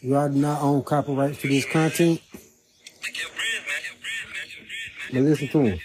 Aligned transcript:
You 0.00 0.16
are 0.16 0.28
not 0.28 0.62
own 0.62 0.82
copyrights 0.82 1.40
to 1.42 1.48
this 1.48 1.64
content. 1.64 2.20
But 5.12 5.22
listen 5.22 5.48
to 5.48 5.60
him. 5.60 5.78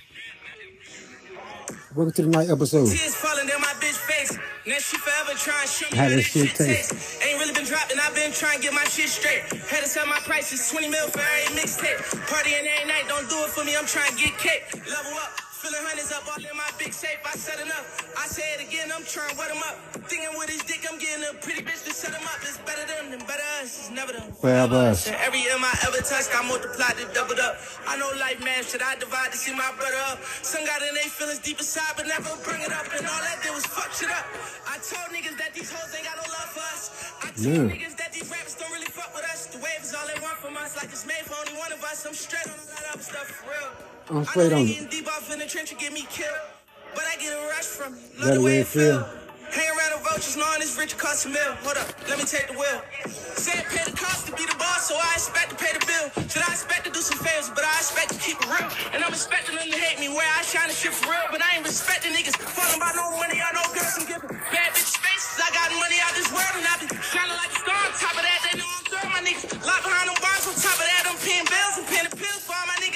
Welcome 1.96 2.14
to 2.14 2.22
the 2.24 2.30
night 2.30 2.50
episode. 2.50 2.88
Tears 2.88 3.16
falling 3.16 3.48
down 3.48 3.60
my 3.62 3.74
bitch 3.82 3.98
face. 4.06 4.38
Now 4.68 4.78
she 4.78 4.98
forever 4.98 5.34
trying 5.40 5.66
to 5.66 5.68
show 5.68 5.88
me 5.92 5.98
How 5.98 6.10
this 6.10 6.26
shit 6.26 6.48
shit 6.50 6.56
taste? 6.56 6.92
tastes. 6.92 7.26
Ain't 7.26 7.40
really 7.40 7.54
been 7.54 7.66
dropping, 7.66 7.98
I've 8.00 8.14
been 8.14 8.32
trying 8.32 8.58
to 8.58 8.64
get 8.64 8.74
my 8.74 8.84
shit 8.86 9.10
straight. 9.10 9.42
Had 9.72 9.84
to 9.84 9.90
sell 9.90 10.06
my 10.06 10.20
prices, 10.24 10.70
20 10.70 10.90
mil 10.90 11.08
for 11.10 11.20
every 11.20 11.56
mixtape. 11.58 11.97
Partying 12.29 12.68
every 12.68 12.88
night, 12.88 13.06
don't 13.08 13.28
do 13.29 13.36
it 13.44 13.49
for 13.49 13.63
me, 13.65 13.76
I'm 13.76 13.86
trying 13.88 14.12
to 14.12 14.18
get 14.18 14.38
cake. 14.38 14.63
Level 14.88 15.13
up, 15.18 15.31
filling 15.68 15.84
hundreds 15.84 16.16
up 16.16 16.23
all 16.31 16.40
in 16.40 16.55
my 16.55 16.72
big 16.80 16.95
safe. 16.95 17.20
I 17.27 17.36
said 17.36 17.59
enough. 17.59 17.84
I 18.16 18.23
say 18.31 18.55
it 18.55 18.63
again, 18.63 18.88
I'm 18.88 19.04
trying 19.04 19.36
to 19.36 19.38
wet 19.38 19.52
him 19.52 19.59
up. 19.68 19.76
Thinking 20.08 20.32
with 20.40 20.48
his 20.48 20.63
dick, 20.63 20.88
I'm 20.88 20.95
getting 20.95 21.27
a 21.27 21.36
pretty 21.44 21.59
bitch 21.59 21.84
to 21.84 21.91
set 21.91 22.16
him 22.16 22.23
up. 22.23 22.40
It's 22.40 22.55
better 22.63 22.88
than 22.88 23.12
them 23.12 23.23
better 23.27 23.44
us, 23.59 23.68
it's 23.68 23.91
never 23.91 24.16
them. 24.16 24.32
Forever 24.40 24.96
us. 24.96 25.12
Every 25.12 25.44
M 25.44 25.60
I 25.60 25.76
ever 25.84 26.00
touched, 26.00 26.32
I 26.32 26.48
multiplied 26.48 26.96
it, 27.04 27.12
doubled 27.12 27.44
up. 27.44 27.60
I 27.84 28.00
know 28.00 28.08
life, 28.16 28.40
man, 28.40 28.64
should 28.64 28.80
I 28.80 28.96
divide 28.96 29.36
to 29.36 29.38
see 29.38 29.52
my 29.52 29.68
brother 29.76 30.00
up? 30.08 30.24
Some 30.24 30.64
got 30.64 30.80
in 30.80 30.96
they 30.96 31.12
feelings 31.12 31.44
deep 31.44 31.60
inside, 31.60 31.99
but 31.99 32.08
never 32.08 32.32
bring 32.48 32.63
it 32.63 32.72
up. 32.72 32.88
And 32.96 33.04
all 33.04 33.22
that 33.27 33.44
did 33.44 33.52
was 33.52 33.68
fuck 33.68 33.91
shit 33.91 34.08
up. 34.08 34.24
I 34.72 34.80
told 34.80 35.12
niggas 35.12 35.36
that 35.36 35.52
these 35.52 35.68
hoes 35.68 35.91
ain't 35.91 36.08
got 36.08 36.16
no 36.16 36.27
love 36.32 36.49
for 36.55 36.63
us. 36.72 37.12
I 37.20 37.27
told 37.36 37.44
Yeah. 37.44 37.68
niggas 37.68 37.99
that 37.99 38.16
these 38.16 38.32
rappers 38.32 38.55
don't 38.55 38.72
really 38.72 38.88
fuck 38.88 39.12
with 39.12 39.27
us. 39.27 39.52
The 39.52 39.60
wave 39.60 39.84
is 39.84 39.91
all 39.91 40.08
they 40.08 40.20
want 40.24 40.40
from 40.40 40.55
us, 40.55 40.80
like 40.80 40.88
it's 40.96 41.04
made 41.04 41.27
for 41.27 41.36
only 41.36 41.60
one 41.60 41.76
of 41.76 41.84
us. 41.84 42.08
I'm 42.08 42.16
straight 42.16 42.48
on 42.48 42.55
all 42.55 42.72
that 42.72 42.88
other 42.96 43.04
stuff 43.04 43.27
for 43.27 43.52
real. 43.52 43.97
I'm 44.10 44.24
straight 44.24 44.54
on 44.54 44.64
it. 44.64 44.90
deep 44.90 45.08
off 45.08 45.28
in 45.34 45.40
the 45.40 45.46
trench 45.46 45.72
and 45.72 45.80
get 45.80 45.92
me 45.92 46.08
killed. 46.08 46.32
But 46.96 47.04
I 47.12 47.20
get 47.20 47.36
a 47.36 47.44
rush 47.52 47.68
from. 47.68 47.92
That 48.24 48.32
Love 48.32 48.36
the 48.36 48.42
way 48.42 48.64
it 48.64 48.68
feel. 48.68 49.04
Hang 49.52 49.68
around 49.76 50.00
the 50.00 50.04
vultures, 50.04 50.36
knowing 50.36 50.60
this 50.60 50.76
rich 50.80 50.96
cost 50.96 51.28
a 51.28 51.30
mill. 51.32 51.56
Hold 51.64 51.80
up, 51.80 51.88
let 52.08 52.20
me 52.20 52.24
take 52.28 52.48
the 52.52 52.56
wheel. 52.56 52.80
Said 53.36 53.64
pay 53.72 53.84
the 53.84 53.96
cost 53.96 54.28
to 54.28 54.36
be 54.36 54.44
the 54.44 54.56
boss, 54.60 54.88
so 54.92 54.96
I 54.96 55.12
expect 55.16 55.56
to 55.56 55.58
pay 55.60 55.72
the 55.72 55.84
bill. 55.88 56.08
Should 56.28 56.44
I 56.44 56.52
expect 56.52 56.84
to 56.88 56.91
do 56.91 56.99
some 56.99 57.20
favors, 57.20 57.52
but 57.52 57.64
I 57.64 57.76
expect 57.80 58.12
to 58.16 58.20
keep 58.20 58.40
it 58.40 58.48
real. 58.48 58.68
And 58.91 59.04
I'm 59.04 59.12
expecting 59.12 59.55
them 59.55 59.68
to 59.68 59.80
hate 59.80 59.99
me 60.04 60.08
where 60.12 60.27
I 60.27 60.44
shine 60.44 60.68
the 60.68 60.76
shit 60.76 60.92
for 60.96 61.12
real. 61.12 61.27
But 61.32 61.44
I 61.44 61.60
ain't 61.60 61.68
respecting 61.68 62.12
niggas. 62.16 62.36
Falling 62.40 62.80
by 62.80 62.92
no 62.96 63.12
money, 63.16 63.40
I 63.40 63.52
know 63.55 63.64
girls 63.71 63.96
I'm 63.99 64.08
giving. 64.08 64.31
Bad 64.52 64.71
bitch 64.75 64.99
faces, 64.99 65.39
I 65.39 65.47
got 65.55 65.71
money 65.80 65.99
out 66.03 66.11
this 66.16 66.31
world, 66.31 66.55
and 66.59 66.67
I 66.67 66.75
be 66.80 66.88
shining 67.11 67.36
like 67.39 67.52
a 67.52 67.59
star. 67.59 67.75
On 67.75 67.92
top 67.95 68.16
of 68.19 68.23
that, 68.23 68.39
they 68.47 68.55
know 68.59 68.67
I'm 68.67 68.83
third. 68.88 69.08
My 69.16 69.21
niggas 69.23 69.47
locked 69.64 69.83
behind 69.88 70.08
them 70.11 70.19
bars. 70.19 70.44
On 70.47 70.55
top 70.55 70.75
of 70.80 70.88
that, 70.88 71.03
I'm 71.08 71.19
paying 71.23 71.47
bills 71.47 71.75
and 71.80 71.88
paying 71.88 72.08
the 72.08 72.16
pills 72.16 72.44
for 72.44 72.55
all 72.55 72.67
my 72.67 72.75
niggas 72.80 72.86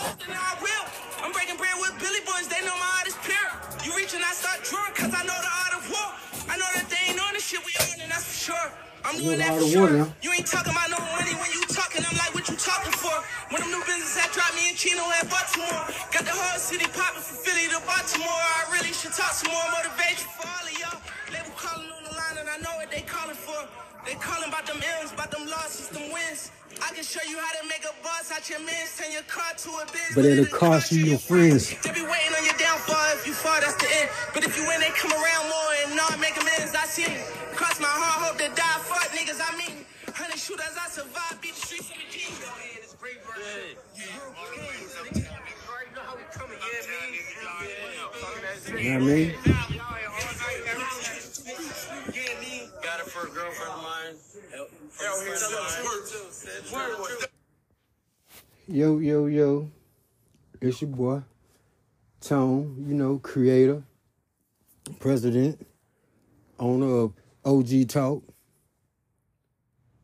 and 0.00 0.34
I 0.34 0.52
will. 0.62 0.84
I'm 1.24 1.32
breaking 1.32 1.58
bread 1.58 1.74
with 1.82 1.94
Billy 1.98 2.22
Boys, 2.24 2.46
they 2.48 2.62
know 2.62 2.74
my 2.78 2.90
art 3.02 3.08
is 3.08 3.18
pure. 3.26 3.48
You 3.84 3.90
reach 3.96 4.14
and 4.14 4.22
I 4.22 4.32
start 4.32 4.62
drawing, 4.64 4.94
cause 4.94 5.12
I 5.14 5.22
know 5.26 5.36
the 5.36 5.52
art 5.66 5.74
of 5.78 5.82
war. 5.90 6.08
I 6.48 6.56
know 6.56 6.70
that 6.78 6.86
they 6.88 7.12
ain't 7.12 7.20
on 7.20 7.34
the 7.34 7.42
shit 7.42 7.60
we 7.66 7.72
on, 7.82 8.00
and 8.02 8.10
that's 8.10 8.24
for 8.24 8.52
sure. 8.54 8.68
I'm 9.04 9.16
doing 9.18 9.38
that 9.38 9.54
for 9.56 9.66
sure. 9.66 9.90
now. 9.90 10.06
You 10.22 10.30
ain't 10.34 10.46
talking 10.46 10.72
about 10.74 10.90
no 10.90 10.98
money 11.14 11.32
when 11.38 11.50
you 11.54 11.62
talking. 11.70 12.02
I'm 12.02 12.16
like, 12.18 12.34
what 12.34 12.44
you 12.50 12.56
talking 12.58 12.92
for? 12.92 13.14
When 13.50 13.62
them 13.62 13.70
new 13.70 13.82
business 13.86 14.14
that 14.18 14.30
dropped 14.34 14.54
me 14.58 14.68
in 14.68 14.76
Chino 14.76 15.00
and 15.00 15.26
Baltimore. 15.30 15.86
Got 16.12 16.26
the 16.26 16.34
whole 16.34 16.58
city 16.58 16.84
popping 16.92 17.22
from 17.22 17.38
Philly 17.40 17.70
to 17.72 17.80
Baltimore. 17.86 18.28
I 18.28 18.68
really 18.74 18.92
should 18.92 19.14
talk 19.14 19.32
some 19.32 19.54
more 19.54 19.64
motivation 19.70 20.28
for 20.34 20.44
all 20.44 20.64
of 20.66 20.74
y'all. 20.76 20.98
Label 21.30 21.54
calling 21.56 21.88
on 21.88 22.02
the 22.04 22.14
line 22.14 22.36
and 22.42 22.48
I 22.50 22.58
know 22.60 22.74
what 22.76 22.90
they 22.90 23.02
calling 23.06 23.38
for. 23.38 23.56
They 24.04 24.14
calling 24.18 24.48
about 24.50 24.66
them 24.66 24.80
M's, 25.00 25.12
about 25.12 25.30
them 25.30 25.46
losses, 25.46 25.88
them 25.88 26.10
wins. 26.12 26.50
I 26.82 26.94
can 26.94 27.04
show 27.04 27.20
you 27.28 27.38
how 27.38 27.52
to 27.60 27.68
make 27.68 27.84
a 27.84 27.94
buzz 28.02 28.30
out 28.30 28.48
your 28.48 28.60
mans, 28.60 28.96
turn 28.96 29.12
your 29.12 29.26
car 29.26 29.52
to 29.56 29.70
a 29.82 29.84
biz. 29.92 30.14
But 30.14 30.24
it'll 30.24 30.46
cost 30.46 30.92
you 30.92 31.04
your 31.04 31.18
friends. 31.18 31.74
They 31.82 31.92
be 31.92 32.02
waiting 32.02 32.32
on 32.38 32.44
your 32.44 32.56
downfall. 32.58 33.18
If 33.18 33.26
you 33.26 33.32
fall, 33.34 33.58
that's 33.60 33.74
the 33.76 33.88
end. 34.00 34.10
But 34.34 34.44
if 34.44 34.56
you 34.56 34.66
win, 34.66 34.80
they 34.80 34.90
come 34.94 35.12
around 35.12 35.44
more 35.50 35.70
and 35.84 35.96
not 35.96 36.18
make 36.20 36.36
amends. 36.40 36.74
I 36.74 36.86
see 36.86 37.04
it. 37.04 37.20
Cross 37.54 37.80
my 37.80 37.90
heart, 37.90 38.30
hope 38.30 38.38
to 38.38 38.48
die. 38.54 38.78
Fuck 38.86 39.10
niggas, 39.10 39.40
I 39.42 39.56
mean. 39.58 39.84
Honey 40.14 40.38
shooters, 40.38 40.76
I 40.78 40.88
survive. 40.88 41.38
Beat 41.42 41.54
the 41.54 41.66
streets 41.66 41.90
of 41.90 41.96
the 41.98 42.06
king. 42.10 42.30
You 48.78 48.98
know 48.98 49.04
what 49.04 49.12
I 49.12 49.14
mean? 49.14 49.34
Got 52.82 53.00
it 53.00 53.06
for 53.06 53.26
a 53.26 53.30
girlfriend 53.30 53.72
of 53.72 53.82
mine. 53.82 54.77
Hell, 55.00 55.22
Yo, 58.66 58.98
yo, 58.98 59.26
yo. 59.26 59.70
It's 60.60 60.82
your 60.82 60.90
boy, 60.90 61.22
Tone, 62.20 62.84
you 62.86 62.94
know, 62.94 63.18
creator, 63.18 63.82
president, 64.98 65.64
owner 66.58 66.96
of 66.96 67.12
OG 67.44 67.88
Talk. 67.88 68.24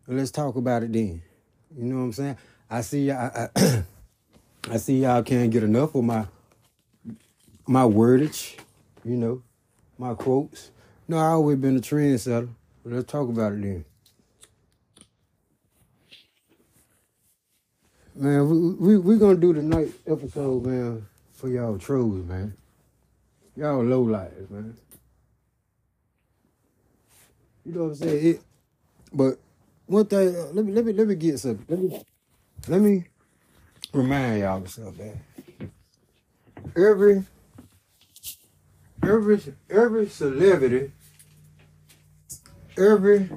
Let's 0.06 0.30
talk 0.30 0.54
about 0.54 0.84
it 0.84 0.92
then. 0.92 1.22
You 1.76 1.84
know 1.84 1.96
what 1.96 2.02
I'm 2.02 2.12
saying? 2.12 2.36
I 2.70 2.80
see 2.82 3.06
y'all, 3.06 3.16
I, 3.34 3.48
I, 3.56 3.82
I 4.70 4.76
see 4.76 5.02
y'all 5.02 5.24
can't 5.24 5.50
get 5.50 5.64
enough 5.64 5.94
of 5.96 6.04
my 6.04 6.26
my 7.66 7.82
wordage, 7.82 8.56
you 9.04 9.16
know, 9.16 9.42
my 9.98 10.14
quotes. 10.14 10.70
No, 11.08 11.18
I 11.18 11.30
always 11.30 11.58
been 11.58 11.76
a 11.76 11.80
trendsetter. 11.80 12.48
But 12.84 12.92
let's 12.92 13.10
talk 13.10 13.28
about 13.28 13.54
it 13.54 13.62
then. 13.62 13.84
Man, 18.16 18.48
we 18.48 18.94
we 18.94 18.98
we 18.98 19.18
gonna 19.18 19.34
do 19.34 19.52
the 19.52 19.62
night 19.62 19.90
episode, 20.06 20.64
man, 20.64 21.04
for 21.32 21.48
y'all 21.48 21.76
trolls, 21.76 22.24
man. 22.24 22.54
Y'all 23.56 23.82
low 23.82 24.02
lives, 24.02 24.48
man. 24.50 24.76
You 27.64 27.72
know 27.72 27.80
what 27.84 27.88
I'm 27.88 27.94
saying? 27.96 28.26
It, 28.26 28.40
but 29.12 29.38
one 29.86 30.06
thing, 30.06 30.28
uh, 30.28 30.46
let 30.52 30.64
me 30.64 30.72
let 30.72 30.84
me 30.84 30.92
let 30.92 31.08
me 31.08 31.16
get 31.16 31.40
something. 31.40 31.66
Let 31.68 31.80
me 31.80 32.04
let 32.68 32.80
me 32.80 33.04
remind 33.92 34.40
y'all 34.42 34.62
of 34.62 34.70
something, 34.70 35.20
man. 35.58 35.72
Every 36.76 37.24
every 39.02 39.40
every 39.68 40.08
celebrity, 40.08 40.92
every 42.78 43.28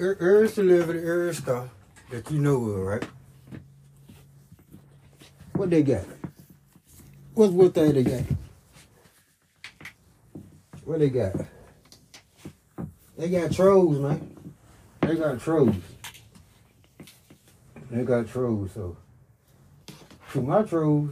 er- 0.00 0.18
every 0.20 0.48
celebrity, 0.48 1.06
every 1.06 1.34
star 1.34 1.70
that 2.10 2.30
you 2.30 2.40
know 2.40 2.56
of, 2.64 2.78
right? 2.78 3.04
What 5.54 5.70
they 5.70 5.82
got? 5.82 6.04
What's 7.34 7.52
what 7.52 7.74
thing 7.74 7.92
they 7.92 8.02
got? 8.02 8.22
What 10.84 10.98
they 10.98 11.10
got? 11.10 11.32
They 13.16 13.28
got 13.28 13.52
trolls, 13.52 13.98
man. 13.98 14.52
They 15.02 15.14
got 15.14 15.40
trolls. 15.40 15.76
They 17.90 18.04
got 18.04 18.28
trolls, 18.28 18.72
so 18.72 18.96
to 20.32 20.40
my 20.40 20.62
trolls, 20.62 21.10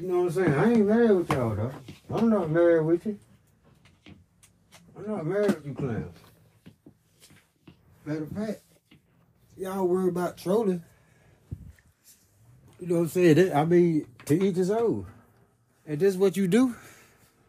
you 0.00 0.08
know 0.08 0.18
what 0.20 0.24
I'm 0.24 0.30
saying? 0.30 0.54
I 0.54 0.72
ain't 0.72 0.86
married 0.86 1.10
with 1.10 1.30
y'all 1.30 1.54
though. 1.54 1.72
I'm 2.10 2.28
not 2.28 2.50
married 2.50 2.84
with 2.84 3.04
you. 3.06 3.18
I'm 4.96 5.10
not 5.10 5.26
married 5.26 5.54
with 5.54 5.66
you 5.66 5.74
clowns. 5.74 6.18
Matter 8.04 8.22
of 8.22 8.30
fact, 8.30 8.60
y'all 9.56 9.86
worry 9.86 10.08
about 10.08 10.36
trolling. 10.36 10.82
You 12.80 12.86
know 12.88 12.94
what 12.96 13.00
I'm 13.02 13.08
saying? 13.08 13.36
That- 13.36 13.56
I 13.56 13.64
mean, 13.64 14.06
to 14.26 14.42
each 14.42 14.56
his 14.56 14.70
own. 14.70 15.06
And 15.86 15.98
this 15.98 16.14
is 16.14 16.18
what 16.18 16.36
you 16.36 16.48
do, 16.48 16.74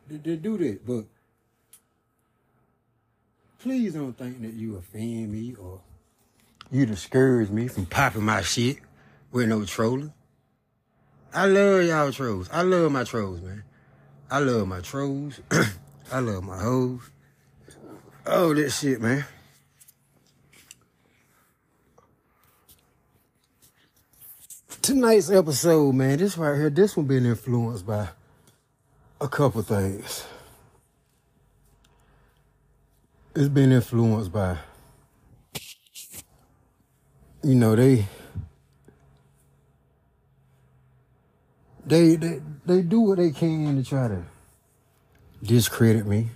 they, 0.10 0.18
they 0.18 0.36
do 0.36 0.58
that. 0.58 0.86
But 0.86 1.06
please 3.60 3.94
don't 3.94 4.18
think 4.18 4.42
that 4.42 4.54
you 4.54 4.76
offend 4.76 5.32
me 5.32 5.56
or 5.56 5.82
you 6.72 6.86
discourage 6.86 7.50
me 7.50 7.68
from 7.68 7.86
popping 7.86 8.24
my 8.24 8.42
shit 8.42 8.78
with 9.32 9.48
no 9.48 9.64
trolling. 9.66 10.14
I 11.34 11.46
love 11.48 11.84
y'all 11.86 12.12
trolls. 12.12 12.50
I 12.52 12.62
love 12.62 12.92
my 12.92 13.04
trolls, 13.04 13.42
man. 13.42 13.64
I 14.30 14.40
love 14.40 14.68
my 14.68 14.80
trolls. 14.82 15.40
I 16.12 16.20
love 16.20 16.44
my 16.44 16.58
hoes. 16.60 17.02
Oh, 18.26 18.54
that 18.54 18.70
shit, 18.72 19.02
man. 19.02 19.26
Tonight's 24.86 25.32
episode, 25.32 25.96
man, 25.96 26.20
this 26.20 26.38
right 26.38 26.56
here, 26.56 26.70
this 26.70 26.96
one 26.96 27.08
been 27.08 27.26
influenced 27.26 27.88
by 27.88 28.08
a 29.20 29.28
couple 29.28 29.64
things. 29.64 30.28
It's 33.36 33.48
been 33.48 33.72
influenced 33.72 34.32
by, 34.32 34.60
you 37.44 37.56
know, 37.56 37.76
they, 37.76 38.06
they, 41.84 42.16
they, 42.16 42.42
they 42.68 42.82
do 42.84 43.00
what 43.00 43.18
they 43.18 43.32
can 43.32 43.78
to 43.78 43.84
try 43.84 44.08
to 44.08 44.22
discredit 45.42 46.06
me. 46.06 46.28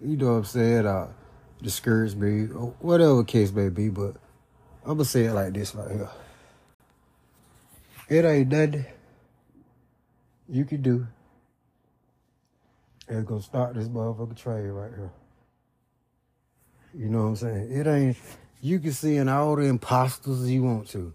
You 0.00 0.16
know 0.16 0.26
what 0.26 0.38
I'm 0.38 0.44
saying? 0.44 0.86
Uh, 0.86 1.08
discourage 1.60 2.14
me, 2.14 2.42
or 2.54 2.72
whatever 2.78 3.24
case 3.24 3.50
may 3.50 3.68
be, 3.68 3.88
but 3.88 4.14
I'm 4.88 4.94
gonna 4.94 5.04
say 5.04 5.24
it 5.26 5.34
like 5.34 5.52
this 5.52 5.74
right 5.74 5.90
here. 5.90 6.08
It 8.08 8.24
ain't 8.24 8.48
nothing 8.48 8.86
you 10.48 10.64
can 10.64 10.80
do 10.80 11.06
Let's 13.06 13.24
go 13.24 13.38
start 13.40 13.74
this 13.74 13.88
motherfucker 13.88 14.34
trade 14.34 14.66
right 14.68 14.90
here. 14.94 15.10
You 16.94 17.10
know 17.10 17.24
what 17.24 17.28
I'm 17.28 17.36
saying? 17.36 17.70
It 17.70 17.86
ain't 17.86 18.16
you 18.62 18.78
can 18.80 18.92
send 18.92 19.28
all 19.28 19.56
the 19.56 19.64
imposters 19.64 20.50
you 20.50 20.62
want 20.62 20.88
to. 20.88 21.12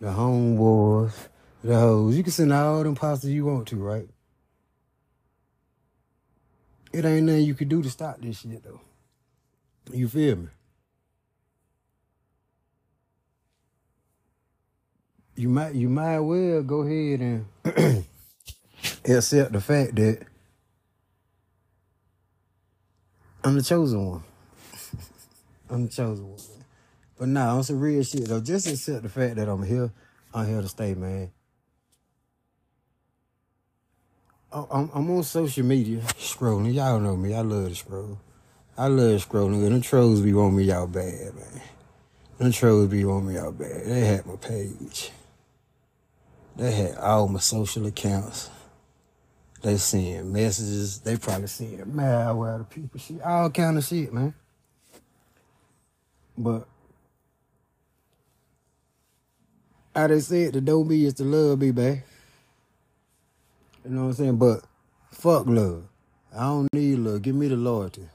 The 0.00 0.08
homeboys, 0.08 1.14
the 1.62 1.78
hoes. 1.78 2.16
You 2.16 2.24
can 2.24 2.32
send 2.32 2.52
all 2.52 2.82
the 2.82 2.88
imposters 2.88 3.30
you 3.30 3.44
want 3.44 3.68
to, 3.68 3.76
right? 3.76 4.08
It 6.92 7.04
ain't 7.04 7.26
nothing 7.26 7.44
you 7.44 7.54
can 7.54 7.68
do 7.68 7.82
to 7.82 7.88
stop 7.88 8.20
this 8.20 8.40
shit 8.40 8.64
though. 8.64 8.80
You 9.92 10.08
feel 10.08 10.36
me? 10.36 10.48
You 15.42 15.48
might 15.48 15.74
you 15.74 15.88
might 15.88 16.20
well 16.20 16.62
go 16.62 16.82
ahead 16.82 17.18
and 17.18 17.46
accept 19.04 19.52
the 19.52 19.60
fact 19.60 19.96
that 19.96 20.20
I'm 23.42 23.56
the 23.56 23.62
chosen 23.64 24.06
one. 24.08 24.22
I'm 25.68 25.86
the 25.86 25.92
chosen 25.92 26.30
one. 26.30 26.38
But 27.18 27.26
nah, 27.26 27.56
on 27.56 27.64
some 27.64 27.80
real 27.80 28.04
shit 28.04 28.26
though, 28.26 28.40
just 28.40 28.68
accept 28.68 29.02
the 29.02 29.08
fact 29.08 29.34
that 29.34 29.48
I'm 29.48 29.64
here. 29.64 29.90
I'm 30.32 30.46
here 30.46 30.62
to 30.62 30.68
stay, 30.68 30.94
man. 30.94 31.32
I- 34.52 34.66
I'm, 34.70 34.90
I'm 34.94 35.10
on 35.10 35.24
social 35.24 35.66
media 35.66 36.02
scrolling. 36.20 36.72
Y'all 36.72 37.00
know 37.00 37.16
me. 37.16 37.34
I 37.34 37.40
love 37.40 37.68
to 37.68 37.74
scroll. 37.74 38.20
I 38.78 38.86
love 38.86 39.28
scrolling. 39.28 39.66
And 39.66 39.74
the 39.74 39.80
trolls 39.80 40.20
be 40.20 40.32
on 40.34 40.54
me 40.54 40.62
y'all 40.66 40.86
bad, 40.86 41.34
man. 41.34 41.62
The 42.38 42.52
trolls 42.52 42.90
be 42.90 43.04
on 43.04 43.26
me 43.26 43.38
out 43.38 43.58
bad. 43.58 43.86
They 43.86 44.00
had 44.02 44.24
my 44.24 44.36
page. 44.36 45.10
They 46.56 46.70
had 46.70 46.96
all 46.98 47.28
my 47.28 47.40
social 47.40 47.86
accounts. 47.86 48.50
They 49.62 49.76
send 49.76 50.32
messages. 50.32 50.98
They 50.98 51.16
probably 51.16 51.46
send 51.46 51.78
malware 51.84 52.58
to 52.58 52.64
people. 52.64 53.00
Shit, 53.00 53.22
all 53.22 53.50
kind 53.50 53.78
of 53.78 53.84
shit, 53.84 54.12
man. 54.12 54.34
But 56.36 56.66
how 59.94 60.06
they 60.08 60.20
said, 60.20 60.54
the 60.54 60.60
don't 60.60 60.88
be 60.88 61.06
is 61.06 61.14
to 61.14 61.24
love 61.24 61.60
me, 61.60 61.70
babe. 61.70 62.00
You 63.84 63.90
know 63.90 64.02
what 64.02 64.08
I'm 64.08 64.14
saying? 64.14 64.36
But 64.36 64.64
fuck 65.10 65.46
love. 65.46 65.84
I 66.34 66.44
don't 66.44 66.72
need 66.72 66.98
love. 66.98 67.22
Give 67.22 67.34
me 67.34 67.48
the 67.48 67.56
loyalty. 67.56 68.08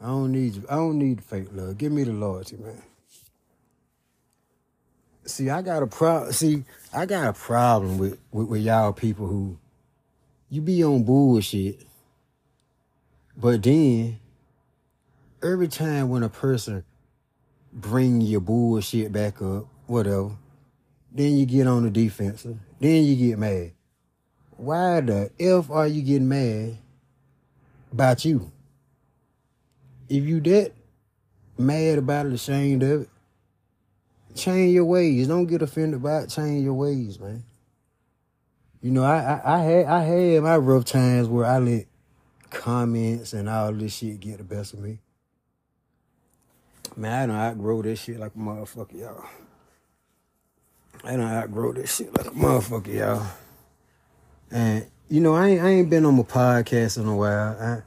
I 0.00 0.06
don't 0.06 0.32
need. 0.32 0.64
I 0.68 0.76
don't 0.76 0.98
need 0.98 1.22
fake 1.22 1.48
love. 1.52 1.78
Give 1.78 1.90
me 1.90 2.04
the 2.04 2.12
loyalty, 2.12 2.56
man. 2.56 2.82
See, 5.24 5.50
I 5.50 5.62
got 5.62 5.82
a 5.82 5.86
pro. 5.86 6.30
See, 6.30 6.64
I 6.92 7.04
got 7.04 7.28
a 7.28 7.32
problem 7.34 7.98
with, 7.98 8.18
with 8.32 8.48
with 8.48 8.62
y'all 8.62 8.92
people 8.92 9.26
who 9.26 9.58
you 10.48 10.62
be 10.62 10.82
on 10.82 11.02
bullshit, 11.02 11.80
but 13.36 13.62
then 13.62 14.18
every 15.42 15.68
time 15.68 16.08
when 16.08 16.22
a 16.22 16.30
person 16.30 16.84
bring 17.72 18.22
your 18.22 18.40
bullshit 18.40 19.12
back 19.12 19.42
up, 19.42 19.66
whatever, 19.86 20.30
then 21.12 21.36
you 21.36 21.44
get 21.44 21.66
on 21.66 21.82
the 21.82 21.90
defensive, 21.90 22.56
then 22.80 23.04
you 23.04 23.16
get 23.16 23.38
mad. 23.38 23.72
Why 24.56 25.00
the 25.02 25.30
f 25.38 25.70
are 25.70 25.86
you 25.86 26.00
getting 26.02 26.28
mad 26.28 26.78
about 27.92 28.24
you? 28.24 28.50
If 30.08 30.24
you 30.24 30.40
that 30.40 30.72
mad 31.58 31.98
about 31.98 32.26
it, 32.26 32.32
ashamed 32.32 32.82
of 32.82 33.02
it, 33.02 33.08
change 34.38 34.72
your 34.72 34.84
ways. 34.84 35.28
Don't 35.28 35.46
get 35.46 35.62
offended 35.62 36.02
by 36.02 36.20
it. 36.20 36.30
Change 36.30 36.64
your 36.64 36.74
ways, 36.74 37.18
man. 37.18 37.44
You 38.80 38.92
know, 38.92 39.02
I, 39.02 39.18
I, 39.18 39.54
I 39.54 39.58
had 39.58 39.86
I 39.86 40.02
had 40.04 40.42
my 40.42 40.56
rough 40.56 40.84
times 40.84 41.28
where 41.28 41.46
I 41.46 41.58
let 41.58 41.86
comments 42.50 43.32
and 43.32 43.48
all 43.48 43.72
this 43.72 43.96
shit 43.96 44.20
get 44.20 44.38
the 44.38 44.44
best 44.44 44.72
of 44.72 44.80
me. 44.80 44.98
Man, 46.96 47.12
I 47.12 47.26
don't 47.26 47.36
outgrow 47.36 47.82
this 47.82 48.00
shit 48.00 48.18
like 48.18 48.34
a 48.34 48.38
motherfucker, 48.38 48.98
y'all. 48.98 49.24
I 51.04 51.12
don't 51.12 51.20
outgrow 51.20 51.72
this 51.72 51.96
shit 51.96 52.16
like 52.16 52.26
a 52.26 52.30
motherfucker, 52.30 52.94
y'all. 52.94 53.26
And 54.50 54.86
you 55.08 55.20
know, 55.20 55.34
I 55.34 55.48
ain't, 55.48 55.62
I 55.62 55.68
ain't 55.70 55.90
been 55.90 56.04
on 56.04 56.16
my 56.16 56.22
podcast 56.22 56.98
in 56.98 57.06
a 57.06 57.16
while. 57.16 57.56
I, 57.60 57.82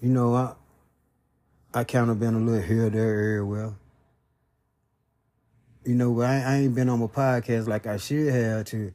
you 0.00 0.10
know, 0.10 0.34
I 0.34 0.54
I 1.74 1.84
kind 1.84 2.08
of 2.08 2.18
been 2.18 2.34
a 2.34 2.38
little 2.38 2.62
here, 2.62 2.88
there, 2.88 3.34
everywhere. 3.38 3.74
You 5.86 5.94
know, 5.94 6.20
I, 6.20 6.40
I 6.40 6.56
ain't 6.56 6.74
been 6.74 6.88
on 6.88 6.98
my 6.98 7.06
podcast 7.06 7.68
like 7.68 7.86
I 7.86 7.96
should 7.96 8.32
have 8.32 8.64
to, 8.66 8.92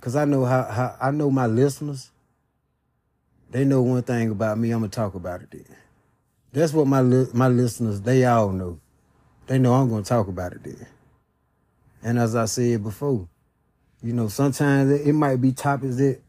cause 0.00 0.16
I 0.16 0.24
know 0.24 0.46
how, 0.46 0.62
how 0.64 0.96
I 0.98 1.10
know 1.10 1.30
my 1.30 1.46
listeners. 1.46 2.10
They 3.50 3.66
know 3.66 3.82
one 3.82 4.02
thing 4.02 4.30
about 4.30 4.56
me. 4.56 4.70
I'm 4.70 4.80
gonna 4.80 4.88
talk 4.88 5.14
about 5.14 5.42
it. 5.42 5.50
Then. 5.50 5.66
That's 6.52 6.72
what 6.72 6.86
my 6.86 7.02
li- 7.02 7.28
my 7.34 7.48
listeners 7.48 8.00
they 8.00 8.24
all 8.24 8.52
know. 8.52 8.80
They 9.48 9.58
know 9.58 9.74
I'm 9.74 9.90
gonna 9.90 10.02
talk 10.02 10.28
about 10.28 10.52
it. 10.54 10.64
Then. 10.64 10.86
And 12.02 12.18
as 12.18 12.34
I 12.34 12.46
said 12.46 12.82
before, 12.82 13.28
you 14.02 14.14
know, 14.14 14.28
sometimes 14.28 14.90
it, 14.90 15.08
it 15.08 15.12
might 15.12 15.42
be 15.42 15.52
topics 15.52 15.96
that 15.96 16.20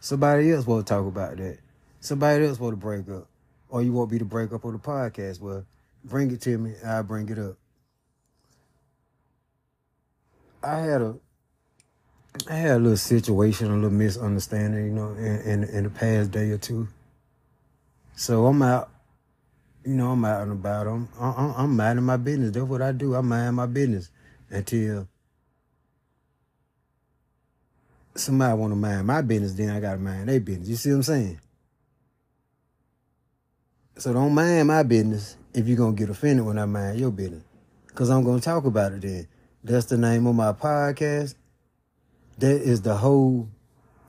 somebody 0.00 0.50
else 0.50 0.64
to 0.64 0.82
talk 0.82 1.06
about 1.06 1.36
that. 1.36 1.58
Somebody 2.00 2.46
else 2.46 2.58
to 2.58 2.72
break 2.72 3.08
up. 3.08 3.28
Or 3.68 3.80
you 3.80 3.92
want 3.92 4.10
me 4.10 4.18
to 4.18 4.24
break 4.24 4.52
up 4.52 4.64
on 4.64 4.72
the 4.72 4.78
podcast. 4.78 5.40
Well, 5.40 5.64
bring 6.04 6.32
it 6.32 6.40
to 6.42 6.58
me, 6.58 6.74
I'll 6.84 7.04
bring 7.04 7.28
it 7.28 7.38
up. 7.38 7.56
I 10.64 10.78
had 10.78 11.02
a 11.02 11.14
I 12.48 12.54
had 12.54 12.76
a 12.76 12.78
little 12.78 12.96
situation, 12.96 13.70
a 13.70 13.74
little 13.74 13.90
misunderstanding, 13.90 14.86
you 14.86 14.92
know, 14.92 15.12
in, 15.12 15.40
in, 15.42 15.64
in 15.64 15.84
the 15.84 15.90
past 15.90 16.32
day 16.32 16.50
or 16.50 16.58
two. 16.58 16.88
So 18.16 18.46
I'm 18.46 18.60
out, 18.60 18.90
you 19.84 19.94
know, 19.94 20.10
I'm 20.10 20.24
out 20.24 20.42
and 20.42 20.52
about. 20.52 20.86
I'm, 20.86 21.08
I'm, 21.18 21.54
I'm 21.56 21.76
minding 21.76 22.04
my 22.04 22.16
business. 22.16 22.50
That's 22.50 22.66
what 22.66 22.82
I 22.82 22.92
do. 22.92 23.14
I 23.14 23.20
mind 23.20 23.56
my 23.56 23.66
business 23.66 24.10
until 24.50 25.06
somebody 28.16 28.58
want 28.58 28.72
to 28.72 28.76
mind 28.76 29.06
my 29.06 29.22
business. 29.22 29.52
Then 29.52 29.70
I 29.70 29.80
got 29.80 29.92
to 29.92 29.98
mind 29.98 30.28
their 30.28 30.40
business. 30.40 30.68
You 30.68 30.76
see 30.76 30.90
what 30.90 30.96
I'm 30.96 31.02
saying? 31.04 31.40
So 33.96 34.12
don't 34.12 34.34
mind 34.34 34.68
my 34.68 34.82
business 34.82 35.36
if 35.54 35.68
you're 35.68 35.76
to 35.94 36.00
get 36.00 36.10
offended 36.10 36.44
when 36.44 36.58
I 36.58 36.64
mind 36.64 36.98
your 36.98 37.12
business. 37.12 37.44
Because 37.86 38.10
I'm 38.10 38.24
to 38.40 38.44
talk 38.44 38.64
about 38.64 38.92
it 38.92 39.02
then. 39.02 39.28
That's 39.64 39.86
the 39.86 39.96
name 39.96 40.26
of 40.26 40.34
my 40.34 40.52
podcast. 40.52 41.36
That 42.36 42.60
is 42.60 42.82
the 42.82 42.98
whole 42.98 43.48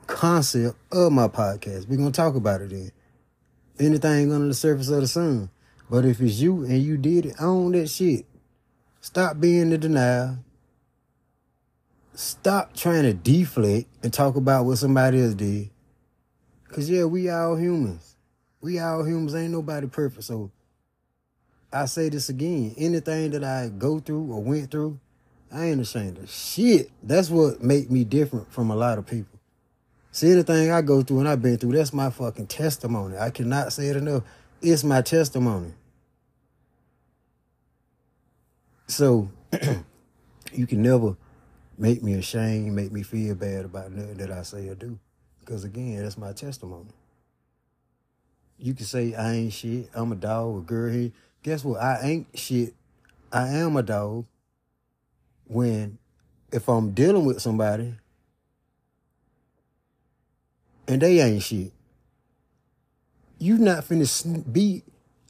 concept 0.06 0.76
of 0.92 1.12
my 1.12 1.28
podcast. 1.28 1.88
We're 1.88 1.96
to 1.96 2.12
talk 2.12 2.34
about 2.34 2.60
it 2.60 2.68
then. 2.68 2.92
Anything 3.78 4.32
under 4.34 4.48
the 4.48 4.54
surface 4.54 4.90
of 4.90 5.00
the 5.00 5.08
sun. 5.08 5.48
But 5.88 6.04
if 6.04 6.20
it's 6.20 6.40
you 6.40 6.64
and 6.64 6.82
you 6.82 6.98
did 6.98 7.24
it, 7.24 7.36
own 7.40 7.72
that 7.72 7.88
shit. 7.88 8.26
Stop 9.00 9.40
being 9.40 9.70
the 9.70 9.78
denial. 9.78 10.40
Stop 12.12 12.74
trying 12.74 13.04
to 13.04 13.14
deflect 13.14 13.88
and 14.02 14.12
talk 14.12 14.36
about 14.36 14.66
what 14.66 14.76
somebody 14.76 15.22
else 15.22 15.34
did. 15.34 15.70
Cause 16.68 16.90
yeah, 16.90 17.04
we 17.04 17.30
all 17.30 17.56
humans. 17.56 18.16
We 18.60 18.78
all 18.78 19.04
humans. 19.04 19.34
Ain't 19.34 19.52
nobody 19.52 19.86
perfect. 19.86 20.24
So 20.24 20.50
I 21.72 21.86
say 21.86 22.10
this 22.10 22.28
again. 22.28 22.74
Anything 22.76 23.30
that 23.30 23.44
I 23.44 23.70
go 23.70 24.00
through 24.00 24.30
or 24.32 24.42
went 24.42 24.70
through, 24.70 25.00
I 25.56 25.70
ain't 25.70 25.80
ashamed 25.80 26.18
of 26.18 26.28
shit. 26.28 26.90
That's 27.02 27.30
what 27.30 27.62
make 27.62 27.90
me 27.90 28.04
different 28.04 28.52
from 28.52 28.70
a 28.70 28.76
lot 28.76 28.98
of 28.98 29.06
people. 29.06 29.38
See 30.12 30.30
anything 30.30 30.70
I 30.70 30.82
go 30.82 31.00
through 31.00 31.20
and 31.20 31.28
I've 31.28 31.40
been 31.40 31.56
through, 31.56 31.72
that's 31.72 31.94
my 31.94 32.10
fucking 32.10 32.48
testimony. 32.48 33.16
I 33.16 33.30
cannot 33.30 33.72
say 33.72 33.86
it 33.86 33.96
enough. 33.96 34.22
It's 34.60 34.84
my 34.84 35.00
testimony. 35.00 35.72
So 38.86 39.30
you 40.52 40.66
can 40.66 40.82
never 40.82 41.16
make 41.78 42.02
me 42.02 42.12
ashamed, 42.12 42.74
make 42.74 42.92
me 42.92 43.02
feel 43.02 43.34
bad 43.34 43.64
about 43.64 43.92
nothing 43.92 44.18
that 44.18 44.30
I 44.30 44.42
say 44.42 44.68
or 44.68 44.74
do. 44.74 44.98
Because 45.40 45.64
again, 45.64 46.02
that's 46.02 46.18
my 46.18 46.34
testimony. 46.34 46.90
You 48.58 48.74
can 48.74 48.84
say 48.84 49.14
I 49.14 49.32
ain't 49.32 49.54
shit, 49.54 49.88
I'm 49.94 50.12
a 50.12 50.16
dog, 50.16 50.58
a 50.58 50.60
girl 50.60 50.92
here. 50.92 51.12
Guess 51.42 51.64
what? 51.64 51.80
I 51.80 52.00
ain't 52.02 52.26
shit. 52.38 52.74
I 53.32 53.48
am 53.48 53.78
a 53.78 53.82
dog 53.82 54.26
when 55.46 55.98
if 56.52 56.68
I'm 56.68 56.92
dealing 56.92 57.24
with 57.24 57.40
somebody 57.40 57.94
and 60.88 61.00
they 61.00 61.20
ain't 61.20 61.42
shit. 61.42 61.72
You 63.38 63.58
not 63.58 63.84
finna 63.84 64.08
sn- 64.08 64.42
be 64.50 64.82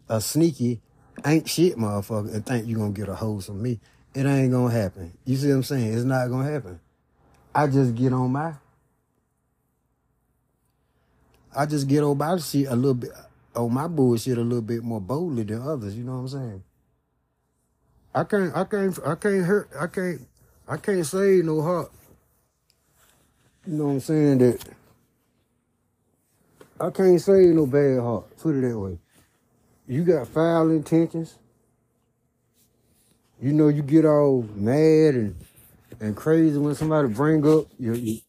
a 0.08 0.20
sneaky 0.20 0.80
ain't 1.24 1.48
shit 1.48 1.76
motherfucker 1.76 2.34
and 2.34 2.44
think 2.44 2.66
you 2.66 2.76
gonna 2.76 2.92
get 2.92 3.08
a 3.08 3.14
hold 3.14 3.44
from 3.44 3.62
me. 3.62 3.80
It 4.14 4.26
ain't 4.26 4.52
gonna 4.52 4.72
happen. 4.72 5.12
You 5.24 5.36
see 5.36 5.48
what 5.48 5.56
I'm 5.56 5.62
saying? 5.64 5.94
It's 5.94 6.04
not 6.04 6.28
gonna 6.28 6.50
happen. 6.50 6.80
I 7.54 7.66
just 7.66 7.94
get 7.94 8.12
on 8.12 8.32
my 8.32 8.54
I 11.54 11.66
just 11.66 11.88
get 11.88 12.02
on 12.02 12.18
my 12.18 12.36
shit 12.38 12.66
a 12.68 12.76
little 12.76 12.94
bit 12.94 13.10
on 13.54 13.72
my 13.72 13.88
bullshit 13.88 14.36
a 14.36 14.42
little 14.42 14.62
bit 14.62 14.82
more 14.84 15.00
boldly 15.00 15.42
than 15.44 15.62
others, 15.62 15.96
you 15.96 16.04
know 16.04 16.12
what 16.12 16.18
I'm 16.18 16.28
saying? 16.28 16.64
I 18.16 18.24
can't 18.24 18.56
I 18.56 18.64
can't 18.64 18.98
I 19.06 19.16
can't 19.16 19.44
hurt 19.46 19.70
I 19.78 19.88
can't 19.88 20.22
I 20.68 20.78
can't 20.78 21.06
say 21.06 21.42
no 21.44 21.62
heart. 21.62 21.92
You 23.66 23.74
know 23.74 23.86
what 23.86 23.92
I'm 23.92 24.00
saying? 24.00 24.38
That 24.38 24.64
I 26.80 26.90
can't 26.90 27.20
say 27.20 27.46
no 27.48 27.66
bad 27.66 28.00
heart. 28.00 28.38
Put 28.38 28.56
it 28.56 28.62
that 28.62 28.78
way. 28.78 28.98
You 29.88 30.04
got 30.04 30.28
foul 30.28 30.70
intentions. 30.70 31.38
You 33.40 33.52
know 33.52 33.68
you 33.68 33.82
get 33.82 34.06
all 34.06 34.42
mad 34.54 35.14
and 35.14 35.36
and 36.00 36.16
crazy 36.16 36.58
when 36.58 36.74
somebody 36.74 37.08
bring 37.08 37.46
up 37.46 37.66
your, 37.78 37.94
you 37.96 38.20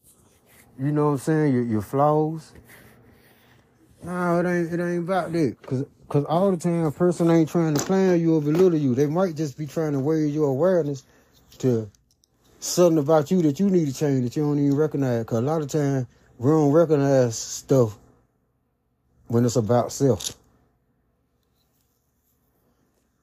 know 0.78 1.06
what 1.06 1.12
I'm 1.12 1.18
saying, 1.18 1.54
your, 1.54 1.64
your 1.64 1.82
flaws. 1.82 2.52
No, 4.02 4.40
it 4.40 4.46
ain't 4.46 4.72
it 4.72 4.80
ain't 4.82 5.04
about 5.04 5.32
that. 5.32 5.56
Cause 5.62 5.86
cause 6.08 6.24
all 6.24 6.50
the 6.50 6.56
time 6.56 6.84
a 6.84 6.90
person 6.90 7.30
ain't 7.30 7.48
trying 7.48 7.74
to 7.74 7.84
clown 7.84 8.20
you 8.20 8.36
or 8.36 8.42
belittle 8.42 8.78
you. 8.78 8.94
They 8.94 9.06
might 9.06 9.36
just 9.36 9.58
be 9.58 9.66
trying 9.66 9.92
to 9.92 9.98
raise 9.98 10.34
your 10.34 10.48
awareness 10.48 11.04
to 11.58 11.90
something 12.60 12.98
about 12.98 13.30
you 13.30 13.42
that 13.42 13.60
you 13.60 13.70
need 13.70 13.86
to 13.86 13.94
change 13.94 14.24
that 14.24 14.36
you 14.36 14.42
don't 14.42 14.58
even 14.58 14.76
recognize. 14.76 15.24
Cause 15.24 15.38
a 15.38 15.42
lot 15.42 15.62
of 15.62 15.68
time 15.68 16.06
we 16.38 16.50
don't 16.50 16.72
recognize 16.72 17.36
stuff 17.36 17.96
when 19.26 19.44
it's 19.44 19.56
about 19.56 19.92
self. 19.92 20.34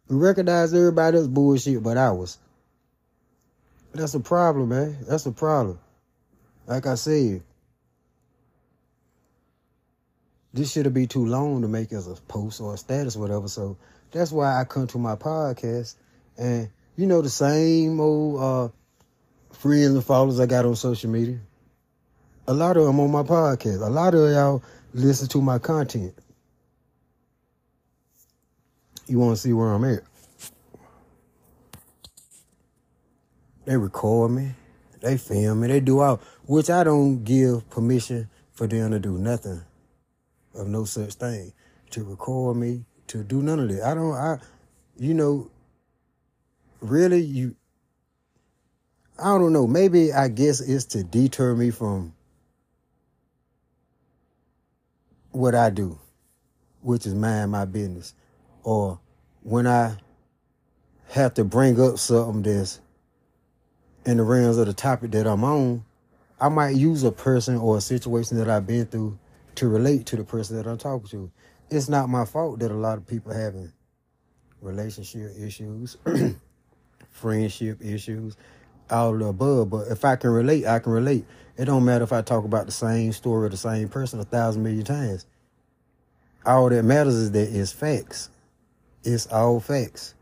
We 0.07 0.17
recognize 0.17 0.73
everybody 0.73 1.27
bullshit 1.27 1.81
but 1.81 1.97
ours. 1.97 2.37
That's 3.93 4.13
a 4.13 4.19
problem, 4.19 4.69
man. 4.69 4.97
That's 5.07 5.25
a 5.25 5.31
problem. 5.31 5.79
Like 6.67 6.85
I 6.85 6.95
said, 6.95 7.41
this 10.55 10.71
should 10.71 10.91
be 10.93 11.05
too 11.05 11.25
long 11.25 11.61
to 11.61 11.67
make 11.67 11.91
as 11.91 12.07
a 12.07 12.15
post 12.29 12.61
or 12.61 12.73
a 12.73 12.77
status 12.77 13.17
or 13.17 13.19
whatever. 13.19 13.49
So 13.49 13.77
that's 14.11 14.31
why 14.31 14.57
I 14.57 14.63
come 14.63 14.87
to 14.87 14.97
my 14.97 15.17
podcast 15.17 15.95
and 16.37 16.69
you 16.95 17.05
know 17.07 17.21
the 17.21 17.29
same 17.29 17.99
old 17.99 18.41
uh 18.41 18.69
friends 19.51 19.95
and 19.95 20.03
followers 20.03 20.39
I 20.39 20.45
got 20.45 20.65
on 20.65 20.77
social 20.77 21.09
media. 21.09 21.39
A 22.47 22.53
lot 22.53 22.77
of 22.77 22.85
them 22.85 23.01
on 23.01 23.11
my 23.11 23.23
podcast. 23.23 23.85
A 23.85 23.89
lot 23.89 24.15
of 24.15 24.31
y'all 24.31 24.63
listen 24.93 25.27
to 25.29 25.41
my 25.41 25.59
content. 25.59 26.13
You 29.07 29.19
want 29.19 29.35
to 29.35 29.41
see 29.41 29.51
where 29.51 29.73
I'm 29.73 29.83
at? 29.83 30.03
They 33.65 33.75
record 33.75 34.31
me, 34.31 34.51
they 35.01 35.17
film 35.17 35.61
me, 35.61 35.67
they 35.67 35.79
do 35.81 35.99
all, 35.99 36.21
which 36.45 36.69
I 36.69 36.85
don't 36.85 37.25
give 37.25 37.69
permission 37.69 38.29
for 38.53 38.67
them 38.67 38.91
to 38.91 38.99
do 38.99 39.17
nothing 39.17 39.61
of 40.55 40.67
no 40.67 40.85
such 40.85 41.15
thing, 41.15 41.53
to 41.91 42.03
record 42.03 42.57
me, 42.57 42.85
to 43.07 43.23
do 43.23 43.41
none 43.41 43.59
of 43.59 43.69
that. 43.69 43.83
I 43.83 43.93
don't, 43.93 44.13
I, 44.13 44.39
you 44.97 45.13
know, 45.13 45.51
really, 46.81 47.21
you, 47.21 47.55
I 49.17 49.37
don't 49.37 49.53
know. 49.53 49.67
Maybe 49.67 50.13
I 50.13 50.27
guess 50.27 50.61
it's 50.61 50.85
to 50.85 51.03
deter 51.03 51.55
me 51.55 51.71
from 51.71 52.13
what 55.31 55.55
I 55.55 55.69
do, 55.69 55.99
which 56.81 57.05
is 57.05 57.13
mind 57.15 57.51
my 57.51 57.65
business, 57.65 58.13
or 58.63 58.99
when 59.43 59.67
I 59.67 59.97
have 61.09 61.33
to 61.35 61.43
bring 61.43 61.79
up 61.79 61.99
something 61.99 62.41
that's 62.41 62.79
in 64.05 64.17
the 64.17 64.23
realms 64.23 64.57
of 64.57 64.67
the 64.67 64.73
topic 64.73 65.11
that 65.11 65.27
I'm 65.27 65.43
on, 65.43 65.83
I 66.39 66.49
might 66.49 66.75
use 66.75 67.03
a 67.03 67.11
person 67.11 67.57
or 67.57 67.77
a 67.77 67.81
situation 67.81 68.37
that 68.37 68.49
I've 68.49 68.67
been 68.67 68.85
through 68.85 69.17
to 69.55 69.67
relate 69.67 70.05
to 70.07 70.15
the 70.15 70.23
person 70.23 70.57
that 70.57 70.67
I'm 70.67 70.77
talking 70.77 71.07
to. 71.09 71.31
It's 71.69 71.89
not 71.89 72.09
my 72.09 72.25
fault 72.25 72.59
that 72.59 72.71
a 72.71 72.75
lot 72.75 72.97
of 72.97 73.07
people 73.07 73.33
having 73.33 73.71
relationship 74.61 75.31
issues, 75.39 75.97
friendship 77.09 77.79
issues, 77.81 78.37
all 78.89 79.13
of 79.13 79.19
the 79.19 79.25
above. 79.25 79.69
But 79.69 79.87
if 79.87 80.05
I 80.05 80.15
can 80.15 80.31
relate, 80.31 80.65
I 80.65 80.79
can 80.79 80.91
relate. 80.91 81.25
It 81.57 81.65
don't 81.65 81.85
matter 81.85 82.03
if 82.03 82.13
I 82.13 82.21
talk 82.21 82.43
about 82.43 82.65
the 82.65 82.71
same 82.71 83.11
story 83.13 83.45
of 83.45 83.51
the 83.51 83.57
same 83.57 83.89
person 83.89 84.19
a 84.19 84.25
thousand 84.25 84.63
million 84.63 84.83
times. 84.83 85.25
All 86.45 86.69
that 86.69 86.83
matters 86.83 87.15
is 87.15 87.31
that 87.31 87.49
it's 87.49 87.71
facts. 87.71 88.29
It's 89.03 89.27
all 89.27 89.59
facts. 89.59 90.13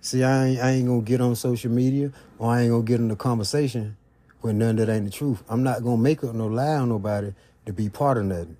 See, 0.00 0.24
I 0.24 0.46
ain't, 0.46 0.60
I 0.60 0.70
ain't 0.70 0.88
gonna 0.88 1.02
get 1.02 1.20
on 1.20 1.36
social 1.36 1.70
media 1.70 2.10
or 2.38 2.50
I 2.50 2.62
ain't 2.62 2.70
gonna 2.70 2.82
get 2.82 3.00
in 3.00 3.08
the 3.08 3.16
conversation 3.16 3.96
with 4.42 4.56
none 4.56 4.76
that 4.76 4.88
ain't 4.88 5.04
the 5.04 5.10
truth. 5.10 5.42
I'm 5.48 5.62
not 5.62 5.82
gonna 5.82 5.96
make 6.00 6.24
up 6.24 6.34
no 6.34 6.46
lie 6.46 6.76
on 6.76 6.88
nobody 6.88 7.32
to 7.66 7.72
be 7.72 7.88
part 7.88 8.18
of 8.18 8.24
nothing. 8.24 8.56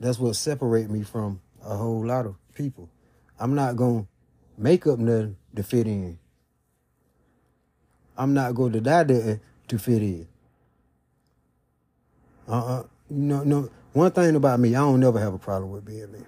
That's 0.00 0.18
what 0.18 0.36
separate 0.36 0.90
me 0.90 1.02
from 1.02 1.40
a 1.64 1.76
whole 1.76 2.04
lot 2.04 2.26
of 2.26 2.36
people. 2.54 2.88
I'm 3.38 3.54
not 3.54 3.76
gonna 3.76 4.06
make 4.58 4.86
up 4.86 4.98
nothing 4.98 5.36
to 5.54 5.62
fit 5.62 5.86
in. 5.86 6.18
I'm 8.16 8.34
not 8.34 8.54
gonna 8.54 8.80
die 8.80 9.04
there 9.04 9.40
to 9.68 9.78
fit 9.78 10.02
in. 10.02 10.28
Uh-uh. 12.48 12.84
No, 13.10 13.42
no. 13.44 13.70
One 13.92 14.10
thing 14.10 14.36
about 14.36 14.60
me, 14.60 14.70
I 14.74 14.80
don't 14.80 15.00
never 15.00 15.18
have 15.18 15.34
a 15.34 15.38
problem 15.38 15.70
with 15.70 15.84
being 15.84 16.12
me. 16.12 16.20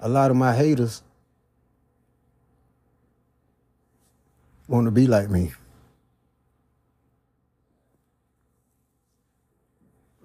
A 0.00 0.08
lot 0.08 0.30
of 0.30 0.36
my 0.36 0.54
haters 0.54 1.02
want 4.68 4.86
to 4.86 4.90
be 4.90 5.06
like 5.06 5.30
me. 5.30 5.52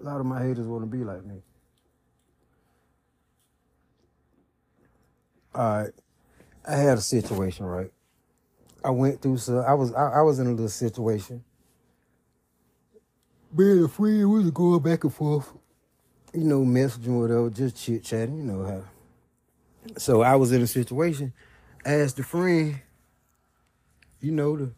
A 0.00 0.04
lot 0.04 0.20
of 0.20 0.26
my 0.26 0.42
haters 0.42 0.66
want 0.66 0.82
to 0.82 0.86
be 0.86 1.04
like 1.04 1.24
me. 1.24 1.42
All 5.54 5.82
right. 5.82 5.92
I 6.66 6.76
had 6.76 6.98
a 6.98 7.00
situation, 7.00 7.66
right? 7.66 7.90
I 8.84 8.90
went 8.90 9.20
through 9.20 9.38
so 9.38 9.58
I 9.58 9.74
was 9.74 9.92
I, 9.92 10.18
I 10.18 10.20
was 10.22 10.38
in 10.38 10.46
a 10.46 10.50
little 10.50 10.68
situation. 10.68 11.42
Being 13.54 13.82
a 13.82 13.88
friend, 13.88 14.30
we 14.30 14.42
was 14.42 14.50
going 14.50 14.82
back 14.82 15.04
and 15.04 15.12
forth, 15.12 15.50
you 16.34 16.44
know, 16.44 16.60
messaging 16.60 17.18
whatever, 17.18 17.50
just 17.50 17.76
chit 17.76 18.04
chatting, 18.04 18.36
you 18.38 18.44
know 18.44 18.64
how. 18.64 18.82
So 19.96 20.22
I 20.22 20.36
was 20.36 20.52
in 20.52 20.60
a 20.60 20.66
situation, 20.66 21.32
asked 21.84 22.18
a 22.18 22.22
friend, 22.22 22.78
you 24.20 24.32
know, 24.32 24.56
to 24.56 24.74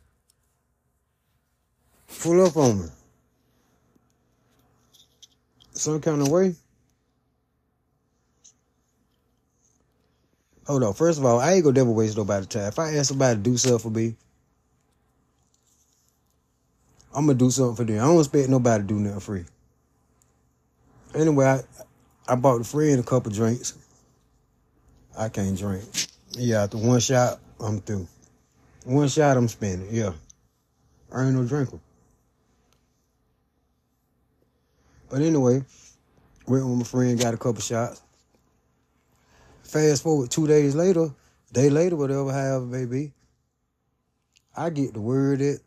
pull 2.21 2.47
up 2.47 2.57
on 2.57 2.83
me. 2.83 2.89
Some 5.81 5.99
kind 6.03 6.21
of 6.21 6.29
way. 6.29 6.55
Hold 10.67 10.83
on. 10.83 10.93
First 10.93 11.19
of 11.19 11.25
all, 11.25 11.41
I 11.41 11.55
ain't 11.55 11.65
gonna 11.65 11.79
never 11.79 11.91
waste 11.91 12.19
nobody's 12.19 12.49
time. 12.49 12.65
If 12.65 12.79
I 12.79 12.97
ask 12.97 13.09
somebody 13.09 13.37
to 13.37 13.43
do 13.43 13.57
something 13.57 13.79
for 13.79 13.89
me, 13.89 14.15
I'm 17.15 17.25
gonna 17.25 17.39
do 17.39 17.51
something 17.51 17.77
for 17.77 17.91
them. 17.91 17.99
I 17.99 18.07
don't 18.07 18.19
expect 18.19 18.51
nobody 18.51 18.83
to 18.85 18.89
do 18.89 19.01
nothing 19.01 19.21
free. 19.21 19.45
Anyway, 21.15 21.47
I, 21.47 21.61
I 22.29 22.35
bought 22.35 22.59
the 22.59 22.65
friend 22.65 23.01
a 23.01 23.03
couple 23.03 23.33
drinks. 23.33 23.73
I 25.17 25.31
can't 25.31 25.57
drink. 25.57 25.85
Yeah, 26.33 26.65
after 26.65 26.77
one 26.77 27.01
shot, 27.01 27.41
I'm 27.59 27.81
through. 27.81 28.07
One 28.85 29.09
shot, 29.09 29.39
I'm 29.39 29.49
spending. 29.49 29.89
Yeah, 29.91 30.13
I 31.11 31.25
ain't 31.25 31.35
no 31.37 31.45
drinker. 31.47 31.81
But 35.11 35.23
anyway, 35.23 35.65
went 36.47 36.67
with 36.67 36.79
my 36.79 36.85
friend, 36.85 37.19
got 37.19 37.35
a 37.35 37.37
couple 37.37 37.61
shots. 37.61 38.01
Fast 39.65 40.05
forward 40.05 40.31
two 40.31 40.47
days 40.47 40.77
later, 40.77 41.11
day 41.53 41.69
later, 41.69 41.97
whatever, 41.97 42.33
however 42.33 42.65
it 42.65 42.69
may 42.69 42.87
be, 42.87 43.13
I 44.57 44.71
get 44.71 44.95
the 44.95 45.01
word 45.01 45.41
that 45.41 45.61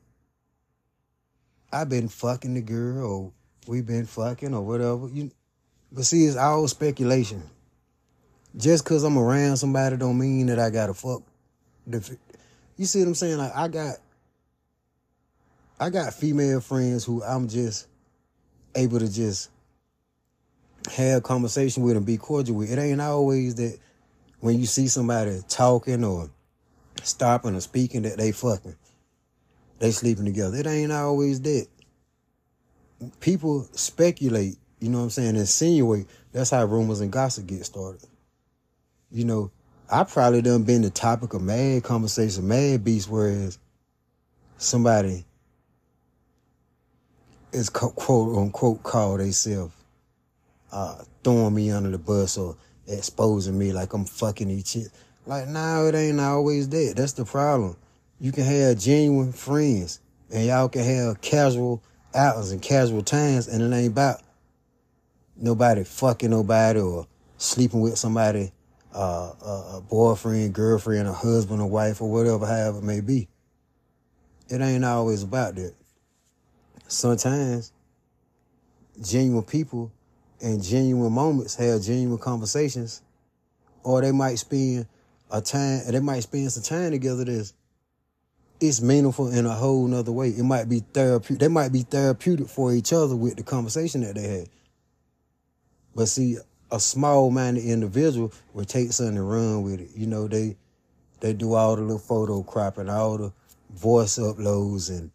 I've 1.74 1.90
been 1.90 2.08
fucking 2.08 2.54
the 2.54 2.62
girl 2.62 3.06
or 3.06 3.32
we 3.68 3.82
been 3.82 4.06
fucking 4.06 4.54
or 4.54 4.62
whatever. 4.62 5.10
You, 5.10 5.30
but 5.92 6.06
see, 6.06 6.26
it's 6.26 6.38
all 6.38 6.68
speculation. 6.70 7.44
Just 8.56 8.86
cause 8.86 9.04
I'm 9.04 9.18
around 9.18 9.58
somebody 9.58 9.98
don't 9.98 10.18
mean 10.18 10.46
that 10.48 10.60
I 10.60 10.70
gotta 10.70 10.94
fuck. 10.94 11.24
You 11.86 12.86
see 12.86 13.00
what 13.00 13.08
I'm 13.08 13.16
saying? 13.16 13.38
Like 13.40 13.56
I 13.56 13.68
got, 13.68 13.96
I 15.80 15.90
got 15.90 16.14
female 16.14 16.62
friends 16.62 17.04
who 17.04 17.22
I'm 17.24 17.50
just 17.50 17.88
able 18.76 19.00
to 19.00 19.12
just 19.12 19.50
have 20.92 21.24
conversation 21.24 21.84
with 21.84 21.98
and 21.98 22.06
be 22.06 22.18
cordial 22.18 22.58
with. 22.58 22.72
It 22.72 22.80
ain't 22.80 23.02
always 23.02 23.56
that 23.56 23.78
when 24.40 24.60
you 24.60 24.66
see 24.66 24.88
somebody 24.88 25.42
talking 25.48 26.04
or 26.04 26.30
stopping 27.02 27.56
or 27.56 27.62
speaking 27.62 28.04
that 28.04 28.18
they 28.18 28.32
fucking. 28.32 28.76
They 29.80 29.92
sleeping 29.92 30.26
together. 30.26 30.58
It 30.58 30.68
ain't 30.68 30.92
always 30.92 31.42
that. 31.42 31.68
People 33.20 33.68
speculate, 33.74 34.58
you 34.80 34.90
know 34.90 35.00
what 35.00 35.04
I'm 35.06 35.10
saying, 35.10 35.36
insinuate. 35.36 36.08
That's 36.32 36.52
how 36.52 36.66
rumors 36.66 37.02
and 37.02 37.12
gossip 37.12 37.48
get 37.48 37.66
started. 37.66 38.08
You 39.12 39.26
know, 39.26 39.52
I 39.92 40.04
probably 40.06 40.42
done 40.42 40.64
been 40.64 40.82
the 40.82 40.90
topic 40.90 41.34
of 41.34 41.42
mad 41.42 41.84
conversation, 41.84 42.48
mad 42.48 42.84
beats, 42.84 43.08
whereas 43.08 43.60
somebody 44.58 45.26
is 47.54 47.70
quote 47.70 48.38
unquote 48.38 48.84
called 48.84 49.20
themselves 49.20 49.74
uh, 50.72 51.04
throwing 51.24 51.54
me 51.54 51.72
under 51.72 51.90
the 51.90 51.98
bus 51.98 52.38
or 52.38 52.58
exposing 52.88 53.58
me 53.58 53.72
like 53.72 53.94
I'm 53.94 54.06
fucking 54.06 54.50
each 54.50 54.76
other. 54.76 54.90
Like, 55.26 55.48
no, 55.48 55.88
it 55.88 55.96
ain't 55.96 56.20
always 56.20 56.68
that. 56.70 56.96
That's 56.98 57.14
the 57.14 57.26
problem. 57.26 57.78
You 58.20 58.32
can 58.32 58.44
have 58.44 58.80
genuine 58.80 59.32
friends 59.32 60.00
and 60.32 60.46
y'all 60.48 60.68
can 60.68 60.84
have 60.84 61.22
casual 61.22 61.82
outings 62.16 62.52
and 62.52 62.62
casual 62.62 63.04
times, 63.04 63.48
and 63.48 63.62
it 63.62 63.76
ain't 63.76 63.92
about 63.92 64.22
nobody 65.36 65.84
fucking 65.84 66.32
nobody 66.32 66.80
or 66.80 67.08
sleeping 67.38 67.82
with 67.82 67.98
somebody, 67.98 68.52
uh, 68.94 69.32
a, 69.42 69.78
a 69.78 69.82
boyfriend, 69.82 70.54
girlfriend, 70.54 71.08
a 71.08 71.14
husband, 71.14 71.62
a 71.62 71.66
wife, 71.66 72.02
or 72.02 72.12
whatever, 72.12 72.46
however 72.46 72.80
it 72.80 72.84
may 72.84 73.02
be. 73.02 73.28
It 74.50 74.62
ain't 74.62 74.86
always 74.86 75.24
about 75.24 75.56
that. 75.56 75.74
Sometimes 76.94 77.72
genuine 79.02 79.44
people 79.44 79.92
and 80.40 80.62
genuine 80.64 81.12
moments 81.12 81.56
have 81.56 81.82
genuine 81.82 82.20
conversations, 82.20 83.02
or 83.84 84.02
they 84.02 84.12
might 84.12 84.36
spend 84.36 84.86
a 85.32 85.42
time, 85.42 85.82
they 85.88 86.00
might 86.00 86.20
spend 86.20 86.52
some 86.52 86.62
time 86.62 86.92
together 86.92 87.26
that's 87.26 87.54
it's 88.60 88.80
meaningful 88.80 89.30
in 89.30 89.48
a 89.48 89.54
whole 89.54 89.88
nother 89.88 90.12
way. 90.12 90.30
It 90.30 90.44
might 90.44 90.70
be 90.70 90.82
therapeutic. 90.94 91.40
They 91.40 91.48
might 91.48 91.72
be 91.72 91.82
therapeutic 91.82 92.48
for 92.48 92.72
each 92.72 92.94
other 92.94 93.16
with 93.16 93.38
the 93.38 93.44
conversation 93.44 94.02
that 94.02 94.14
they 94.14 94.28
had. 94.28 94.50
But 95.96 96.06
see, 96.06 96.38
a 96.72 96.80
small-minded 96.80 97.64
individual 97.64 98.32
will 98.54 98.66
take 98.66 98.94
something 98.94 99.18
and 99.18 99.30
run 99.30 99.64
with 99.64 99.82
it. 99.82 99.90
You 99.96 100.06
know, 100.06 100.28
they 100.28 100.58
they 101.22 101.34
do 101.34 101.56
all 101.56 101.76
the 101.76 101.82
little 101.82 101.98
photo 101.98 102.44
cropping, 102.44 102.88
all 102.88 103.18
the 103.18 103.34
voice 103.72 104.20
uploads 104.20 104.92
and 104.92 105.10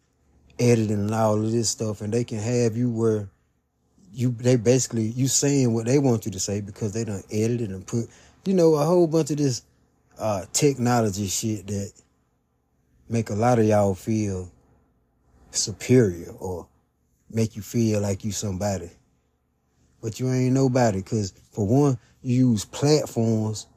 editing 0.59 0.99
and 0.99 1.13
all 1.13 1.35
of 1.35 1.51
this 1.51 1.69
stuff, 1.69 2.01
and 2.01 2.13
they 2.13 2.23
can 2.23 2.39
have 2.39 2.75
you 2.75 2.89
where 2.89 3.29
you 4.11 4.31
they 4.31 4.55
basically 4.55 5.03
you 5.03 5.27
saying 5.27 5.73
what 5.73 5.85
they 5.85 5.99
want 5.99 6.25
you 6.25 6.31
to 6.31 6.39
say 6.39 6.61
because 6.61 6.93
they 6.93 7.03
done 7.03 7.23
edited 7.31 7.69
and 7.69 7.85
put, 7.85 8.05
you 8.45 8.53
know, 8.53 8.75
a 8.75 8.85
whole 8.85 9.07
bunch 9.07 9.31
of 9.31 9.37
this 9.37 9.63
uh 10.17 10.45
technology 10.51 11.27
shit 11.27 11.67
that 11.67 11.91
make 13.07 13.29
a 13.29 13.35
lot 13.35 13.59
of 13.59 13.65
y'all 13.65 13.95
feel 13.95 14.51
superior 15.51 16.31
or 16.39 16.67
make 17.31 17.55
you 17.55 17.61
feel 17.61 18.01
like 18.01 18.23
you 18.23 18.31
somebody. 18.31 18.89
But 20.01 20.19
you 20.19 20.31
ain't 20.31 20.53
nobody 20.53 20.99
because 20.99 21.33
for 21.51 21.65
one, 21.67 21.97
you 22.21 22.49
use 22.51 22.65
platforms 22.65 23.67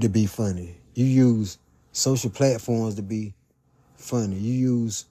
to 0.00 0.08
be 0.08 0.26
funny. 0.26 0.76
You 0.94 1.04
use 1.04 1.58
social 1.92 2.30
platforms 2.30 2.94
to 2.96 3.02
be 3.02 3.34
funny. 4.06 4.36
You 4.36 4.52
use 4.52 5.06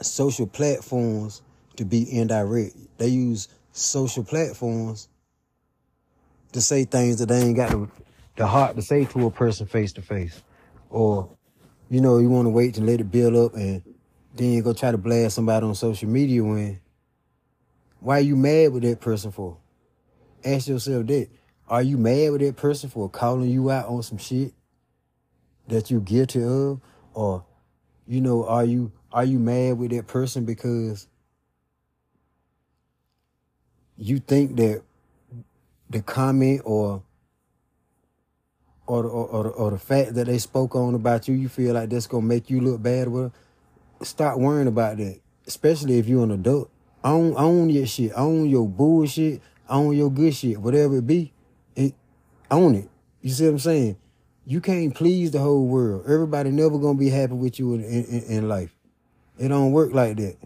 social 0.00 0.46
platforms 0.46 1.42
to 1.76 1.84
be 1.84 2.10
indirect. 2.10 2.74
They 2.98 3.08
use 3.08 3.48
social 3.72 4.24
platforms 4.24 5.08
to 6.52 6.60
say 6.60 6.84
things 6.84 7.18
that 7.18 7.26
they 7.26 7.40
ain't 7.40 7.56
got 7.56 7.70
the, 7.70 7.88
the 8.36 8.46
heart 8.46 8.76
to 8.76 8.82
say 8.82 9.04
to 9.04 9.26
a 9.26 9.30
person 9.30 9.66
face 9.66 9.92
to 9.92 10.02
face. 10.02 10.42
Or, 10.88 11.28
you 11.88 12.00
know, 12.00 12.18
you 12.18 12.28
want 12.28 12.46
to 12.46 12.50
wait 12.50 12.74
to 12.74 12.82
let 12.82 13.00
it 13.00 13.10
build 13.10 13.36
up 13.36 13.54
and 13.54 13.82
then 14.34 14.52
you 14.52 14.62
go 14.62 14.72
try 14.72 14.90
to 14.90 14.98
blast 14.98 15.34
somebody 15.34 15.66
on 15.66 15.74
social 15.74 16.08
media 16.08 16.42
when 16.42 16.80
why 18.00 18.18
are 18.18 18.22
you 18.22 18.36
mad 18.36 18.72
with 18.72 18.82
that 18.84 19.00
person 19.00 19.30
for? 19.30 19.58
Ask 20.44 20.68
yourself 20.68 21.06
that. 21.06 21.28
Are 21.68 21.82
you 21.82 21.98
mad 21.98 22.32
with 22.32 22.40
that 22.40 22.56
person 22.56 22.88
for 22.90 23.08
calling 23.08 23.50
you 23.50 23.70
out 23.70 23.86
on 23.86 24.02
some 24.02 24.18
shit 24.18 24.54
that 25.68 25.90
you 25.90 26.00
guilty 26.00 26.42
of? 26.42 26.80
Or, 27.12 27.44
you 28.10 28.20
know, 28.20 28.44
are 28.44 28.64
you 28.64 28.90
are 29.12 29.24
you 29.24 29.38
mad 29.38 29.78
with 29.78 29.92
that 29.92 30.08
person 30.08 30.44
because 30.44 31.06
you 33.96 34.18
think 34.18 34.56
that 34.56 34.82
the 35.88 36.02
comment 36.02 36.62
or 36.64 37.04
or 38.88 39.04
or, 39.04 39.28
or, 39.28 39.46
or 39.50 39.70
the 39.70 39.78
fact 39.78 40.14
that 40.14 40.26
they 40.26 40.38
spoke 40.38 40.74
on 40.74 40.96
about 40.96 41.28
you, 41.28 41.36
you 41.36 41.48
feel 41.48 41.72
like 41.74 41.88
that's 41.88 42.08
gonna 42.08 42.26
make 42.26 42.50
you 42.50 42.60
look 42.60 42.82
bad 42.82 43.06
with 43.06 43.32
Stop 44.02 44.38
worrying 44.38 44.66
about 44.66 44.96
that. 44.96 45.20
Especially 45.46 45.98
if 46.00 46.08
you're 46.08 46.24
an 46.24 46.32
adult. 46.32 46.68
Own 47.04 47.34
own 47.36 47.70
your 47.70 47.86
shit. 47.86 48.10
Own 48.16 48.50
your 48.50 48.68
bullshit. 48.68 49.40
Own 49.68 49.96
your 49.96 50.10
good 50.10 50.34
shit. 50.34 50.58
Whatever 50.58 50.96
it 50.98 51.06
be. 51.06 51.32
It 51.76 51.94
own 52.50 52.74
it. 52.74 52.88
You 53.22 53.30
see 53.30 53.44
what 53.44 53.50
I'm 53.52 53.58
saying? 53.60 53.96
You 54.50 54.60
can't 54.60 54.92
please 54.92 55.30
the 55.30 55.38
whole 55.38 55.64
world. 55.64 56.06
Everybody 56.08 56.50
never 56.50 56.76
gonna 56.76 56.98
be 56.98 57.08
happy 57.08 57.34
with 57.34 57.60
you 57.60 57.74
in, 57.74 57.84
in, 57.84 58.22
in 58.24 58.48
life. 58.48 58.74
It 59.38 59.46
don't 59.46 59.70
work 59.70 59.94
like 59.94 60.16
that. 60.16 60.38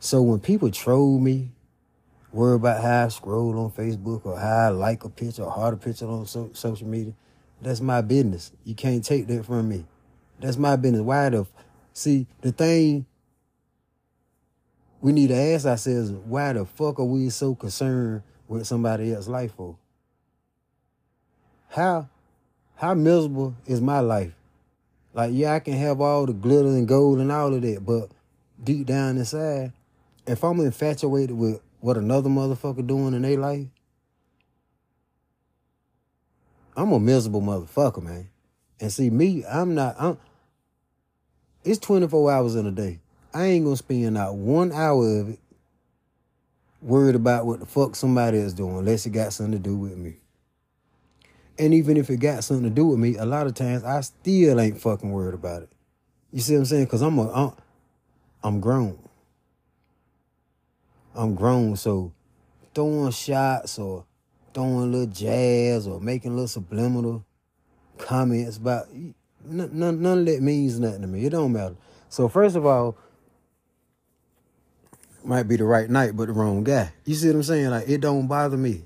So 0.00 0.20
when 0.20 0.40
people 0.40 0.68
troll 0.72 1.20
me, 1.20 1.52
worry 2.32 2.56
about 2.56 2.82
how 2.82 3.04
I 3.04 3.08
scroll 3.08 3.56
on 3.56 3.70
Facebook 3.70 4.26
or 4.26 4.36
how 4.36 4.66
I 4.66 4.68
like 4.70 5.04
a 5.04 5.08
picture 5.08 5.44
or 5.44 5.50
heart 5.52 5.74
a 5.74 5.76
picture 5.76 6.08
on 6.08 6.26
so, 6.26 6.50
social 6.54 6.88
media, 6.88 7.12
that's 7.62 7.80
my 7.80 8.00
business. 8.00 8.50
You 8.64 8.74
can't 8.74 9.04
take 9.04 9.28
that 9.28 9.46
from 9.46 9.68
me. 9.68 9.84
That's 10.40 10.56
my 10.56 10.74
business. 10.74 11.02
Why 11.02 11.28
the 11.28 11.46
see 11.92 12.26
the 12.40 12.50
thing 12.50 13.06
we 15.00 15.12
need 15.12 15.28
to 15.28 15.36
ask 15.36 15.66
ourselves, 15.66 16.10
why 16.10 16.52
the 16.52 16.64
fuck 16.64 16.98
are 16.98 17.04
we 17.04 17.30
so 17.30 17.54
concerned 17.54 18.24
with 18.48 18.66
somebody 18.66 19.12
else's 19.12 19.28
life 19.28 19.54
for? 19.54 19.76
How 21.68 22.08
how 22.78 22.94
miserable 22.94 23.56
is 23.66 23.80
my 23.80 23.98
life? 23.98 24.32
Like, 25.12 25.32
yeah, 25.34 25.54
I 25.54 25.58
can 25.58 25.74
have 25.74 26.00
all 26.00 26.26
the 26.26 26.32
glitter 26.32 26.68
and 26.68 26.86
gold 26.86 27.18
and 27.18 27.32
all 27.32 27.52
of 27.52 27.62
that, 27.62 27.84
but 27.84 28.08
deep 28.62 28.86
down 28.86 29.18
inside, 29.18 29.72
if 30.28 30.44
I'm 30.44 30.60
infatuated 30.60 31.36
with 31.36 31.60
what 31.80 31.96
another 31.96 32.30
motherfucker 32.30 32.86
doing 32.86 33.14
in 33.14 33.22
their 33.22 33.36
life, 33.36 33.66
I'm 36.76 36.92
a 36.92 37.00
miserable 37.00 37.42
motherfucker, 37.42 38.00
man. 38.00 38.28
And 38.78 38.92
see, 38.92 39.10
me, 39.10 39.44
I'm 39.44 39.74
not, 39.74 39.96
I'm, 39.98 40.16
it's 41.64 41.80
24 41.80 42.30
hours 42.30 42.54
in 42.54 42.64
a 42.66 42.70
day. 42.70 43.00
I 43.34 43.46
ain't 43.46 43.64
gonna 43.64 43.76
spend 43.76 44.14
not 44.14 44.36
one 44.36 44.70
hour 44.70 45.20
of 45.20 45.30
it 45.30 45.40
worried 46.80 47.16
about 47.16 47.44
what 47.44 47.58
the 47.58 47.66
fuck 47.66 47.96
somebody 47.96 48.38
is 48.38 48.54
doing 48.54 48.78
unless 48.78 49.04
it 49.04 49.10
got 49.10 49.32
something 49.32 49.52
to 49.52 49.58
do 49.58 49.76
with 49.76 49.96
me. 49.96 50.18
And 51.58 51.74
even 51.74 51.96
if 51.96 52.08
it 52.08 52.18
got 52.18 52.44
something 52.44 52.64
to 52.64 52.70
do 52.70 52.86
with 52.86 52.98
me, 52.98 53.16
a 53.16 53.24
lot 53.24 53.46
of 53.46 53.54
times 53.54 53.82
I 53.84 54.00
still 54.00 54.60
ain't 54.60 54.80
fucking 54.80 55.10
worried 55.10 55.34
about 55.34 55.62
it. 55.62 55.72
You 56.32 56.40
see 56.40 56.54
what 56.54 56.60
I'm 56.60 56.64
saying? 56.66 56.86
Cause 56.86 57.02
I'm 57.02 57.18
a, 57.18 57.32
I'm, 57.32 57.52
I'm 58.42 58.60
grown. 58.60 58.98
I'm 61.14 61.34
grown, 61.34 61.74
so 61.74 62.12
throwing 62.74 63.10
shots 63.10 63.78
or 63.78 64.04
throwing 64.54 64.92
little 64.92 65.06
jazz 65.06 65.88
or 65.88 66.00
making 66.00 66.32
little 66.32 66.46
subliminal 66.46 67.24
comments 67.98 68.56
about 68.56 68.86
none, 69.44 69.70
none, 69.72 70.00
none 70.00 70.18
of 70.18 70.26
that 70.26 70.42
means 70.42 70.78
nothing 70.78 71.02
to 71.02 71.08
me. 71.08 71.24
It 71.24 71.30
don't 71.30 71.52
matter. 71.52 71.74
So 72.08 72.28
first 72.28 72.56
of 72.56 72.64
all, 72.64 72.96
might 75.24 75.44
be 75.44 75.56
the 75.56 75.64
right 75.64 75.90
night, 75.90 76.16
but 76.16 76.26
the 76.26 76.32
wrong 76.32 76.64
guy. 76.64 76.92
You 77.04 77.14
see 77.14 77.28
what 77.28 77.36
I'm 77.36 77.42
saying? 77.42 77.70
Like 77.70 77.88
it 77.88 78.00
don't 78.00 78.26
bother 78.26 78.56
me. 78.56 78.84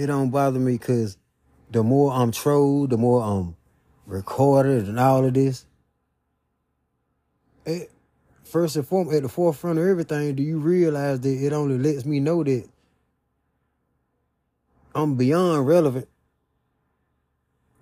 It 0.00 0.06
don't 0.06 0.30
bother 0.30 0.58
me 0.58 0.78
because 0.78 1.18
the 1.70 1.82
more 1.82 2.10
I'm 2.10 2.32
trolled, 2.32 2.88
the 2.88 2.96
more 2.96 3.22
I'm 3.22 3.54
recorded 4.06 4.88
and 4.88 4.98
all 4.98 5.26
of 5.26 5.34
this. 5.34 5.66
It, 7.66 7.92
first 8.42 8.76
and 8.76 8.88
foremost, 8.88 9.14
at 9.14 9.24
the 9.24 9.28
forefront 9.28 9.78
of 9.78 9.86
everything, 9.86 10.36
do 10.36 10.42
you 10.42 10.58
realize 10.58 11.20
that 11.20 11.28
it 11.28 11.52
only 11.52 11.76
lets 11.76 12.06
me 12.06 12.18
know 12.18 12.42
that 12.42 12.66
I'm 14.94 15.16
beyond 15.16 15.66
relevant 15.66 16.08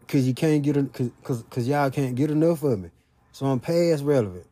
because 0.00 0.26
you 0.26 0.34
can't 0.34 0.64
get 0.64 0.74
because 0.74 1.44
because 1.44 1.68
y'all 1.68 1.88
can't 1.88 2.16
get 2.16 2.32
enough 2.32 2.64
of 2.64 2.80
me. 2.80 2.90
So 3.30 3.46
I'm 3.46 3.60
past 3.60 4.02
relevant. 4.02 4.48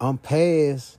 I'm 0.00 0.18
past 0.18 0.98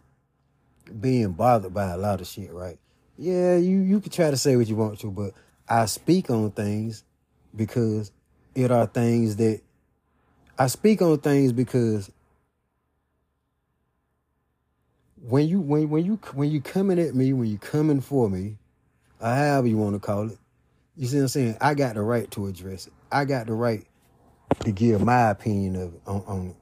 being 1.02 1.32
bothered 1.34 1.73
by 1.73 1.91
a 1.91 1.97
lot 1.97 2.21
of 2.21 2.28
shit, 2.28 2.52
right? 2.54 2.80
Yeah, 3.17 3.58
you 3.58 3.80
you 3.80 4.00
can 4.00 4.12
try 4.12 4.32
to 4.32 4.38
say 4.38 4.56
what 4.56 4.67
you 4.67 4.76
want 4.76 5.00
to, 5.00 5.12
but 5.12 5.34
I 5.67 5.86
speak 5.86 6.30
on 6.30 6.52
things 6.52 7.04
because 7.56 8.12
it 8.56 8.71
are 8.71 8.88
things 8.88 9.38
that 9.38 9.62
I 10.58 10.67
speak 10.67 11.02
on 11.02 11.19
things 11.19 11.52
because 11.52 12.12
when 15.21 15.47
you 15.47 15.60
when 15.60 15.89
when 15.89 16.06
you 16.06 16.19
when 16.34 16.52
you 16.52 16.62
coming 16.62 17.00
at 17.00 17.15
me, 17.15 17.34
when 17.34 17.50
you 17.50 17.58
coming 17.58 18.02
for 18.02 18.30
me, 18.30 18.58
or 19.19 19.30
however 19.30 19.67
you 19.67 19.78
want 19.78 19.95
to 19.95 20.00
call 20.00 20.30
it, 20.30 20.38
you 20.95 21.08
see 21.08 21.17
what 21.17 21.23
I'm 21.23 21.28
saying? 21.30 21.58
I 21.62 21.73
got 21.73 21.95
the 21.95 22.02
right 22.02 22.30
to 22.32 22.47
address 22.47 22.88
it. 22.88 22.93
I 23.12 23.26
got 23.26 23.47
the 23.47 23.54
right 23.54 23.86
to 24.62 24.71
give 24.71 25.02
my 25.02 25.30
opinion 25.32 25.76
of 25.76 25.93
on, 26.08 26.23
on 26.28 26.47
it. 26.50 26.56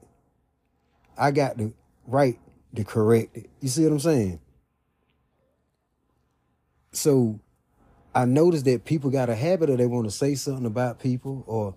I 1.18 1.30
got 1.30 1.56
the 1.56 1.72
right 2.06 2.38
to 2.76 2.84
correct 2.84 3.36
it. 3.36 3.50
You 3.60 3.68
see 3.68 3.84
what 3.84 3.92
I'm 3.92 4.00
saying? 4.00 4.40
So 6.92 7.40
I 8.14 8.24
noticed 8.24 8.64
that 8.64 8.84
people 8.84 9.10
got 9.10 9.28
a 9.28 9.34
habit 9.34 9.68
of 9.68 9.78
they 9.78 9.86
want 9.86 10.06
to 10.06 10.10
say 10.10 10.34
something 10.34 10.66
about 10.66 10.98
people 10.98 11.44
or, 11.46 11.74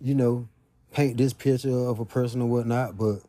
you 0.00 0.14
know, 0.14 0.48
paint 0.92 1.18
this 1.18 1.32
picture 1.32 1.70
of 1.70 2.00
a 2.00 2.04
person 2.04 2.40
or 2.40 2.48
whatnot, 2.48 2.96
but 2.96 3.20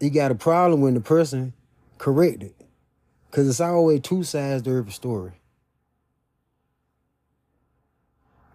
you 0.00 0.10
got 0.10 0.30
a 0.30 0.36
problem 0.36 0.80
when 0.80 0.94
the 0.94 1.00
person 1.00 1.52
correct 1.98 2.42
it. 2.42 2.54
Cause 3.30 3.48
it's 3.48 3.60
always 3.60 4.00
two 4.00 4.22
sides 4.22 4.62
to 4.62 4.70
every 4.76 4.92
story. 4.92 5.32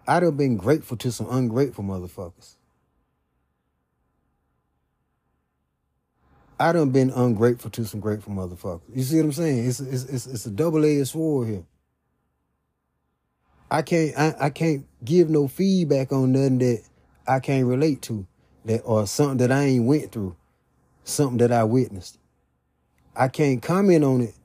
I'd 0.07 0.23
have 0.23 0.37
been 0.37 0.55
grateful 0.57 0.95
to 0.97 1.11
some 1.11 1.27
ungrateful 1.29 1.83
motherfuckers. 1.83 2.55
I 6.59 6.73
done 6.73 6.91
been 6.91 7.11
ungrateful 7.11 7.71
to 7.71 7.85
some 7.85 8.01
grateful 8.01 8.33
motherfuckers. 8.33 8.81
You 8.95 9.03
see 9.03 9.17
what 9.17 9.25
I'm 9.25 9.33
saying? 9.33 9.67
It's 9.67 9.79
it's 9.79 10.05
it's, 10.05 10.27
it's 10.27 10.45
a 10.47 10.51
double 10.51 10.85
edged 10.85 11.09
sword 11.09 11.49
here. 11.49 11.63
I 13.71 13.81
can't 13.83 14.17
I, 14.17 14.35
I 14.41 14.49
can't 14.51 14.85
give 15.03 15.29
no 15.29 15.47
feedback 15.47 16.11
on 16.11 16.33
nothing 16.33 16.59
that 16.59 16.83
I 17.27 17.39
can't 17.39 17.67
relate 17.67 18.01
to, 18.03 18.27
that 18.65 18.81
or 18.85 19.07
something 19.07 19.37
that 19.39 19.51
I 19.51 19.63
ain't 19.65 19.85
went 19.85 20.11
through, 20.11 20.35
something 21.03 21.37
that 21.39 21.51
I 21.51 21.63
witnessed. 21.65 22.19
I 23.15 23.29
can't 23.29 23.61
comment 23.61 24.03
on 24.03 24.21
it 24.21 24.35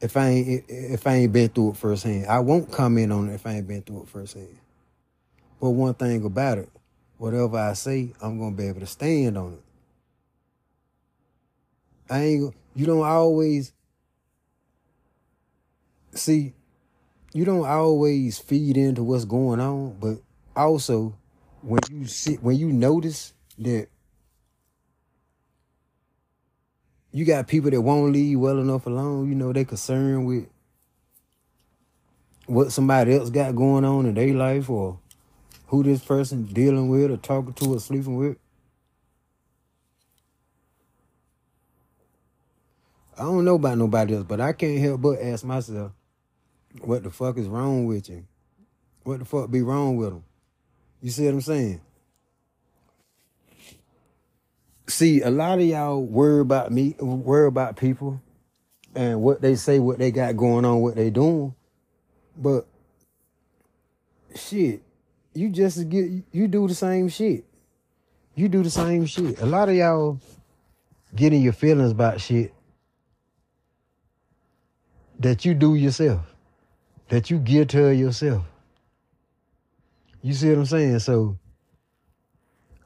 if 0.00 0.16
I 0.16 0.28
ain't 0.28 0.64
if 0.68 1.06
I 1.06 1.14
ain't 1.16 1.32
been 1.32 1.50
through 1.50 1.72
it 1.72 1.78
firsthand. 1.78 2.26
I 2.26 2.40
won't 2.40 2.72
comment 2.72 3.12
on 3.12 3.30
it 3.30 3.34
if 3.34 3.46
I 3.46 3.54
ain't 3.54 3.68
been 3.68 3.82
through 3.82 4.02
it 4.02 4.08
firsthand. 4.08 4.58
But 5.60 5.70
one 5.70 5.94
thing 5.94 6.24
about 6.24 6.58
it, 6.58 6.70
whatever 7.18 7.58
I 7.58 7.74
say, 7.74 8.12
I'm 8.22 8.38
gonna 8.38 8.56
be 8.56 8.68
able 8.68 8.80
to 8.80 8.86
stand 8.86 9.38
on 9.38 9.54
it. 9.54 9.69
I 12.10 12.22
ain't 12.22 12.54
you 12.74 12.86
don't 12.86 13.04
always 13.04 13.72
see 16.12 16.54
you 17.32 17.44
don't 17.44 17.66
always 17.66 18.38
feed 18.38 18.76
into 18.76 19.04
what's 19.04 19.24
going 19.24 19.60
on, 19.60 19.96
but 20.00 20.18
also 20.56 21.16
when 21.62 21.80
you 21.90 22.06
sit 22.06 22.42
when 22.42 22.56
you 22.56 22.72
notice 22.72 23.32
that 23.58 23.88
you 27.12 27.24
got 27.24 27.46
people 27.46 27.70
that 27.70 27.80
won't 27.80 28.12
leave 28.12 28.38
well 28.38 28.58
enough 28.58 28.86
alone, 28.86 29.28
you 29.28 29.34
know, 29.34 29.52
they 29.52 29.64
concerned 29.64 30.26
with 30.26 30.46
what 32.46 32.72
somebody 32.72 33.14
else 33.14 33.30
got 33.30 33.54
going 33.54 33.84
on 33.84 34.06
in 34.06 34.14
their 34.14 34.34
life 34.34 34.68
or 34.68 34.98
who 35.66 35.82
this 35.84 36.02
person 36.04 36.44
dealing 36.44 36.88
with 36.88 37.10
or 37.10 37.16
talking 37.16 37.52
to 37.54 37.74
or 37.74 37.80
sleeping 37.80 38.16
with. 38.16 38.36
I 43.20 43.24
don't 43.24 43.44
know 43.44 43.56
about 43.56 43.76
nobody 43.76 44.14
else, 44.14 44.24
but 44.26 44.40
I 44.40 44.54
can't 44.54 44.80
help 44.80 45.02
but 45.02 45.20
ask 45.20 45.44
myself, 45.44 45.92
what 46.80 47.02
the 47.02 47.10
fuck 47.10 47.36
is 47.36 47.48
wrong 47.48 47.84
with 47.84 48.08
you? 48.08 48.24
What 49.02 49.18
the 49.18 49.26
fuck 49.26 49.50
be 49.50 49.60
wrong 49.60 49.96
with 49.98 50.08
them? 50.08 50.24
You 51.02 51.10
see 51.10 51.26
what 51.26 51.34
I'm 51.34 51.40
saying? 51.42 51.80
See, 54.86 55.20
a 55.20 55.30
lot 55.30 55.58
of 55.58 55.66
y'all 55.66 56.02
worry 56.02 56.40
about 56.40 56.72
me, 56.72 56.96
worry 56.98 57.46
about 57.46 57.76
people 57.76 58.22
and 58.94 59.20
what 59.20 59.42
they 59.42 59.54
say, 59.54 59.78
what 59.80 59.98
they 59.98 60.10
got 60.10 60.38
going 60.38 60.64
on, 60.64 60.80
what 60.80 60.96
they 60.96 61.10
doing. 61.10 61.54
But 62.38 62.66
shit, 64.34 64.80
you 65.34 65.50
just 65.50 65.90
get 65.90 66.10
you 66.32 66.48
do 66.48 66.66
the 66.66 66.74
same 66.74 67.10
shit. 67.10 67.44
You 68.34 68.48
do 68.48 68.62
the 68.62 68.70
same 68.70 69.04
shit. 69.04 69.42
A 69.42 69.46
lot 69.46 69.68
of 69.68 69.74
y'all 69.74 70.18
getting 71.14 71.42
your 71.42 71.52
feelings 71.52 71.92
about 71.92 72.22
shit 72.22 72.54
that 75.20 75.44
you 75.44 75.54
do 75.54 75.74
yourself, 75.74 76.22
that 77.08 77.30
you 77.30 77.38
give 77.38 77.68
to 77.68 77.94
yourself. 77.94 78.44
You 80.22 80.32
see 80.34 80.48
what 80.48 80.58
I'm 80.58 80.66
saying? 80.66 80.98
So 81.00 81.38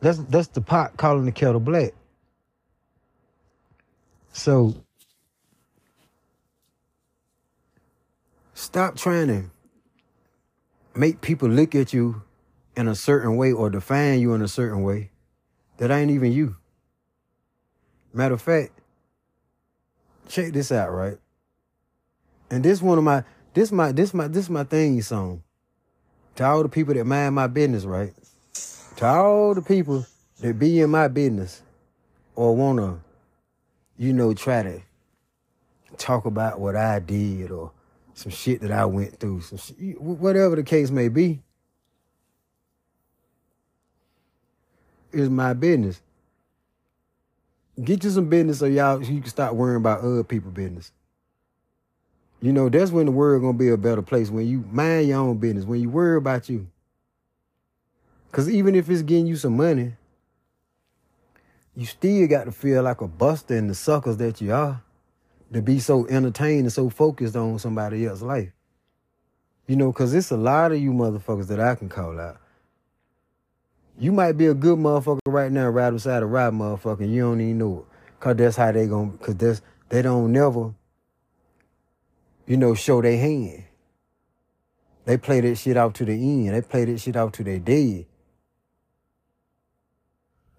that's 0.00 0.18
that's 0.18 0.48
the 0.48 0.60
pot 0.60 0.96
calling 0.96 1.24
the 1.24 1.32
kettle 1.32 1.60
black. 1.60 1.92
So 4.32 4.74
stop 8.54 8.96
trying 8.96 9.28
to 9.28 9.44
make 10.96 11.20
people 11.20 11.48
look 11.48 11.74
at 11.74 11.92
you 11.92 12.22
in 12.76 12.88
a 12.88 12.94
certain 12.94 13.36
way 13.36 13.52
or 13.52 13.70
define 13.70 14.20
you 14.20 14.34
in 14.34 14.42
a 14.42 14.48
certain 14.48 14.82
way 14.82 15.10
that 15.78 15.90
ain't 15.90 16.10
even 16.10 16.32
you. 16.32 16.56
Matter 18.12 18.34
of 18.34 18.42
fact, 18.42 18.72
check 20.28 20.52
this 20.52 20.72
out, 20.72 20.92
right? 20.92 21.18
And 22.54 22.64
this 22.64 22.80
one 22.80 22.98
of 22.98 23.02
my 23.02 23.24
this 23.52 23.72
my 23.72 23.90
this 23.90 24.14
my 24.14 24.28
this 24.28 24.48
my 24.48 24.62
thing 24.62 25.02
song. 25.02 25.42
To 26.36 26.44
all 26.44 26.62
the 26.62 26.68
people 26.68 26.94
that 26.94 27.04
mind 27.04 27.34
my 27.34 27.48
business, 27.48 27.84
right? 27.84 28.14
To 28.98 29.06
all 29.06 29.54
the 29.54 29.62
people 29.62 30.06
that 30.40 30.56
be 30.56 30.80
in 30.80 30.88
my 30.88 31.08
business 31.08 31.62
or 32.36 32.54
wanna, 32.54 33.00
you 33.98 34.12
know, 34.12 34.34
try 34.34 34.62
to 34.62 34.80
talk 35.98 36.26
about 36.26 36.60
what 36.60 36.76
I 36.76 37.00
did 37.00 37.50
or 37.50 37.72
some 38.14 38.30
shit 38.30 38.60
that 38.60 38.70
I 38.70 38.84
went 38.84 39.18
through, 39.18 39.40
some 39.40 39.58
shit, 39.58 40.00
whatever 40.00 40.54
the 40.54 40.62
case 40.62 40.92
may 40.92 41.08
be. 41.08 41.42
Is 45.10 45.28
my 45.28 45.54
business. 45.54 46.00
Get 47.82 48.04
you 48.04 48.10
some 48.10 48.28
business 48.28 48.60
so 48.60 48.66
y'all 48.66 49.02
you 49.02 49.20
can 49.20 49.28
start 49.28 49.56
worrying 49.56 49.78
about 49.78 50.02
other 50.02 50.22
people' 50.22 50.52
business. 50.52 50.92
You 52.44 52.52
know, 52.52 52.68
that's 52.68 52.90
when 52.90 53.06
the 53.06 53.12
world 53.12 53.40
gonna 53.40 53.56
be 53.56 53.70
a 53.70 53.76
better 53.78 54.02
place. 54.02 54.28
When 54.28 54.46
you 54.46 54.66
mind 54.70 55.08
your 55.08 55.20
own 55.20 55.38
business, 55.38 55.64
when 55.64 55.80
you 55.80 55.88
worry 55.88 56.18
about 56.18 56.50
you. 56.50 56.66
Cause 58.32 58.50
even 58.50 58.74
if 58.74 58.90
it's 58.90 59.00
getting 59.00 59.26
you 59.26 59.36
some 59.36 59.56
money, 59.56 59.94
you 61.74 61.86
still 61.86 62.28
got 62.28 62.44
to 62.44 62.52
feel 62.52 62.82
like 62.82 63.00
a 63.00 63.08
buster 63.08 63.56
in 63.56 63.68
the 63.68 63.74
suckers 63.74 64.18
that 64.18 64.42
you 64.42 64.52
are 64.52 64.82
to 65.54 65.62
be 65.62 65.78
so 65.78 66.06
entertained 66.08 66.64
and 66.64 66.72
so 66.72 66.90
focused 66.90 67.34
on 67.34 67.58
somebody 67.58 68.04
else's 68.04 68.22
life. 68.22 68.52
You 69.66 69.76
know, 69.76 69.90
cause 69.94 70.12
it's 70.12 70.30
a 70.30 70.36
lot 70.36 70.70
of 70.70 70.78
you 70.78 70.92
motherfuckers 70.92 71.46
that 71.46 71.60
I 71.60 71.74
can 71.76 71.88
call 71.88 72.20
out. 72.20 72.36
You 73.98 74.12
might 74.12 74.32
be 74.32 74.48
a 74.48 74.54
good 74.54 74.78
motherfucker 74.78 75.20
right 75.28 75.50
now, 75.50 75.70
right 75.70 75.90
beside 75.90 76.22
a 76.22 76.26
right 76.26 76.52
motherfucker, 76.52 77.00
and 77.00 77.14
you 77.14 77.22
don't 77.22 77.40
even 77.40 77.56
know 77.56 77.78
it. 77.78 78.20
Cause 78.20 78.36
that's 78.36 78.56
how 78.56 78.70
they 78.70 78.86
gonna 78.86 79.16
cause 79.16 79.36
that's 79.36 79.62
they 79.88 80.02
don't 80.02 80.30
never, 80.30 80.74
you 82.46 82.56
know, 82.56 82.74
show 82.74 83.02
their 83.02 83.16
hand. 83.16 83.64
They 85.04 85.16
play 85.18 85.40
that 85.40 85.56
shit 85.56 85.76
out 85.76 85.94
to 85.96 86.04
the 86.04 86.12
end. 86.12 86.54
They 86.54 86.62
play 86.62 86.84
that 86.86 86.98
shit 86.98 87.16
out 87.16 87.32
to 87.34 87.44
their 87.44 87.58
dead. 87.58 88.06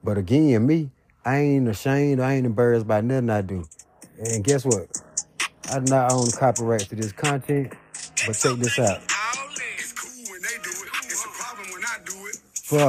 But 0.03 0.17
again, 0.17 0.67
me, 0.67 0.91
I 1.23 1.39
ain't 1.39 1.67
ashamed, 1.67 2.19
I 2.21 2.33
ain't 2.33 2.45
embarrassed 2.45 2.87
by 2.87 3.01
nothing 3.01 3.31
I 3.31 3.41
do. 3.41 3.65
And 4.19 4.43
guess 4.43 4.63
what? 4.63 5.01
I 5.71 5.79
do 5.79 5.91
not 5.91 6.11
own 6.11 6.29
copyright 6.31 6.81
to 6.81 6.95
this 6.95 7.11
content, 7.11 7.73
but 8.27 8.33
check 8.35 8.57
this 8.57 8.77
out. 8.77 9.01
It's 9.77 9.93
cool 12.67 12.79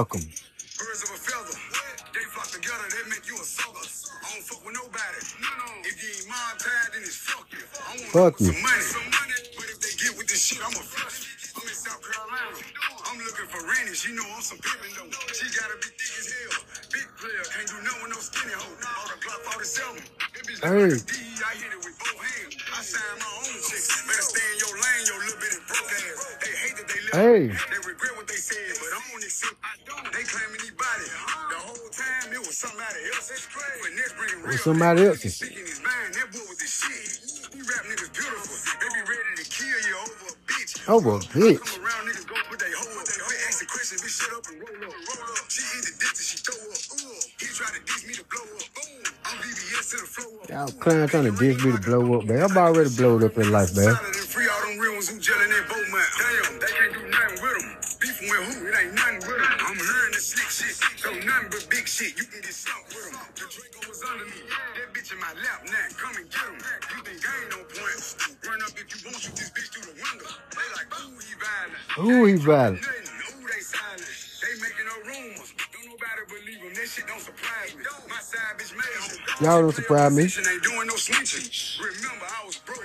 for 13.51 13.63
Rennies. 13.67 14.05
You 14.07 14.15
know 14.17 14.27
I'm 14.35 14.43
some 14.43 14.59
pimpin' 14.59 14.93
though. 14.97 15.11
She 15.33 15.47
gotta 15.55 15.77
be 15.81 15.89
thick 15.97 16.15
as 16.21 16.29
hell. 16.29 16.61
Big 16.93 17.07
player. 17.17 17.45
Can't 17.55 17.69
do 17.69 17.79
nothing 17.85 18.03
with 18.05 18.13
no 18.13 18.21
skinny 18.21 18.55
hoe. 18.55 18.77
All 18.77 19.07
the 19.09 19.17
Glock 19.23 19.41
47. 19.57 19.97
That 19.97 20.43
bitch 20.45 20.61
Hey. 20.61 20.89
like 20.93 21.01
a 21.01 21.07
D. 21.07 21.15
I 21.41 21.53
hit 21.57 21.73
it 21.73 21.81
with 21.85 21.97
both 21.97 22.21
hands. 22.21 22.55
I 22.75 22.81
sign 22.83 23.17
my 23.23 23.31
own 23.41 23.57
chick. 23.65 23.83
Better 24.07 24.27
stay 24.27 24.47
in 24.53 24.59
your 24.61 24.75
lane, 24.77 25.03
your 25.09 25.19
little 25.25 25.39
bitty 25.41 25.61
broke 25.69 25.91
ass. 25.95 26.21
They 26.43 26.53
hate 26.53 26.77
that 26.77 26.89
they 26.91 27.01
live. 27.07 27.15
Hey. 27.17 27.43
They 27.73 27.81
regret 27.87 28.13
what 28.19 28.29
they 28.29 28.41
said, 28.41 28.71
but 28.81 28.91
I 28.93 29.01
don't 29.09 29.25
accept. 29.25 29.57
I 29.65 29.73
don't. 29.89 30.05
They 30.13 30.25
claiming 30.29 30.61
he 30.65 30.71
body. 30.77 31.09
The 31.53 31.61
whole 31.61 31.91
time 31.93 32.27
it 32.35 32.43
was 32.45 32.57
somebody 32.59 33.01
else. 33.15 33.29
That's 33.31 33.47
crazy. 33.49 33.81
But 33.83 33.93
next 33.97 34.15
bringing 34.21 34.41
real. 34.45 34.59
somebody 34.59 35.01
else's. 35.07 35.37
Speaking 35.41 35.65
his 35.67 35.81
mind, 35.81 36.15
that 36.17 36.29
boy 36.33 36.45
with 36.51 36.61
the 36.61 36.69
shit. 36.69 37.26
Rap 37.67 37.83
niggas 37.91 38.15
beautiful. 38.15 38.55
They 38.79 38.89
be 38.95 39.03
ready 39.11 39.43
to 39.43 39.47
kill 39.51 39.67
you 39.91 39.95
over 39.99 40.31
a 40.31 40.35
bitch. 40.47 40.73
Over 40.87 41.11
a 41.19 41.21
bitch. 41.35 41.59
Come 41.59 41.83
around, 41.83 42.07
niggas 42.07 42.27
go 42.31 42.39
put 42.47 42.63
they 42.63 42.71
hoe 42.71 42.95
up. 42.95 43.07
They 43.11 43.39
ask 43.51 43.59
the 43.59 43.67
question, 43.67 43.99
bitch, 43.99 44.23
shut 44.23 44.31
up 44.39 44.47
and 44.47 44.63
roll 44.63 44.87
up. 44.87 44.95
Roll 44.95 45.35
up. 45.35 45.51
She 45.51 45.67
hit 45.75 45.83
the 45.83 45.95
distance, 45.99 46.31
she 46.31 46.39
throw 46.47 46.55
up. 46.55 46.79
Ooh. 46.95 47.19
He 47.43 47.47
try 47.51 47.67
to 47.75 47.83
diss 47.83 48.07
me 48.07 48.15
to 48.15 48.25
blow 48.31 48.47
up. 48.55 48.71
Boom. 48.71 49.03
I'm 49.27 49.37
VVS 49.43 49.87
to 49.91 49.97
the 49.99 50.07
flow 50.07 50.31
up. 50.39 50.47
Y'all 50.47 50.71
clown 50.79 51.11
trying 51.11 51.27
to 51.27 51.35
diss 51.35 51.59
me 51.59 51.75
to 51.75 51.83
blow 51.83 52.07
up, 52.15 52.31
man. 52.31 52.39
I'm 52.47 52.55
already 52.55 52.91
blowed 52.95 53.27
up 53.27 53.35
in 53.35 53.51
life, 53.51 53.75
man. 53.75 53.99
Solid 53.99 54.15
and 54.15 54.31
free 54.31 54.47
all 54.47 54.63
them 54.63 54.79
real 54.79 54.95
ones 54.95 55.11
who 55.11 55.19
gelling 55.19 55.51
their 55.51 55.67
boat 55.67 55.87
man. 55.91 56.07
Damn, 56.23 56.63
they 56.63 56.71
can't 56.71 56.95
do 56.95 57.03
nothing 57.11 57.37
with 57.43 57.57
them. 57.59 57.67
Beefing 57.99 58.31
with 58.31 58.43
who? 58.47 58.55
It 58.63 58.75
ain't 58.79 58.95
nothing 58.95 59.21
with 59.27 59.43
them. 59.43 59.53
I'm 59.67 59.75
hearing 59.75 60.15
the 60.15 60.23
slick 60.23 60.49
shit. 60.55 60.79
So 61.03 61.11
nothing 61.27 61.51
but 61.51 61.67
big 61.69 61.76
shit. 61.97 62.13
You 62.13 62.29
can 62.29 62.41
get 62.45 62.53
slumped 62.53 62.93
with 62.93 63.09
them. 63.09 63.25
The 63.33 63.49
Draco 63.49 63.81
was 63.89 64.05
under 64.05 64.29
me. 64.29 64.41
That 64.53 64.93
bitch 64.93 65.17
in 65.17 65.19
my 65.19 65.33
lap 65.33 65.65
now. 65.65 65.89
Come 65.97 66.13
and 66.21 66.29
get 66.29 66.45
him. 66.45 66.61
You 66.93 67.01
think 67.09 67.25
I 67.25 67.33
ain't 67.41 67.51
no 67.57 67.61
point? 67.65 68.01
Run 68.45 68.61
up 68.61 68.77
if 68.77 68.87
you 68.93 69.01
want, 69.09 69.17
shoot 69.17 69.33
this 69.33 69.49
bitch 69.57 69.73
through 69.73 69.89
the 69.89 69.97
window. 69.97 70.29
They 70.53 70.69
like, 70.77 70.93
ooh, 70.93 71.17
he 71.17 71.33
violent. 71.41 71.81
Ooh, 71.97 72.25
he 72.29 72.37
violent. 72.37 72.85
Ooh, 72.85 73.49
they 73.49 73.65
silent. 73.65 74.13
They 74.45 74.53
making 74.61 74.85
no 74.85 74.97
rumors. 75.09 75.51
Don't 75.73 75.89
nobody 75.89 76.23
believe 76.29 76.61
them. 76.61 76.77
That 76.77 76.85
shit 76.85 77.09
don't 77.09 77.25
surprise 77.25 77.73
me. 77.73 77.83
My 78.13 78.21
side 78.21 78.61
bitch 78.61 78.77
major. 78.77 79.17
Y'all 79.41 79.65
don't 79.65 79.73
surprise 79.73 80.13
me. 80.13 80.29
Ain't 80.29 80.63
doing 80.69 80.87
no 80.93 81.01
snitching. 81.01 81.49
Remember, 81.81 82.29
I 82.29 82.45
was 82.45 82.61
broke. 82.61 82.85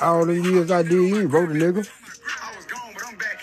All 0.00 0.24
the 0.24 0.38
years 0.38 0.70
I 0.70 0.82
did, 0.82 0.92
you 0.92 1.20
ain't 1.20 1.32
wrote 1.32 1.50
a 1.50 1.54
nigga. 1.54 1.82
I 1.82 2.56
was 2.56 2.66
gone, 2.66 2.92
but 2.94 3.02
I'm 3.06 3.16
back 3.18 3.42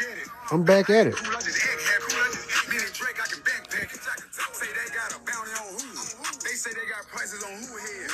at 0.90 1.08
it. 1.08 1.16
Cool, 1.16 1.36
I 1.36 1.42
just 1.44 1.60
act 1.60 1.82
happy. 1.84 2.72
Me 2.72 2.78
and 2.80 2.94
Drake, 2.94 3.20
I 3.20 3.28
can 3.28 3.42
backpack 3.44 3.92
it. 3.92 4.00
Say 4.00 4.68
they 4.72 4.96
got 4.96 5.12
a 5.12 5.20
bounty 5.28 5.52
on 5.60 5.76
who? 5.76 6.40
They 6.40 6.56
say 6.56 6.72
they 6.72 6.88
got 6.88 7.04
prices 7.12 7.44
on 7.44 7.52
who 7.52 7.76
head. 7.78 8.10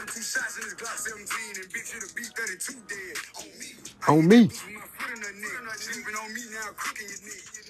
32 0.00 0.22
shots 0.22 0.56
in 0.56 0.64
this 0.64 0.74
Glock 0.80 0.96
17 0.96 1.60
and 1.60 1.68
bitch, 1.68 1.92
it'll 1.92 2.14
be 2.16 2.24
32 2.24 2.72
dead. 2.88 3.16
On 3.36 3.48
me. 3.60 3.68
On 4.08 4.28
me. 4.28 4.48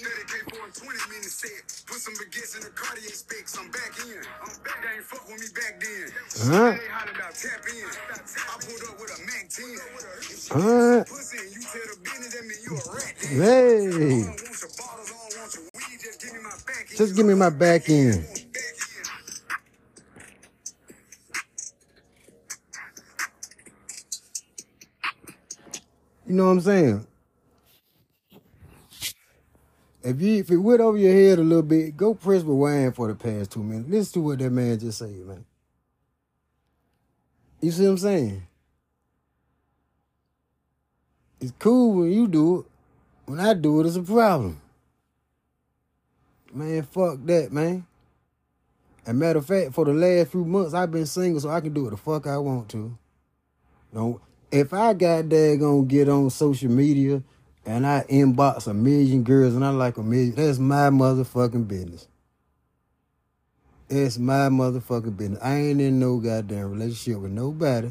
My 0.05 0.13
foot 0.13 0.21
in 0.21 0.29
the 0.29 0.35
neck. 0.35 0.35
Sleeping 0.35 0.45
on 0.45 0.45
me 0.45 0.45
now, 0.45 0.45
crooking 0.45 0.45
your 0.45 0.45
neck. 0.45 0.45
30k 0.45 0.51
for 0.51 0.61
a 0.69 0.73
20 0.73 1.11
minute 1.11 1.33
set. 1.33 1.65
Put 1.87 1.99
some 2.01 2.15
baguettes 2.15 2.57
in 2.57 2.63
the 2.65 2.71
Cartier 2.71 3.11
specs. 3.11 3.59
I'm 3.59 3.71
back 3.71 3.95
in. 4.05 4.21
I'm 4.43 4.55
back. 4.65 4.79
They 4.83 4.97
ain't 4.97 5.05
fuck 5.05 5.29
with 5.29 5.41
me 5.41 5.49
back 5.55 5.81
then. 5.81 6.07
Huh? 6.45 6.73
They 6.77 6.89
hollered 6.91 7.21
out, 7.23 7.35
tap 7.35 7.65
in. 7.69 7.89
I 7.89 8.57
pulled 8.61 8.85
up 8.85 9.01
with 9.01 9.13
a 9.13 9.21
Mac 9.27 9.49
10. 9.49 9.65
Huh? 10.53 11.05
Pussy 11.09 11.39
you 11.53 11.63
tell 11.63 11.87
the 11.89 11.99
business 12.05 12.35
that 12.35 12.45
mean 12.45 12.61
you 12.65 12.75
a 12.77 12.83
rat. 12.93 13.15
Hey, 13.21 13.89
I 13.89 14.29
don't 14.29 14.37
want 14.37 14.61
your 14.61 14.73
bottles, 14.77 15.11
I 15.11 15.17
don't 15.17 15.35
want 15.41 15.55
your 15.55 15.65
weed. 15.75 15.99
Just 16.05 16.21
give 16.23 16.33
me 16.35 16.41
my 16.43 16.57
back 16.67 16.87
end. 16.91 16.99
just 16.99 17.17
give 17.17 17.27
me 17.27 17.35
my 17.35 17.51
back 17.51 17.89
end. 17.91 18.23
Back 18.23 18.31
end. 18.31 18.85
You 26.27 26.35
know 26.35 26.47
what 26.47 26.53
I'm 26.53 26.61
saying? 26.61 27.07
If 30.05 30.21
you 30.21 30.41
if 30.41 30.51
it 30.51 30.59
went 30.59 30.83
over 30.83 30.99
your 30.99 31.15
head 31.15 31.39
a 31.39 31.43
little 31.43 31.63
bit, 31.63 31.97
go 31.97 32.13
press 32.13 32.43
rewind 32.43 32.95
for 32.95 33.09
the 33.09 33.15
past 33.15 33.53
two 33.53 33.63
minutes. 33.63 33.89
Listen 33.89 34.13
to 34.13 34.21
what 34.21 34.39
that 34.39 34.51
man 34.51 34.79
just 34.79 34.99
said, 34.99 35.09
man. 35.09 35.47
You 37.63 37.71
see 37.71 37.85
what 37.85 37.91
I'm 37.93 37.99
saying? 37.99 38.47
It's 41.41 41.55
cool 41.59 41.95
when 41.95 42.13
you 42.13 42.29
do 42.29 42.61
it. 42.61 42.67
When 43.25 43.41
I 43.41 43.55
do 43.55 43.81
it, 43.81 43.87
it's 43.87 43.97
a 43.97 44.03
problem. 44.03 44.61
Man, 46.53 46.83
fuck 46.83 47.19
that, 47.25 47.51
man. 47.51 47.87
And 49.07 49.19
matter 49.19 49.39
of 49.39 49.47
fact, 49.47 49.73
for 49.73 49.87
the 49.87 49.95
last 49.95 50.33
few 50.33 50.45
months, 50.45 50.75
I've 50.75 50.91
been 50.91 51.07
single, 51.07 51.41
so 51.41 51.49
I 51.49 51.63
can 51.63 51.73
do 51.73 51.85
what 51.85 51.91
the 51.93 51.97
fuck 51.97 52.27
I 52.27 52.37
want 52.37 52.69
to. 52.71 52.97
No, 53.91 54.21
if 54.51 54.75
I 54.75 54.93
got 54.93 55.31
gonna 55.31 55.85
get 55.85 56.11
on 56.11 56.29
social 56.29 56.71
media 56.71 57.23
and 57.67 57.87
I 57.87 58.05
inbox 58.11 58.67
a 58.67 58.75
million 58.75 59.23
girls 59.23 59.55
and 59.55 59.65
I 59.65 59.71
like 59.71 59.97
a 59.97 60.03
million, 60.03 60.35
that's 60.35 60.59
my 60.59 60.91
motherfucking 60.91 61.67
business. 61.67 62.09
It's 63.89 64.19
my 64.19 64.49
motherfucking 64.49 65.17
business. 65.17 65.39
I 65.43 65.57
ain't 65.57 65.81
in 65.81 65.99
no 65.99 66.19
goddamn 66.19 66.71
relationship 66.71 67.21
with 67.21 67.33
nobody, 67.33 67.91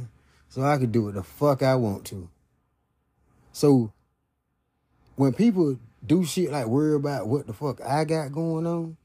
so 0.50 0.64
I 0.64 0.78
can 0.78 0.92
do 0.92 1.06
what 1.06 1.16
the 1.16 1.24
fuck 1.24 1.64
I 1.64 1.76
want 1.76 2.06
to. 2.06 2.30
So 3.52 3.92
when 5.16 5.34
people 5.34 5.78
do 6.06 6.26
shit 6.26 6.52
like 6.52 6.68
worry 6.68 6.96
about 6.96 7.28
what 7.28 7.48
the 7.48 7.54
fuck 7.54 7.80
I 7.82 8.04
got 8.04 8.32
going 8.32 8.68
on, 8.68 8.98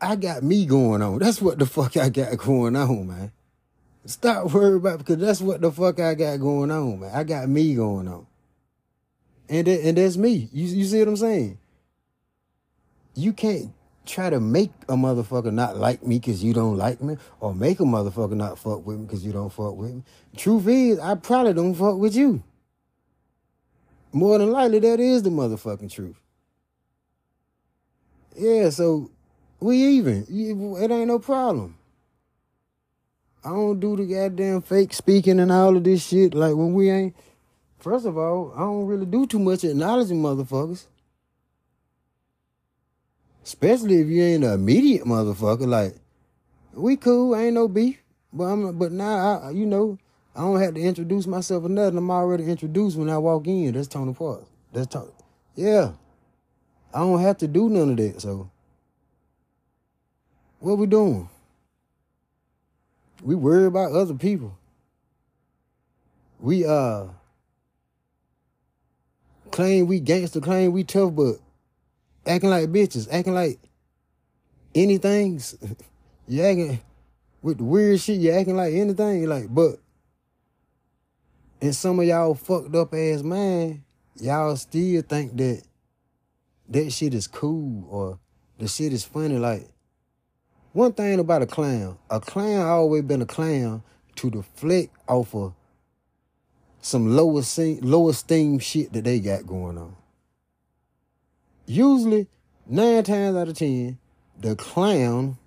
I 0.00 0.16
got 0.16 0.42
me 0.42 0.66
going 0.66 1.00
on. 1.00 1.18
That's 1.20 1.40
what 1.40 1.58
the 1.58 1.66
fuck 1.66 1.96
I 1.96 2.08
got 2.08 2.36
going 2.38 2.74
on, 2.74 3.06
man. 3.06 3.32
Stop 4.04 4.52
worrying 4.52 4.76
about 4.76 4.98
because 4.98 5.18
that's 5.18 5.40
what 5.40 5.60
the 5.60 5.70
fuck 5.70 6.00
I 6.00 6.14
got 6.14 6.40
going 6.40 6.70
on, 6.70 7.00
man. 7.00 7.10
I 7.14 7.22
got 7.24 7.48
me 7.48 7.74
going 7.74 8.08
on. 8.08 8.26
And 9.48 9.68
and 9.68 9.96
that's 9.98 10.16
me. 10.16 10.48
You 10.52 10.66
you 10.66 10.84
see 10.84 10.98
what 10.98 11.08
I'm 11.08 11.16
saying? 11.16 11.58
You 13.14 13.32
can't 13.32 13.72
try 14.04 14.30
to 14.30 14.40
make 14.40 14.72
a 14.88 14.94
motherfucker 14.94 15.52
not 15.52 15.76
like 15.76 16.04
me 16.04 16.18
because 16.18 16.42
you 16.42 16.52
don't 16.52 16.76
like 16.76 17.00
me, 17.00 17.16
or 17.38 17.54
make 17.54 17.78
a 17.78 17.84
motherfucker 17.84 18.34
not 18.34 18.58
fuck 18.58 18.84
with 18.84 18.98
me 18.98 19.04
because 19.06 19.24
you 19.24 19.32
don't 19.32 19.52
fuck 19.52 19.76
with 19.76 19.92
me. 19.92 20.02
Truth 20.36 20.66
is, 20.66 20.98
I 20.98 21.14
probably 21.14 21.52
don't 21.54 21.74
fuck 21.74 21.98
with 21.98 22.16
you. 22.16 22.42
More 24.12 24.38
than 24.38 24.50
likely, 24.50 24.80
that 24.80 24.98
is 24.98 25.22
the 25.22 25.30
motherfucking 25.30 25.92
truth. 25.92 26.16
Yeah, 28.36 28.70
so 28.70 29.10
we 29.60 29.76
even. 29.76 30.26
It 30.28 30.90
ain't 30.90 31.08
no 31.08 31.18
problem. 31.18 31.76
I 33.44 33.50
don't 33.50 33.80
do 33.80 33.96
the 33.96 34.06
goddamn 34.06 34.62
fake 34.62 34.94
speaking 34.94 35.40
and 35.40 35.50
all 35.50 35.76
of 35.76 35.82
this 35.84 36.06
shit. 36.06 36.34
Like 36.34 36.54
when 36.54 36.74
we 36.74 36.90
ain't. 36.90 37.16
First 37.78 38.06
of 38.06 38.16
all, 38.16 38.52
I 38.54 38.60
don't 38.60 38.86
really 38.86 39.06
do 39.06 39.26
too 39.26 39.40
much 39.40 39.64
acknowledging 39.64 40.22
motherfuckers. 40.22 40.86
Especially 43.42 44.00
if 44.00 44.06
you 44.06 44.22
ain't 44.22 44.44
an 44.44 44.52
immediate 44.52 45.04
motherfucker. 45.04 45.66
Like 45.66 45.96
we 46.72 46.96
cool, 46.96 47.34
ain't 47.34 47.54
no 47.54 47.66
beef. 47.66 48.00
But 48.32 48.44
I'm. 48.44 48.78
But 48.78 48.92
now 48.92 49.40
I, 49.40 49.50
you 49.50 49.66
know, 49.66 49.98
I 50.36 50.42
don't 50.42 50.60
have 50.60 50.74
to 50.74 50.80
introduce 50.80 51.26
myself 51.26 51.64
or 51.64 51.68
nothing. 51.68 51.98
I'm 51.98 52.10
already 52.10 52.44
introduced 52.44 52.96
when 52.96 53.10
I 53.10 53.18
walk 53.18 53.48
in. 53.48 53.72
That's 53.72 53.88
Tony 53.88 54.14
Park. 54.14 54.44
That's 54.72 54.86
Tony. 54.86 55.10
Yeah. 55.56 55.92
I 56.94 57.00
don't 57.00 57.20
have 57.20 57.38
to 57.38 57.48
do 57.48 57.68
none 57.68 57.90
of 57.90 57.96
that. 57.96 58.20
So 58.20 58.50
what 60.60 60.78
we 60.78 60.86
doing? 60.86 61.28
We 63.22 63.36
worry 63.36 63.66
about 63.66 63.92
other 63.92 64.14
people. 64.14 64.58
We 66.40 66.66
uh 66.66 67.04
claim 69.52 69.86
we 69.86 70.00
gangster, 70.00 70.40
claim 70.40 70.72
we 70.72 70.82
tough, 70.82 71.14
but 71.14 71.36
acting 72.26 72.50
like 72.50 72.70
bitches, 72.70 73.08
acting 73.12 73.34
like 73.34 73.60
anything. 74.74 75.40
you 76.26 76.42
acting 76.42 76.80
with 77.42 77.58
the 77.58 77.64
weird 77.64 78.00
shit, 78.00 78.18
you 78.18 78.32
acting 78.32 78.56
like 78.56 78.74
anything. 78.74 79.28
Like, 79.28 79.54
but 79.54 79.76
in 81.60 81.72
some 81.72 82.00
of 82.00 82.06
y'all 82.06 82.34
fucked 82.34 82.74
up 82.74 82.92
ass 82.92 83.22
man, 83.22 83.84
y'all 84.16 84.56
still 84.56 85.02
think 85.02 85.36
that 85.36 85.62
that 86.68 86.90
shit 86.90 87.14
is 87.14 87.28
cool 87.28 87.86
or 87.88 88.18
the 88.58 88.66
shit 88.66 88.92
is 88.92 89.04
funny. 89.04 89.38
Like, 89.38 89.71
one 90.72 90.92
thing 90.92 91.20
about 91.20 91.42
a 91.42 91.46
clown, 91.46 91.98
a 92.10 92.20
clown 92.20 92.66
always 92.66 93.02
been 93.02 93.22
a 93.22 93.26
clown 93.26 93.82
to 94.16 94.30
deflect 94.30 94.94
off 95.08 95.34
of 95.34 95.54
some 96.80 97.14
lower 97.14 97.42
se- 97.42 97.80
lower 97.82 98.10
esteem 98.10 98.58
shit 98.58 98.92
that 98.92 99.04
they 99.04 99.20
got 99.20 99.46
going 99.46 99.78
on. 99.78 99.94
Usually, 101.66 102.26
nine 102.66 103.04
times 103.04 103.36
out 103.36 103.48
of 103.48 103.56
ten, 103.56 103.98
the 104.40 104.56
clown 104.56 105.38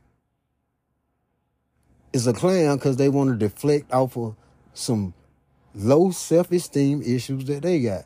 is 2.13 2.27
a 2.27 2.33
clown 2.33 2.77
because 2.77 2.97
they 2.97 3.09
want 3.09 3.29
to 3.29 3.35
deflect 3.35 3.91
off 3.91 4.15
of 4.15 4.35
some 4.73 5.13
low 5.73 6.11
self-esteem 6.11 7.01
issues 7.01 7.45
that 7.45 7.63
they 7.63 7.81
got. 7.81 8.05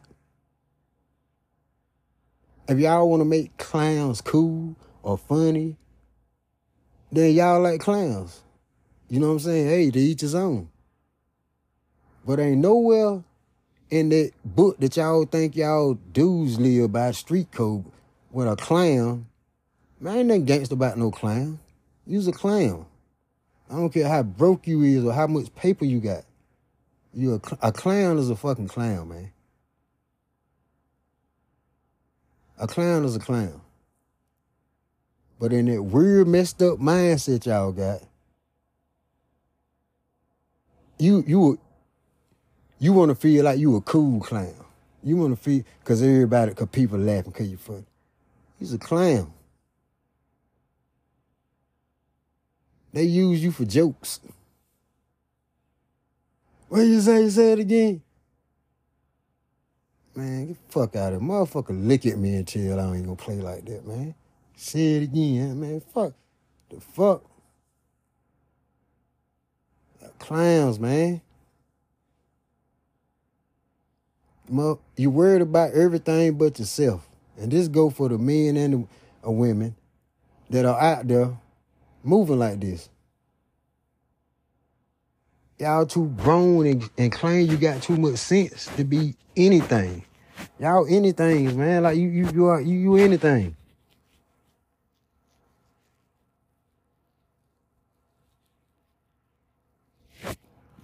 If 2.67 2.79
y'all 2.79 3.09
want 3.09 3.21
to 3.21 3.25
make 3.25 3.57
clowns 3.57 4.21
cool 4.21 4.75
or 5.03 5.17
funny, 5.17 5.75
then 7.11 7.33
y'all 7.33 7.61
like 7.61 7.81
clowns. 7.81 8.41
You 9.09 9.19
know 9.19 9.27
what 9.27 9.33
I'm 9.33 9.39
saying? 9.39 9.67
Hey, 9.67 9.91
to 9.91 9.99
each 9.99 10.21
his 10.21 10.35
own. 10.35 10.69
But 12.25 12.39
ain't 12.39 12.61
nowhere 12.61 13.23
in 13.89 14.09
that 14.09 14.31
book 14.45 14.79
that 14.79 14.95
y'all 14.97 15.25
think 15.25 15.55
y'all 15.55 15.95
dudes 15.95 16.59
live 16.59 16.91
by 16.91 17.11
street 17.11 17.51
code 17.51 17.85
with 18.31 18.47
a 18.47 18.55
clown. 18.55 19.25
Man, 19.99 20.17
ain't 20.17 20.27
nothing 20.27 20.45
gangster 20.45 20.75
about 20.75 20.97
no 20.97 21.09
clown. 21.11 21.59
You's 22.05 22.27
a 22.27 22.31
clown. 22.31 22.85
I 23.69 23.75
don't 23.75 23.89
care 23.91 24.07
how 24.07 24.23
broke 24.23 24.67
you 24.67 24.81
is 24.83 25.03
or 25.03 25.13
how 25.13 25.27
much 25.27 25.53
paper 25.55 25.85
you 25.85 25.99
got. 25.99 26.23
You 27.13 27.35
a, 27.35 27.39
cl- 27.47 27.59
a 27.61 27.71
clown 27.71 28.17
is 28.17 28.29
a 28.29 28.35
fucking 28.35 28.67
clown, 28.67 29.09
man. 29.09 29.31
A 32.59 32.67
clown 32.67 33.05
is 33.05 33.15
a 33.15 33.19
clown. 33.19 33.61
But 35.39 35.53
in 35.53 35.65
that 35.67 35.81
weird, 35.83 36.27
messed 36.27 36.61
up 36.61 36.79
mindset 36.79 37.45
y'all 37.45 37.71
got, 37.71 38.01
you 40.99 41.23
you 41.25 41.59
you 42.79 42.93
want 42.93 43.09
to 43.09 43.15
feel 43.15 43.45
like 43.45 43.59
you 43.59 43.75
a 43.77 43.81
cool 43.81 44.21
clown. 44.21 44.53
You 45.03 45.17
want 45.17 45.35
to 45.35 45.41
feel 45.41 45.63
because 45.79 46.03
everybody, 46.03 46.51
because 46.51 46.67
people 46.69 46.99
laughing 46.99 47.31
because 47.31 47.49
you 47.49 47.57
funny. 47.57 47.85
He's 48.59 48.73
a 48.73 48.77
clown. 48.77 49.31
They 52.93 53.03
use 53.03 53.43
you 53.43 53.51
for 53.51 53.65
jokes. 53.65 54.19
What 56.69 56.81
you 56.81 57.01
say? 57.01 57.23
You 57.23 57.29
say 57.29 57.53
it 57.53 57.59
again? 57.59 58.01
Man, 60.15 60.47
get 60.47 60.67
the 60.67 60.73
fuck 60.73 60.95
out 60.97 61.13
of 61.13 61.21
here. 61.21 61.29
Motherfucker 61.29 61.87
lick 61.87 62.05
at 62.05 62.17
me 62.17 62.43
tell 62.43 62.79
I 62.79 62.95
ain't 62.95 63.05
gonna 63.05 63.15
play 63.15 63.35
like 63.35 63.65
that, 63.65 63.87
man. 63.87 64.15
Say 64.59 64.97
it 64.97 65.03
again, 65.03 65.61
man. 65.61 65.79
Fuck. 65.79 66.11
The 66.69 66.81
fuck? 66.81 67.23
Clowns, 70.19 70.77
man. 70.81 71.21
Mo- 74.49 74.81
You 74.97 75.11
worried 75.11 75.41
about 75.41 75.71
everything 75.73 76.37
but 76.37 76.59
yourself. 76.59 77.07
And 77.37 77.49
this 77.49 77.69
go 77.69 77.89
for 77.89 78.09
the 78.09 78.17
men 78.17 78.57
and 78.57 78.73
the 78.73 79.27
uh, 79.29 79.31
women 79.31 79.77
that 80.49 80.65
are 80.65 80.77
out 80.77 81.07
there 81.07 81.37
moving 82.03 82.39
like 82.39 82.59
this. 82.59 82.89
Y'all 85.57 85.85
too 85.85 86.07
grown 86.17 86.65
and, 86.67 86.89
and 86.97 87.13
claim 87.13 87.49
you 87.49 87.55
got 87.55 87.81
too 87.81 87.95
much 87.95 88.17
sense 88.17 88.65
to 88.75 88.83
be 88.83 89.15
anything. 89.37 90.03
Y'all 90.59 90.85
anything, 90.89 91.57
man. 91.57 91.83
Like 91.83 91.95
you 91.95 92.09
you 92.09 92.29
you 92.33 92.45
are 92.47 92.59
you, 92.59 92.77
you 92.77 92.95
anything. 92.97 93.55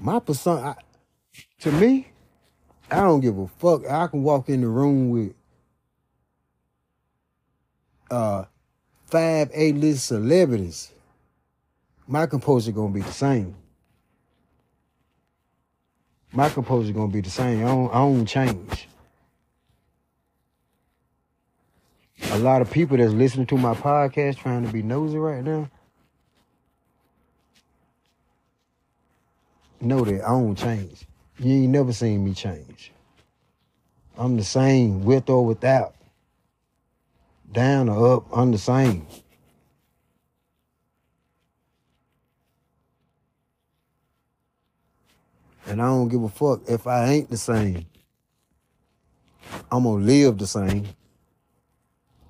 My 0.05 0.19
persona, 0.19 0.61
I, 0.61 0.75
to 1.61 1.71
me, 1.71 2.09
I 2.91 2.97
don't 2.97 3.21
give 3.21 3.39
a 3.39 3.47
fuck. 3.47 3.89
I 3.89 4.05
can 4.05 4.21
walk 4.21 4.49
in 4.49 4.61
the 4.61 4.67
room 4.67 5.09
with 5.09 5.33
uh 8.11 8.45
five 9.07 9.49
A-list 9.51 10.05
celebrities. 10.05 10.91
My 12.07 12.27
composure 12.27 12.71
gonna 12.71 12.93
be 12.93 13.01
the 13.01 13.11
same. 13.11 13.55
My 16.31 16.49
composure 16.49 16.93
gonna 16.93 17.11
be 17.11 17.21
the 17.21 17.31
same. 17.31 17.65
I 17.65 17.69
don't, 17.69 17.89
I 17.89 17.97
don't 17.97 18.25
change. 18.27 18.87
A 22.29 22.37
lot 22.37 22.61
of 22.61 22.69
people 22.69 22.95
that's 22.95 23.11
listening 23.11 23.47
to 23.47 23.57
my 23.57 23.73
podcast 23.73 24.37
trying 24.37 24.67
to 24.67 24.71
be 24.71 24.83
nosy 24.83 25.17
right 25.17 25.43
now. 25.43 25.67
Know 29.81 30.03
that 30.05 30.23
I 30.23 30.29
don't 30.29 30.55
change. 30.55 31.05
You 31.39 31.53
ain't 31.53 31.71
never 31.71 31.93
seen 31.93 32.23
me 32.23 32.33
change. 32.33 32.91
I'm 34.17 34.37
the 34.37 34.43
same 34.43 35.03
with 35.03 35.29
or 35.29 35.45
without. 35.45 35.93
Down 37.51 37.89
or 37.89 38.15
up, 38.15 38.25
I'm 38.33 38.51
the 38.51 38.57
same. 38.57 39.05
And 45.67 45.81
I 45.81 45.85
don't 45.85 46.09
give 46.09 46.23
a 46.23 46.29
fuck 46.29 46.61
if 46.67 46.87
I 46.87 47.09
ain't 47.09 47.29
the 47.29 47.37
same. 47.37 47.85
I'm 49.71 49.83
gonna 49.83 50.03
live 50.03 50.37
the 50.37 50.47
same 50.47 50.85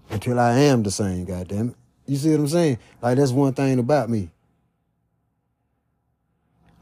until 0.09 0.39
I 0.39 0.57
am 0.59 0.83
the 0.83 0.91
same, 0.91 1.25
goddamn 1.25 1.69
it. 1.69 1.75
You 2.07 2.17
see 2.17 2.31
what 2.31 2.39
I'm 2.39 2.47
saying? 2.47 2.79
Like 3.01 3.17
that's 3.17 3.31
one 3.31 3.53
thing 3.53 3.79
about 3.79 4.09
me. 4.09 4.29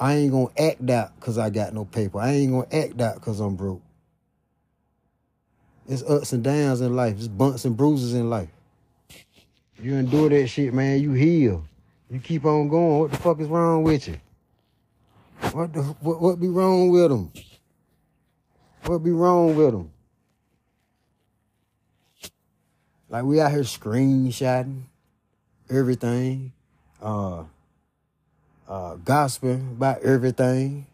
I 0.04 0.16
ain't 0.16 0.34
gonna 0.34 0.50
act 0.60 0.90
out 0.90 1.18
cause 1.22 1.38
I 1.38 1.50
got 1.50 1.74
no 1.74 1.86
paper. 1.86 2.20
I 2.20 2.32
ain't 2.32 2.52
gonna 2.52 2.68
act 2.74 3.00
out 3.00 3.22
cause 3.22 3.40
I'm 3.40 3.56
broke. 3.56 3.82
It's 5.88 6.04
ups 6.04 6.34
and 6.34 6.44
downs 6.44 6.82
in 6.82 6.94
life. 6.94 7.16
It's 7.16 7.30
bumps 7.30 7.64
and 7.64 7.78
bruises 7.78 8.14
in 8.14 8.30
life. 8.30 8.50
You 9.82 9.96
endure 9.96 10.28
that 10.28 10.48
shit, 10.48 10.74
man. 10.74 11.00
You 11.00 11.14
heal. 11.14 11.64
You 12.12 12.20
keep 12.20 12.44
on 12.44 12.68
going. 12.68 13.00
What 13.00 13.12
the 13.12 13.18
fuck 13.18 13.40
is 13.40 13.48
wrong 13.48 13.84
with 13.84 14.10
you? 14.10 14.18
What 15.54 15.72
the 15.72 15.84
what, 16.02 16.20
what 16.20 16.38
be 16.38 16.50
wrong 16.50 16.90
with 16.90 17.10
them? 17.10 17.32
What 18.84 19.06
be 19.06 19.12
wrong 19.12 19.56
with 19.56 19.72
them? 19.72 19.90
Like 23.10 23.24
we 23.24 23.40
out 23.40 23.52
here 23.52 23.62
screenshotting 23.62 24.82
everything, 25.70 26.52
uh, 27.02 27.46
uh, 28.74 28.96
gossiping 28.96 29.74
about 29.74 30.02
everything. 30.02 30.88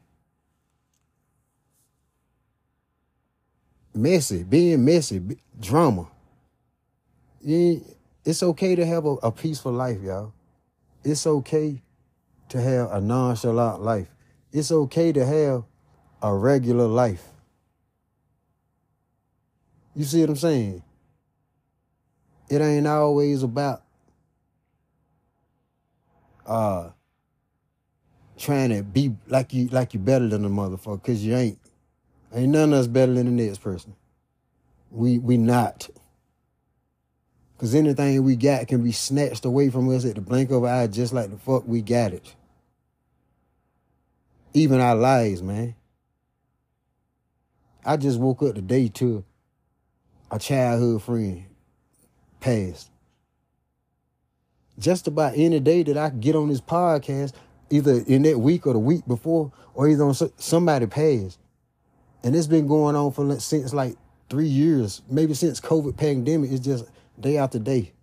Messy, 3.95 4.43
being 4.43 4.83
messy, 4.83 5.21
drama. 5.57 6.09
Yeah, 7.39 7.79
it's 8.25 8.43
okay 8.43 8.75
to 8.75 8.85
have 8.85 9.05
a, 9.05 9.13
a 9.23 9.31
peaceful 9.31 9.71
life, 9.71 10.01
y'all. 10.01 10.33
It's 11.05 11.25
okay 11.25 11.81
to 12.49 12.61
have 12.61 12.91
a 12.91 12.99
nonchalant 12.99 13.81
life. 13.81 14.09
It's 14.51 14.73
okay 14.73 15.13
to 15.13 15.25
have 15.25 15.63
a 16.21 16.35
regular 16.35 16.85
life. 16.85 17.25
You 19.95 20.03
see 20.03 20.19
what 20.19 20.31
I'm 20.31 20.35
saying? 20.35 20.83
It 22.49 22.59
ain't 22.59 22.87
always 22.87 23.41
about 23.41 23.83
uh 26.45 26.89
trying 28.39 28.69
to 28.69 28.81
be 28.83 29.15
like 29.27 29.53
you 29.53 29.67
like 29.67 29.93
you 29.93 29.99
better 29.99 30.27
than 30.27 30.45
a 30.45 30.49
motherfucker, 30.49 31.03
cause 31.03 31.23
you 31.23 31.35
ain't. 31.35 31.59
Ain't 32.33 32.51
none 32.51 32.73
of 32.73 32.79
us 32.79 32.87
better 32.87 33.13
than 33.13 33.25
the 33.25 33.43
next 33.43 33.59
person. 33.59 33.95
We 34.91 35.19
we 35.19 35.37
not. 35.37 35.89
Cause 37.57 37.75
anything 37.75 38.23
we 38.23 38.37
got 38.37 38.67
can 38.67 38.83
be 38.83 38.93
snatched 38.93 39.43
away 39.43 39.69
from 39.69 39.93
us 39.93 40.05
at 40.05 40.15
the 40.15 40.21
blink 40.21 40.49
of 40.49 40.63
an 40.63 40.69
eye, 40.69 40.87
just 40.87 41.11
like 41.11 41.29
the 41.29 41.37
fuck 41.37 41.67
we 41.67 41.81
got 41.81 42.13
it. 42.13 42.35
Even 44.53 44.79
our 44.79 44.95
lives, 44.95 45.43
man. 45.43 45.75
I 47.85 47.97
just 47.97 48.19
woke 48.19 48.41
up 48.43 48.55
today 48.55 48.87
to 48.87 49.25
a 50.31 50.39
childhood 50.39 51.03
friend 51.03 51.45
passed. 52.39 52.89
Just 54.77 55.07
about 55.07 55.33
any 55.35 55.59
day 55.59 55.83
that 55.83 55.97
I 55.97 56.09
get 56.09 56.35
on 56.35 56.47
this 56.47 56.61
podcast, 56.61 57.33
either 57.69 58.03
in 58.07 58.23
that 58.23 58.39
week 58.39 58.67
or 58.67 58.73
the 58.73 58.79
week 58.79 59.05
before, 59.07 59.51
or 59.73 59.87
either 59.87 60.03
on 60.03 60.13
somebody 60.13 60.85
passed. 60.87 61.39
And 62.23 62.35
it's 62.35 62.47
been 62.47 62.67
going 62.67 62.95
on 62.95 63.11
for 63.11 63.39
since 63.39 63.73
like 63.73 63.95
three 64.29 64.47
years, 64.47 65.01
maybe 65.09 65.33
since 65.33 65.59
COVID 65.59 65.97
pandemic. 65.97 66.51
It's 66.51 66.65
just 66.65 66.85
day 67.19 67.37
after 67.37 67.59
day, 67.59 67.93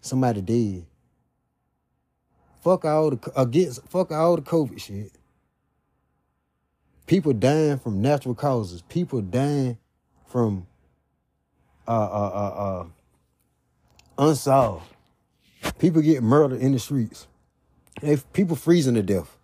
somebody 0.00 0.40
dead. 0.40 0.86
Fuck 2.62 2.84
all 2.84 3.10
the 3.10 3.32
against 3.36 3.86
fuck 3.88 4.10
all 4.10 4.36
the 4.36 4.42
COVID 4.42 4.80
shit. 4.80 5.12
People 7.06 7.32
dying 7.32 7.78
from 7.78 8.02
natural 8.02 8.34
causes. 8.34 8.82
People 8.82 9.20
dying 9.20 9.78
from 10.26 10.66
uh 11.86 11.90
uh 11.90 12.30
uh 12.34 12.82
uh 12.82 12.86
unsolved. 14.18 14.84
People 15.78 16.02
get 16.02 16.22
murdered 16.22 16.60
in 16.60 16.72
the 16.72 16.78
streets. 16.80 17.28
They, 18.00 18.16
people 18.32 18.56
freezing 18.56 18.94
to 18.94 19.02
death. 19.02 19.36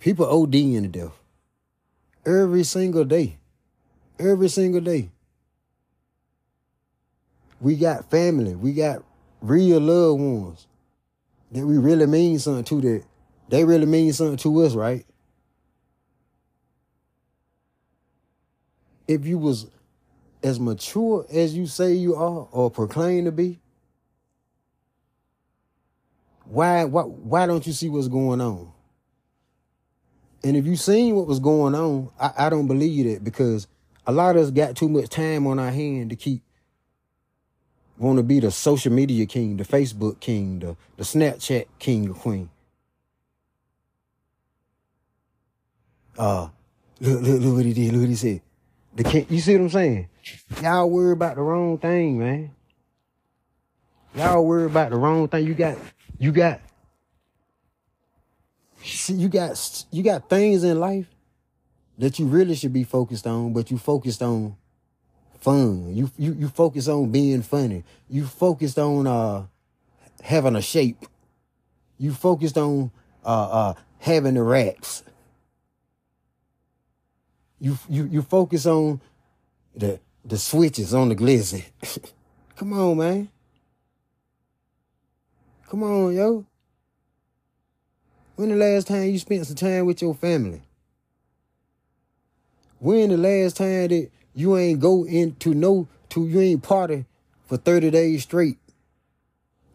People 0.00 0.26
ODing 0.26 0.82
to 0.82 0.88
death. 0.88 1.12
Every 2.26 2.64
single 2.64 3.04
day. 3.04 3.38
Every 4.18 4.48
single 4.48 4.80
day. 4.80 5.10
We 7.60 7.76
got 7.76 8.10
family. 8.10 8.54
We 8.54 8.72
got 8.72 9.02
real 9.40 9.80
loved 9.80 10.20
ones 10.20 10.66
that 11.52 11.66
we 11.66 11.78
really 11.78 12.06
mean 12.06 12.38
something 12.38 12.64
to 12.64 12.80
that 12.80 13.04
they 13.48 13.64
really 13.64 13.86
mean 13.86 14.12
something 14.12 14.36
to 14.38 14.62
us, 14.64 14.74
right? 14.74 15.04
If 19.06 19.26
you 19.26 19.38
was 19.38 19.66
as 20.42 20.58
mature 20.58 21.26
as 21.30 21.54
you 21.54 21.66
say 21.66 21.92
you 21.92 22.14
are 22.14 22.48
or 22.50 22.70
proclaim 22.70 23.26
to 23.26 23.32
be, 23.32 23.60
why 26.44 26.84
why 26.84 27.02
why 27.02 27.46
don't 27.46 27.66
you 27.66 27.72
see 27.72 27.88
what's 27.88 28.08
going 28.08 28.40
on? 28.40 28.72
And 30.42 30.56
if 30.56 30.66
you 30.66 30.76
seen 30.76 31.14
what 31.14 31.26
was 31.26 31.40
going 31.40 31.74
on, 31.74 32.10
I, 32.20 32.32
I 32.36 32.48
don't 32.50 32.66
believe 32.66 33.06
that 33.06 33.24
because 33.24 33.66
a 34.06 34.12
lot 34.12 34.36
of 34.36 34.42
us 34.42 34.50
got 34.50 34.76
too 34.76 34.88
much 34.88 35.08
time 35.08 35.46
on 35.46 35.58
our 35.58 35.70
hand 35.70 36.10
to 36.10 36.16
keep 36.16 36.42
want 37.96 38.18
to 38.18 38.22
be 38.22 38.40
the 38.40 38.50
social 38.50 38.92
media 38.92 39.24
king, 39.24 39.56
the 39.56 39.64
Facebook 39.64 40.20
king, 40.20 40.58
the, 40.58 40.76
the 40.96 41.04
Snapchat 41.04 41.66
king 41.78 42.10
or 42.10 42.14
queen. 42.14 42.50
Uh 46.18 46.48
look, 47.00 47.22
look, 47.22 47.40
look 47.40 47.56
what 47.56 47.64
he 47.64 47.72
did, 47.72 47.92
look 47.92 48.02
what 48.02 48.10
he 48.10 48.16
said. 48.16 48.42
The 48.96 49.04
king, 49.04 49.26
you 49.28 49.40
see 49.40 49.54
what 49.54 49.62
I'm 49.62 49.70
saying? 49.70 50.08
Y'all 50.62 50.88
worry 50.88 51.12
about 51.12 51.36
the 51.36 51.42
wrong 51.42 51.78
thing, 51.78 52.18
man. 52.18 52.50
Y'all 54.14 54.44
worry 54.44 54.66
about 54.66 54.90
the 54.90 54.96
wrong 54.96 55.26
thing. 55.26 55.46
You 55.46 55.54
got, 55.54 55.76
you 56.24 56.32
got, 56.32 56.58
you 59.08 59.28
got, 59.28 59.84
you 59.90 60.02
got 60.02 60.30
things 60.30 60.64
in 60.64 60.80
life 60.80 61.06
that 61.98 62.18
you 62.18 62.24
really 62.24 62.54
should 62.54 62.72
be 62.72 62.82
focused 62.82 63.26
on, 63.26 63.52
but 63.52 63.70
you 63.70 63.76
focused 63.76 64.22
on 64.22 64.56
fun. 65.38 65.94
You 65.94 66.10
you 66.16 66.32
you 66.32 66.48
focus 66.48 66.88
on 66.88 67.10
being 67.10 67.42
funny. 67.42 67.84
You 68.08 68.24
focused 68.24 68.78
on 68.78 69.06
uh 69.06 69.44
having 70.22 70.56
a 70.56 70.62
shape. 70.62 71.04
You 71.98 72.14
focused 72.14 72.56
on 72.56 72.90
uh 73.22 73.50
uh 73.50 73.74
having 73.98 74.32
the 74.34 74.42
racks. 74.42 75.02
You 77.60 77.76
you 77.86 78.04
you 78.06 78.22
focus 78.22 78.64
on 78.64 79.02
the 79.76 80.00
the 80.24 80.38
switches 80.38 80.94
on 80.94 81.10
the 81.10 81.16
glizzy. 81.16 81.66
Come 82.56 82.72
on, 82.72 82.96
man. 82.96 83.28
Come 85.74 85.82
on, 85.82 86.14
yo. 86.14 86.46
When 88.36 88.50
the 88.50 88.54
last 88.54 88.86
time 88.86 89.10
you 89.10 89.18
spent 89.18 89.44
some 89.44 89.56
time 89.56 89.86
with 89.86 90.02
your 90.02 90.14
family? 90.14 90.62
When 92.78 93.08
the 93.08 93.16
last 93.16 93.56
time 93.56 93.88
that 93.88 94.08
you 94.36 94.56
ain't 94.56 94.78
go 94.78 95.02
into 95.04 95.52
no 95.52 95.88
to 96.10 96.28
you 96.28 96.38
ain't 96.38 96.62
party 96.62 97.06
for 97.46 97.56
30 97.56 97.90
days 97.90 98.22
straight 98.22 98.58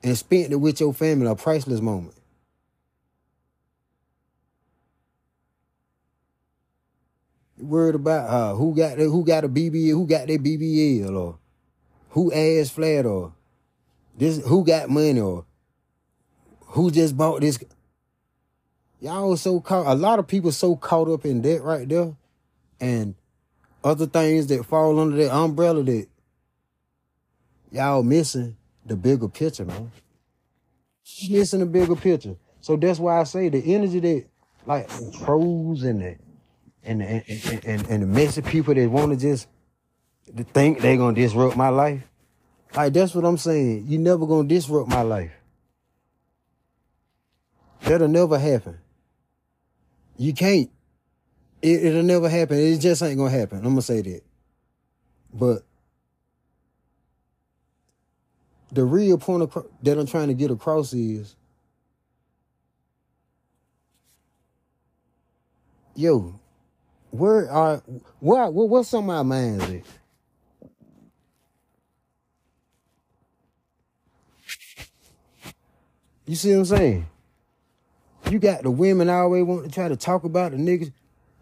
and 0.01 0.17
spent 0.17 0.53
it 0.53 0.55
with 0.55 0.79
your 0.79 0.93
family, 0.93 1.27
a 1.27 1.35
priceless 1.35 1.81
moment. 1.81 2.15
Worried 7.57 7.95
about 7.95 8.29
uh, 8.29 8.55
who 8.55 8.73
got 8.73 8.95
the, 8.95 9.03
who 9.03 9.25
got 9.25 9.43
a 9.43 9.49
BBL, 9.49 9.89
who 9.89 10.07
got 10.07 10.27
their 10.27 10.39
BBL, 10.39 11.13
or 11.13 11.39
who 12.11 12.31
ass 12.31 12.69
flat, 12.69 13.05
or 13.05 13.33
this 14.17 14.41
who 14.45 14.63
got 14.63 14.89
money, 14.89 15.19
or 15.19 15.43
who 16.69 16.91
just 16.91 17.17
bought 17.17 17.41
this. 17.41 17.59
Y'all 19.01 19.35
so 19.37 19.59
caught. 19.59 19.87
A 19.87 19.95
lot 19.95 20.19
of 20.19 20.27
people 20.27 20.51
so 20.51 20.75
caught 20.75 21.09
up 21.09 21.25
in 21.25 21.41
that 21.41 21.61
right 21.61 21.87
there, 21.87 22.15
and 22.79 23.15
other 23.83 24.05
things 24.05 24.47
that 24.47 24.65
fall 24.65 24.99
under 24.99 25.15
that 25.17 25.33
umbrella 25.33 25.83
that 25.83 26.07
y'all 27.71 28.03
missing 28.03 28.55
the 28.85 28.95
bigger 28.95 29.27
picture, 29.27 29.65
man. 29.65 29.91
Missing 31.29 31.61
the 31.61 31.65
bigger 31.65 31.95
picture. 31.95 32.35
So 32.61 32.75
that's 32.75 32.99
why 32.99 33.19
I 33.19 33.23
say 33.23 33.49
the 33.49 33.73
energy 33.73 33.99
that 33.99 34.25
like 34.65 34.87
the 34.89 35.81
and 35.87 36.21
and 36.83 37.01
the, 37.01 37.05
and, 37.05 37.65
and, 37.65 37.87
and 37.87 38.03
the 38.03 38.07
messy 38.07 38.41
people 38.41 38.73
that 38.73 38.89
want 38.89 39.11
to 39.11 39.17
just 39.17 39.47
think 40.53 40.81
they're 40.81 40.97
gonna 40.97 41.15
disrupt 41.15 41.55
my 41.55 41.69
life. 41.69 42.03
Like 42.75 42.93
that's 42.93 43.15
what 43.15 43.25
I'm 43.25 43.37
saying. 43.37 43.85
You 43.87 43.97
never 43.97 44.27
gonna 44.27 44.47
disrupt 44.47 44.89
my 44.89 45.01
life. 45.01 45.31
That'll 47.89 48.07
never 48.07 48.37
happen. 48.37 48.77
You 50.15 50.31
can't. 50.31 50.69
It, 51.59 51.85
it'll 51.85 52.03
never 52.03 52.29
happen. 52.29 52.59
It 52.59 52.77
just 52.77 53.01
ain't 53.01 53.17
gonna 53.17 53.31
happen. 53.31 53.57
I'm 53.57 53.63
gonna 53.63 53.81
say 53.81 54.03
that. 54.03 54.21
But 55.33 55.63
the 58.71 58.85
real 58.85 59.17
point 59.17 59.41
acro- 59.41 59.71
that 59.81 59.97
I'm 59.97 60.05
trying 60.05 60.27
to 60.27 60.35
get 60.35 60.51
across 60.51 60.93
is, 60.93 61.35
yo, 65.95 66.39
where 67.09 67.49
are 67.49 67.81
what 68.19 68.53
what 68.53 68.69
what's 68.69 68.93
on 68.93 69.07
my 69.07 69.23
minds 69.23 69.63
at? 69.63 69.81
You 76.27 76.35
see 76.35 76.51
what 76.51 76.59
I'm 76.59 76.65
saying? 76.65 77.07
You 78.29 78.37
got 78.37 78.61
the 78.61 78.69
women 78.69 79.09
I 79.09 79.19
always 79.19 79.43
want 79.43 79.65
to 79.65 79.71
try 79.71 79.87
to 79.87 79.95
talk 79.95 80.23
about 80.23 80.51
the 80.51 80.57
niggas, 80.57 80.91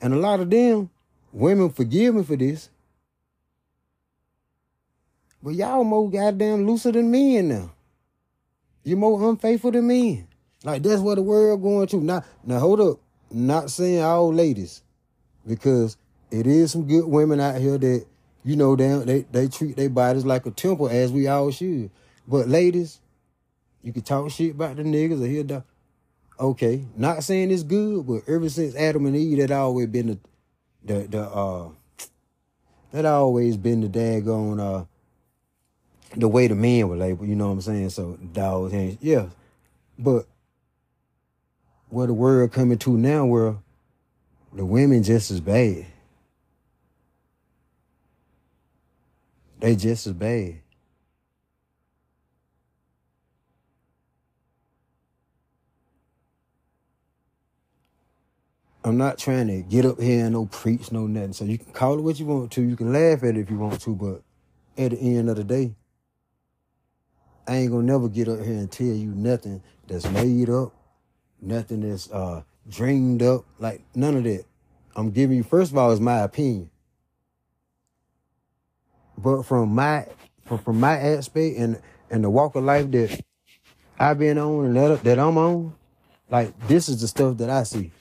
and 0.01 0.13
a 0.13 0.17
lot 0.17 0.39
of 0.39 0.49
them 0.49 0.89
women 1.33 1.69
forgive 1.69 2.15
me 2.15 2.23
for 2.23 2.37
this. 2.37 2.69
But 5.43 5.55
y'all 5.55 5.83
more 5.83 6.09
goddamn 6.09 6.65
looser 6.65 6.93
than 6.93 7.11
men 7.11 7.49
now. 7.49 7.71
You're 8.83 8.97
more 8.97 9.29
unfaithful 9.29 9.71
than 9.71 9.87
men. 9.87 10.27
Like 10.63 10.81
that's 10.81 11.01
what 11.01 11.15
the 11.15 11.23
world 11.23 11.61
going 11.61 11.87
to. 11.87 11.97
Now, 11.97 12.23
now 12.45 12.59
hold 12.59 12.79
up. 12.79 12.99
Not 13.29 13.69
saying 13.69 14.01
all 14.01 14.33
ladies, 14.33 14.81
because 15.45 15.97
it 16.31 16.47
is 16.47 16.71
some 16.71 16.87
good 16.87 17.05
women 17.05 17.41
out 17.41 17.59
here 17.59 17.77
that 17.77 18.05
you 18.45 18.55
know 18.55 18.77
they 18.77 18.97
they, 18.99 19.21
they 19.29 19.47
treat 19.49 19.75
their 19.75 19.89
bodies 19.89 20.25
like 20.25 20.45
a 20.45 20.51
temple 20.51 20.87
as 20.87 21.11
we 21.11 21.27
all 21.27 21.51
should. 21.51 21.91
But 22.25 22.47
ladies, 22.47 23.01
you 23.83 23.91
can 23.91 24.03
talk 24.03 24.31
shit 24.31 24.51
about 24.51 24.77
the 24.77 24.83
niggas 24.83 25.21
or 25.21 25.27
hear 25.27 25.43
the 25.43 25.63
okay. 26.39 26.83
Not 26.95 27.23
saying 27.23 27.51
it's 27.51 27.63
good, 27.63 28.07
but 28.07 28.23
ever 28.27 28.49
since 28.49 28.75
Adam 28.75 29.05
and 29.05 29.15
Eve, 29.15 29.39
that 29.39 29.51
always 29.51 29.87
been 29.87 30.07
the 30.07 30.19
the 30.83 31.07
the 31.07 31.21
uh 31.23 31.69
that 32.91 33.05
always 33.05 33.57
been 33.57 33.81
the 33.81 33.89
daggone 33.89 34.59
uh 34.59 34.85
the 36.15 36.27
way 36.27 36.47
the 36.47 36.55
men 36.55 36.87
were 36.87 36.95
labeled, 36.95 37.27
you 37.27 37.35
know 37.35 37.47
what 37.47 37.53
I'm 37.53 37.61
saying? 37.61 37.89
So 37.89 38.17
dogs 38.33 38.73
and 38.73 38.97
yeah. 39.01 39.27
But 39.99 40.25
where 41.89 42.07
the 42.07 42.13
world 42.13 42.51
coming 42.51 42.77
to 42.79 42.97
now 42.97 43.25
where 43.25 43.55
the 44.53 44.65
women 44.65 45.03
just 45.03 45.31
as 45.31 45.39
bad. 45.39 45.85
They 49.59 49.75
just 49.75 50.07
as 50.07 50.13
bad. 50.13 50.55
I'm 58.87 58.97
not 58.97 59.17
trying 59.17 59.47
to 59.47 59.63
get 59.63 59.85
up 59.85 59.99
here 59.99 60.23
and 60.23 60.33
no 60.33 60.45
preach, 60.45 60.93
no 60.93 61.07
nothing. 61.07 61.33
So 61.33 61.43
you 61.43 61.57
can 61.57 61.73
call 61.73 61.99
it 61.99 62.01
what 62.03 62.21
you 62.21 62.25
want 62.25 62.53
to. 62.53 62.61
You 62.61 62.77
can 62.77 62.93
laugh 62.93 63.21
at 63.23 63.35
it 63.35 63.41
if 63.41 63.51
you 63.51 63.57
want 63.57 63.81
to, 63.81 63.93
but 63.93 64.21
at 64.81 64.91
the 64.91 64.97
end 64.97 65.29
of 65.29 65.35
the 65.35 65.43
day, 65.43 65.75
I 67.45 67.57
ain't 67.57 67.71
gonna 67.71 67.83
never 67.83 68.07
get 68.07 68.29
up 68.29 68.39
here 68.39 68.53
and 68.53 68.71
tell 68.71 68.87
you 68.87 69.09
nothing 69.09 69.61
that's 69.87 70.09
made 70.09 70.49
up, 70.49 70.73
nothing 71.41 71.81
that's 71.81 72.09
uh 72.11 72.43
dreamed 72.69 73.21
up, 73.23 73.43
like 73.59 73.81
none 73.93 74.15
of 74.15 74.23
that. 74.23 74.45
I'm 74.95 75.11
giving 75.11 75.35
you 75.35 75.43
first 75.43 75.73
of 75.73 75.77
all 75.77 75.91
is 75.91 75.99
my 75.99 76.19
opinion. 76.19 76.69
But 79.17 79.43
from 79.43 79.75
my 79.75 80.05
from, 80.45 80.59
from 80.59 80.79
my 80.79 80.97
aspect 80.97 81.57
and 81.57 81.81
and 82.09 82.23
the 82.23 82.29
walk 82.29 82.55
of 82.55 82.63
life 82.63 82.89
that 82.91 83.21
I've 83.99 84.17
been 84.19 84.37
on 84.37 84.65
and 84.67 84.75
that, 84.77 85.03
that 85.03 85.19
I'm 85.19 85.37
on, 85.37 85.75
like 86.29 86.57
this 86.69 86.87
is 86.87 87.01
the 87.01 87.09
stuff 87.09 87.35
that 87.39 87.49
I 87.49 87.63
see. 87.63 87.91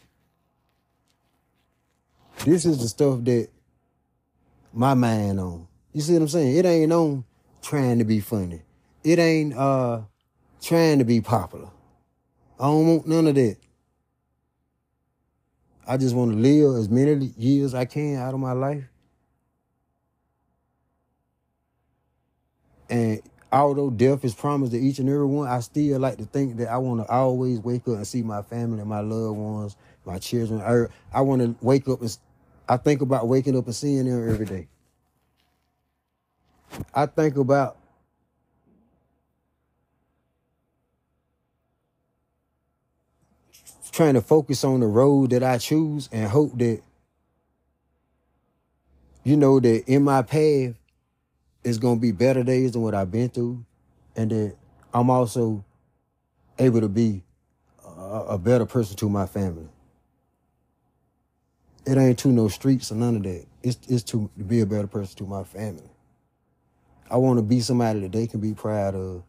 This 2.47 2.65
is 2.65 2.79
the 2.79 2.87
stuff 2.87 3.25
that 3.25 3.49
my 4.73 4.95
mind 4.95 5.41
on. 5.41 5.67
You 5.93 6.01
see 6.01 6.13
what 6.13 6.23
I'm 6.23 6.29
saying? 6.29 6.57
It 6.57 6.65
ain't 6.65 6.93
on 6.93 7.25
trying 7.61 7.99
to 7.99 8.05
be 8.05 8.21
funny. 8.21 8.63
It 9.03 9.19
ain't 9.19 9.53
uh 9.53 10.03
trying 10.63 11.01
to 11.01 11.05
be 11.05 11.21
popular. 11.21 11.69
I 12.61 12.67
don't 12.67 12.87
want 12.87 13.09
none 13.09 13.27
of 13.27 13.35
that. 13.35 13.57
I 15.89 15.97
just 15.97 16.15
want 16.15 16.31
to 16.31 16.37
live 16.37 16.77
as 16.77 16.89
many 16.89 17.33
years 17.37 17.75
I 17.75 17.85
can 17.85 18.15
out 18.15 18.33
of 18.33 18.39
my 18.39 18.53
life. 18.53 18.85
And 22.89 23.23
although 23.51 23.91
death 23.91 24.25
is 24.25 24.37
promised 24.37 24.71
to 24.71 24.79
each 24.79 25.01
and 25.01 25.09
every 25.09 25.27
one, 25.27 25.49
I 25.49 25.59
still 25.59 25.99
like 25.99 26.19
to 26.19 26.25
think 26.25 26.59
that 26.59 26.69
I 26.69 26.77
want 26.77 27.01
to 27.05 27.13
always 27.13 27.59
wake 27.59 27.89
up 27.89 27.97
and 27.97 28.07
see 28.07 28.23
my 28.23 28.43
family, 28.43 28.85
my 28.85 29.01
loved 29.01 29.37
ones, 29.37 29.77
my 30.05 30.21
children. 30.21 30.61
I, 30.61 30.87
I 31.13 31.23
want 31.23 31.43
to 31.43 31.57
wake 31.61 31.89
up 31.89 32.03
and 32.03 32.17
I 32.69 32.77
think 32.77 33.01
about 33.01 33.29
waking 33.29 33.57
up 33.57 33.67
and 33.67 33.75
seeing 33.75 34.07
them 34.07 34.29
every 34.29 34.47
day. 34.47 34.69
I 36.95 37.07
think 37.07 37.37
about 37.37 37.77
trying 43.93 44.15
to 44.15 44.21
focus 44.21 44.65
on 44.65 44.81
the 44.81 44.87
road 44.87 45.31
that 45.31 45.43
I 45.43 45.59
choose 45.59 46.09
and 46.13 46.29
hope 46.29 46.59
that, 46.59 46.83
you 49.25 49.37
know, 49.37 49.61
that 49.61 49.85
in 49.87 50.03
my 50.03 50.23
path 50.23 50.75
is 51.65 51.79
going 51.79 51.97
to 51.97 52.01
be 52.01 52.13
better 52.13 52.43
days 52.43 52.73
than 52.73 52.83
what 52.83 52.95
I've 52.95 53.11
been 53.11 53.29
through. 53.29 53.65
And 54.17 54.31
that 54.31 54.57
I'm 54.93 55.11
also 55.11 55.65
able 56.59 56.81
to 56.81 56.89
be 56.89 57.23
a, 57.87 58.25
a 58.31 58.39
better 58.39 58.67
person 58.67 58.97
to 58.97 59.09
my 59.09 59.27
family. 59.27 59.69
It 61.87 61.97
ain't 61.97 62.19
to 62.21 62.29
no 62.29 62.49
streets 62.49 62.91
or 62.91 62.97
none 62.97 63.17
of 63.17 63.23
that. 63.23 63.47
It's, 63.63 63.79
it's 63.89 64.03
to 64.05 64.29
be 64.47 64.61
a 64.61 64.67
better 64.67 64.89
person 64.89 65.17
to 65.19 65.25
my 65.25 65.45
family. 65.45 65.89
I 67.09 67.17
want 67.17 67.39
to 67.39 67.43
be 67.43 67.61
somebody 67.61 68.01
that 68.01 68.13
they 68.13 68.27
can 68.27 68.41
be 68.41 68.55
proud 68.55 68.97
of. 68.97 69.23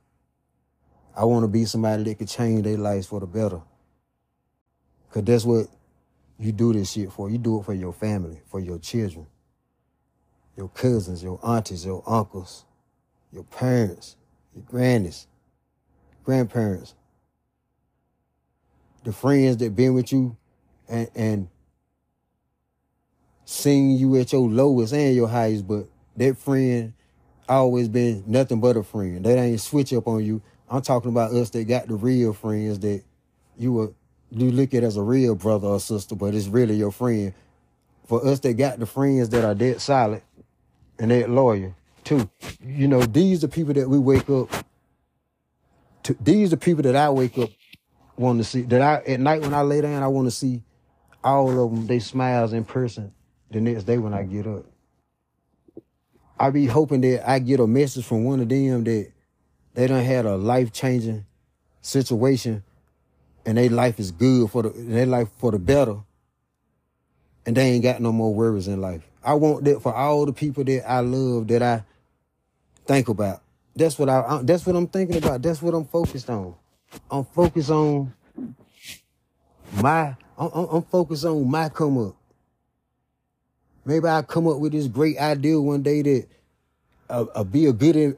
I 1.15 1.25
want 1.25 1.43
to 1.43 1.47
be 1.47 1.65
somebody 1.65 2.03
that 2.03 2.17
can 2.17 2.25
change 2.25 2.63
their 2.63 2.77
lives 2.77 3.05
for 3.05 3.19
the 3.19 3.27
better. 3.27 3.61
Cause 5.11 5.23
that's 5.23 5.45
what 5.45 5.67
you 6.39 6.51
do 6.51 6.73
this 6.73 6.91
shit 6.91 7.11
for. 7.11 7.29
You 7.29 7.37
do 7.37 7.59
it 7.59 7.65
for 7.65 7.73
your 7.73 7.93
family, 7.93 8.41
for 8.47 8.59
your 8.59 8.79
children, 8.79 9.27
your 10.55 10.69
cousins, 10.69 11.23
your 11.23 11.39
aunties, 11.43 11.85
your 11.85 12.03
uncles, 12.07 12.65
your 13.31 13.43
parents, 13.43 14.15
your 14.55 14.63
grannies, 14.63 15.27
grandparents, 16.23 16.95
the 19.03 19.13
friends 19.13 19.57
that 19.57 19.75
been 19.75 19.93
with 19.93 20.11
you 20.11 20.35
and, 20.89 21.09
and 21.15 21.47
seen 23.47 23.97
you 23.97 24.17
at 24.17 24.33
your 24.33 24.47
lowest 24.47 24.93
and 24.93 25.15
your 25.15 25.29
highest, 25.29 25.65
but 25.65 25.87
that 26.17 26.37
friend 26.37 26.93
always 27.47 27.87
been 27.87 28.23
nothing 28.27 28.59
but 28.59 28.75
a 28.75 28.83
friend. 28.83 29.23
That 29.23 29.37
ain't 29.37 29.61
switch 29.61 29.93
up 29.93 30.05
on 30.05 30.23
you. 30.23 30.41
I'm 30.69 30.81
talking 30.81 31.11
about 31.11 31.31
us 31.31 31.49
that 31.51 31.63
got 31.63 31.87
the 31.87 31.95
real 31.95 32.33
friends 32.33 32.79
that 32.79 33.03
you 33.57 33.71
were 33.71 33.93
you 34.29 34.51
look 34.51 34.73
at 34.73 34.83
as 34.83 34.97
a 34.97 35.01
real 35.01 35.35
brother 35.35 35.69
or 35.69 35.79
sister, 35.79 36.13
but 36.13 36.35
it's 36.35 36.47
really 36.47 36.75
your 36.75 36.91
friend. 36.91 37.33
For 38.05 38.25
us 38.27 38.41
that 38.41 38.53
got 38.55 38.79
the 38.79 38.85
friends 38.85 39.29
that 39.29 39.45
are 39.45 39.55
dead 39.55 39.79
solid 39.79 40.21
and 40.99 41.09
that 41.11 41.29
loyal 41.29 41.73
too. 42.03 42.29
You 42.61 42.89
know, 42.89 43.01
these 43.01 43.45
are 43.45 43.47
people 43.47 43.73
that 43.75 43.89
we 43.89 43.97
wake 43.97 44.29
up 44.29 44.49
to 46.03 46.17
these 46.19 46.51
are 46.51 46.57
people 46.57 46.83
that 46.83 46.97
I 46.97 47.09
wake 47.09 47.37
up 47.37 47.49
want 48.17 48.39
to 48.39 48.43
see 48.43 48.63
that 48.63 48.81
I 48.81 49.09
at 49.09 49.21
night 49.21 49.41
when 49.41 49.53
I 49.53 49.61
lay 49.61 49.79
down 49.79 50.03
I 50.03 50.07
want 50.07 50.27
to 50.27 50.31
see 50.31 50.63
all 51.23 51.49
of 51.49 51.71
them 51.71 51.87
they 51.87 51.99
smiles 51.99 52.51
in 52.51 52.65
person 52.65 53.13
the 53.51 53.61
next 53.61 53.83
day 53.85 53.97
when 53.97 54.13
I 54.13 54.23
get 54.23 54.47
up. 54.47 54.65
I 56.39 56.49
be 56.51 56.67
hoping 56.67 57.01
that 57.01 57.29
I 57.29 57.39
get 57.39 57.59
a 57.59 57.67
message 57.67 58.05
from 58.05 58.23
one 58.25 58.41
of 58.41 58.49
them 58.49 58.83
that 58.85 59.11
they 59.73 59.87
done 59.87 60.03
had 60.03 60.25
a 60.25 60.37
life 60.37 60.71
changing 60.73 61.25
situation 61.81 62.63
and 63.45 63.57
their 63.57 63.69
life 63.69 63.99
is 63.99 64.11
good 64.11 64.51
for 64.51 64.63
the 64.63 64.69
their 64.69 65.05
life 65.05 65.29
for 65.39 65.51
the 65.51 65.59
better. 65.59 65.97
and 67.45 67.55
they 67.57 67.71
ain't 67.71 67.83
got 67.83 68.01
no 68.01 68.11
more 68.11 68.33
worries 68.33 68.67
in 68.67 68.81
life. 68.81 69.03
I 69.23 69.33
want 69.35 69.65
that 69.65 69.81
for 69.81 69.93
all 69.95 70.25
the 70.25 70.33
people 70.33 70.63
that 70.65 70.89
I 70.89 70.99
love 71.01 71.47
that 71.49 71.63
I 71.63 71.83
think 72.85 73.09
about. 73.09 73.41
That's 73.75 73.97
what 73.99 74.09
I, 74.09 74.41
that's 74.43 74.65
what 74.65 74.75
I'm 74.75 74.87
thinking 74.87 75.17
about. 75.17 75.41
That's 75.41 75.61
what 75.61 75.73
I'm 75.73 75.85
focused 75.85 76.29
on. 76.29 76.55
I'm 77.11 77.25
focused 77.25 77.69
on 77.71 78.13
my 79.81 80.15
I'm 80.37 80.49
I'm 80.53 80.83
focused 80.83 81.25
on 81.25 81.49
my 81.49 81.69
come 81.69 81.97
up. 82.09 82.15
Maybe 83.87 84.05
I'll 84.05 84.21
come 84.21 84.49
up 84.49 84.59
with 84.59 84.73
this 84.73 84.87
great 84.87 85.17
idea 85.17 85.61
one 85.61 85.81
day 85.81 86.01
that 86.01 86.27
uh, 87.09 87.25
uh, 87.33 87.43
be 87.45 87.67
a 87.67 87.73
good 87.73 87.95
in, 87.95 88.17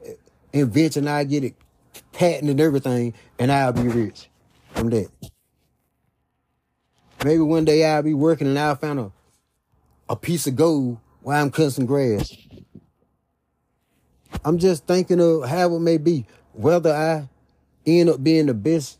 invention. 0.52 1.06
I 1.06 1.22
get 1.22 1.44
it 1.44 1.54
patent 2.12 2.50
and 2.50 2.60
everything, 2.60 3.14
and 3.38 3.52
I'll 3.52 3.72
be 3.72 3.82
rich 3.82 4.28
from 4.72 4.90
that. 4.90 5.08
Maybe 7.24 7.38
one 7.38 7.64
day 7.64 7.84
I'll 7.84 8.02
be 8.02 8.14
working 8.14 8.48
and 8.48 8.58
I'll 8.58 8.74
find 8.74 8.98
a, 8.98 9.12
a 10.08 10.16
piece 10.16 10.48
of 10.48 10.56
gold 10.56 10.98
while 11.22 11.40
I'm 11.40 11.52
cutting 11.52 11.70
some 11.70 11.86
grass. 11.86 12.36
I'm 14.44 14.58
just 14.58 14.88
thinking 14.88 15.20
of 15.20 15.48
how 15.48 15.72
it 15.76 15.80
may 15.80 15.98
be, 15.98 16.26
whether 16.52 16.92
I 16.92 17.28
end 17.86 18.08
up 18.08 18.24
being 18.24 18.46
the 18.46 18.54
best 18.54 18.98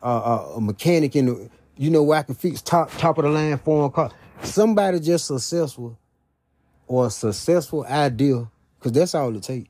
uh, 0.00 0.54
uh, 0.54 0.60
mechanic 0.60 1.16
in 1.16 1.26
the, 1.26 1.50
you 1.76 1.90
know, 1.90 2.04
where 2.04 2.20
I 2.20 2.22
can 2.22 2.36
fix 2.36 2.62
top 2.62 2.92
top 2.98 3.18
of 3.18 3.24
the 3.24 3.30
line 3.30 3.58
foreign 3.58 3.90
car. 3.90 4.12
Somebody 4.42 5.00
just 5.00 5.26
successful 5.26 5.98
or 6.86 7.06
a 7.06 7.10
successful 7.10 7.84
idea, 7.84 8.48
because 8.78 8.92
that's 8.92 9.14
all 9.14 9.34
it 9.36 9.42
takes. 9.42 9.68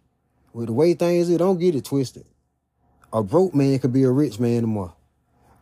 With 0.52 0.66
the 0.66 0.72
way 0.72 0.94
things 0.94 1.28
is, 1.28 1.38
don't 1.38 1.58
get 1.58 1.74
it 1.74 1.84
twisted. 1.84 2.24
A 3.12 3.22
broke 3.22 3.54
man 3.54 3.78
could 3.78 3.92
be 3.92 4.04
a 4.04 4.10
rich 4.10 4.38
man 4.38 4.62
tomorrow. 4.62 4.94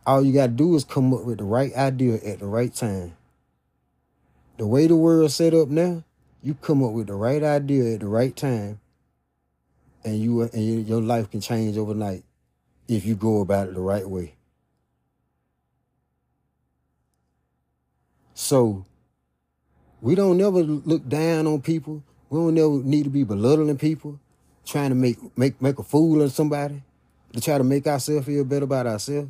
All 0.05 0.23
you 0.23 0.33
gotta 0.33 0.51
do 0.51 0.75
is 0.75 0.83
come 0.83 1.13
up 1.13 1.25
with 1.25 1.39
the 1.39 1.43
right 1.43 1.73
idea 1.75 2.15
at 2.15 2.39
the 2.39 2.45
right 2.45 2.73
time. 2.73 3.17
The 4.57 4.65
way 4.65 4.87
the 4.87 4.95
world's 4.95 5.35
set 5.35 5.53
up 5.53 5.67
now, 5.67 6.03
you 6.41 6.53
come 6.53 6.83
up 6.83 6.93
with 6.93 7.07
the 7.07 7.15
right 7.15 7.43
idea 7.43 7.93
at 7.93 7.99
the 7.99 8.07
right 8.07 8.35
time, 8.35 8.79
and 10.03 10.19
you 10.19 10.43
and 10.43 10.87
your 10.87 11.01
life 11.01 11.29
can 11.29 11.41
change 11.41 11.77
overnight 11.77 12.23
if 12.87 13.05
you 13.05 13.15
go 13.15 13.41
about 13.41 13.67
it 13.67 13.73
the 13.73 13.81
right 13.81 14.07
way. 14.07 14.35
So 18.33 18.85
we 20.01 20.15
don't 20.15 20.37
never 20.37 20.61
look 20.61 21.07
down 21.07 21.47
on 21.47 21.61
people. 21.61 22.03
We 22.29 22.39
don't 22.39 22.53
never 22.53 22.83
need 22.87 23.03
to 23.03 23.09
be 23.09 23.23
belittling 23.23 23.77
people, 23.77 24.19
trying 24.65 24.89
to 24.89 24.95
make 24.95 25.17
make 25.37 25.61
make 25.61 25.79
a 25.79 25.83
fool 25.83 26.21
of 26.21 26.31
somebody 26.31 26.81
to 27.33 27.41
try 27.41 27.57
to 27.57 27.63
make 27.63 27.87
ourselves 27.87 28.25
feel 28.25 28.43
better 28.43 28.65
about 28.65 28.87
ourselves. 28.87 29.29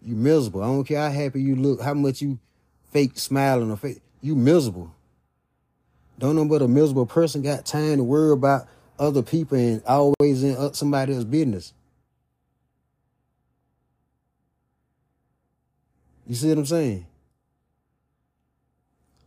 You 0.00 0.16
miserable. 0.16 0.62
I 0.62 0.66
don't 0.66 0.84
care 0.84 1.08
how 1.08 1.10
happy 1.10 1.42
you 1.42 1.54
look, 1.54 1.80
how 1.80 1.94
much 1.94 2.20
you 2.20 2.38
fake 2.90 3.18
smiling 3.18 3.70
or 3.70 3.76
fake. 3.76 4.00
You 4.20 4.34
miserable. 4.34 4.92
Don't 6.18 6.36
know 6.36 6.44
but 6.44 6.62
a 6.62 6.68
miserable 6.68 7.06
person 7.06 7.42
got 7.42 7.66
time 7.66 7.96
to 7.96 8.04
worry 8.04 8.32
about 8.32 8.68
other 8.98 9.22
people 9.22 9.58
and 9.58 9.82
always 9.84 10.42
in 10.42 10.74
somebody 10.74 11.12
else's 11.12 11.24
business. 11.24 11.72
You 16.26 16.34
see 16.34 16.48
what 16.48 16.58
I'm 16.58 16.66
saying? 16.66 17.06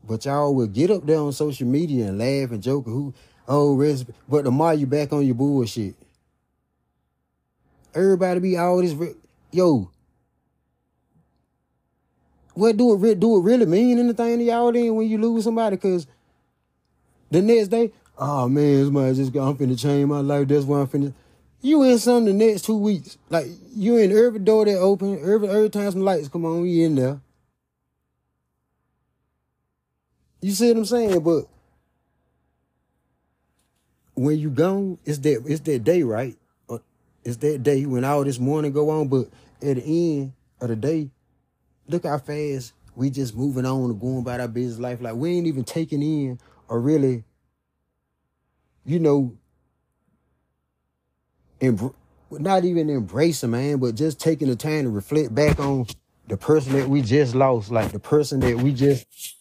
But 0.07 0.25
y'all 0.25 0.53
will 0.53 0.67
get 0.67 0.91
up 0.91 1.05
there 1.05 1.17
on 1.17 1.31
social 1.33 1.67
media 1.67 2.07
and 2.07 2.19
laugh 2.19 2.51
and 2.51 2.61
joke 2.61 2.85
who, 2.85 3.13
oh, 3.47 3.75
rest, 3.75 4.05
but 4.29 4.43
tomorrow 4.43 4.75
you 4.75 4.85
back 4.85 5.11
on 5.13 5.25
your 5.25 5.35
bullshit. 5.35 5.95
Everybody 7.93 8.39
be 8.39 8.57
all 8.57 8.81
this, 8.81 8.93
re- 8.93 9.15
yo. 9.51 9.89
What 12.53 12.77
do 12.77 12.93
it 12.93 12.97
re- 12.97 13.15
do 13.15 13.37
it 13.37 13.41
really 13.41 13.65
mean 13.65 13.99
anything 13.99 14.39
to 14.39 14.43
y'all 14.43 14.71
then 14.71 14.95
when 14.95 15.07
you 15.07 15.17
lose 15.17 15.43
somebody? 15.43 15.77
Cause 15.77 16.07
the 17.31 17.41
next 17.41 17.69
day, 17.69 17.91
oh 18.17 18.47
man, 18.47 18.85
somebody 18.85 19.15
just 19.15 19.33
got 19.33 19.49
I'm 19.49 19.57
finna 19.57 19.79
change 19.79 20.07
my 20.07 20.19
life. 20.19 20.47
That's 20.47 20.65
why 20.65 20.81
I'm 20.81 20.87
finna. 20.87 21.13
You 21.61 21.83
in 21.83 21.97
some 21.99 22.25
the 22.25 22.33
next 22.33 22.65
two 22.65 22.77
weeks. 22.77 23.17
Like 23.29 23.47
you 23.75 23.97
in 23.97 24.11
every 24.11 24.39
door 24.39 24.65
that 24.65 24.77
open, 24.77 25.19
every 25.19 25.47
every 25.49 25.69
time 25.69 25.91
some 25.91 26.01
lights 26.01 26.29
come 26.29 26.45
on, 26.45 26.65
you 26.65 26.85
in 26.85 26.95
there. 26.95 27.19
You 30.45 30.51
see 30.51 30.67
what 30.67 30.77
I'm 30.77 30.85
saying? 30.85 31.19
But 31.21 31.45
when 34.13 34.37
you 34.37 34.51
gone, 34.51 34.99
it's 35.03 35.17
that 35.17 35.43
it's 35.47 35.61
that 35.61 35.83
day, 35.83 36.03
right? 36.03 36.37
Uh, 36.69 36.77
It's 37.23 37.37
that 37.37 37.63
day 37.63 37.87
when 37.87 38.05
all 38.05 38.23
this 38.23 38.37
morning 38.37 38.71
go 38.71 38.91
on, 38.91 39.07
but 39.07 39.29
at 39.63 39.77
the 39.77 39.83
end 39.83 40.33
of 40.61 40.69
the 40.69 40.75
day, 40.75 41.09
look 41.87 42.05
how 42.05 42.19
fast 42.19 42.73
we 42.95 43.09
just 43.09 43.35
moving 43.35 43.65
on 43.65 43.89
and 43.89 43.99
going 43.99 44.19
about 44.19 44.39
our 44.39 44.47
business 44.47 44.77
life. 44.77 45.01
Like 45.01 45.15
we 45.15 45.31
ain't 45.35 45.47
even 45.47 45.63
taking 45.63 46.03
in 46.03 46.39
or 46.67 46.79
really, 46.79 47.23
you 48.85 48.99
know, 48.99 49.35
embr- 51.59 51.95
not 52.29 52.65
even 52.65 52.87
embracing, 52.91 53.49
man, 53.49 53.79
but 53.79 53.95
just 53.95 54.19
taking 54.19 54.47
the 54.47 54.55
time 54.55 54.83
to 54.83 54.91
reflect 54.91 55.33
back 55.33 55.59
on 55.59 55.87
the 56.27 56.37
person 56.37 56.73
that 56.73 56.87
we 56.87 57.01
just 57.01 57.33
lost, 57.33 57.71
like 57.71 57.91
the 57.91 57.99
person 57.99 58.41
that 58.41 58.57
we 58.57 58.73
just 58.73 59.34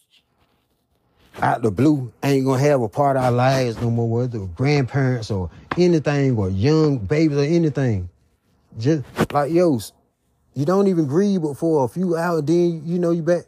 out 1.43 1.63
the 1.63 1.71
blue 1.71 2.13
ain't 2.23 2.45
gonna 2.45 2.63
have 2.63 2.81
a 2.81 2.89
part 2.89 3.17
of 3.17 3.25
our 3.25 3.33
lives 3.33 3.81
no 3.81 3.91
more, 3.91 4.09
whether 4.09 4.39
grandparents 4.39 5.31
or 5.31 5.51
anything 5.77 6.37
or 6.37 6.49
young 6.51 6.99
babies 6.99 7.39
or 7.39 7.43
anything. 7.43 8.09
Just 8.79 9.05
like 9.33 9.53
yo, 9.53 9.79
you 10.55 10.65
don't 10.65 10.87
even 10.87 11.07
grieve 11.07 11.43
but 11.43 11.57
for 11.57 11.85
a 11.85 11.89
few 11.89 12.17
hours, 12.17 12.43
then 12.45 12.83
you 12.85 12.99
know 12.99 13.11
you 13.11 13.23
back. 13.23 13.45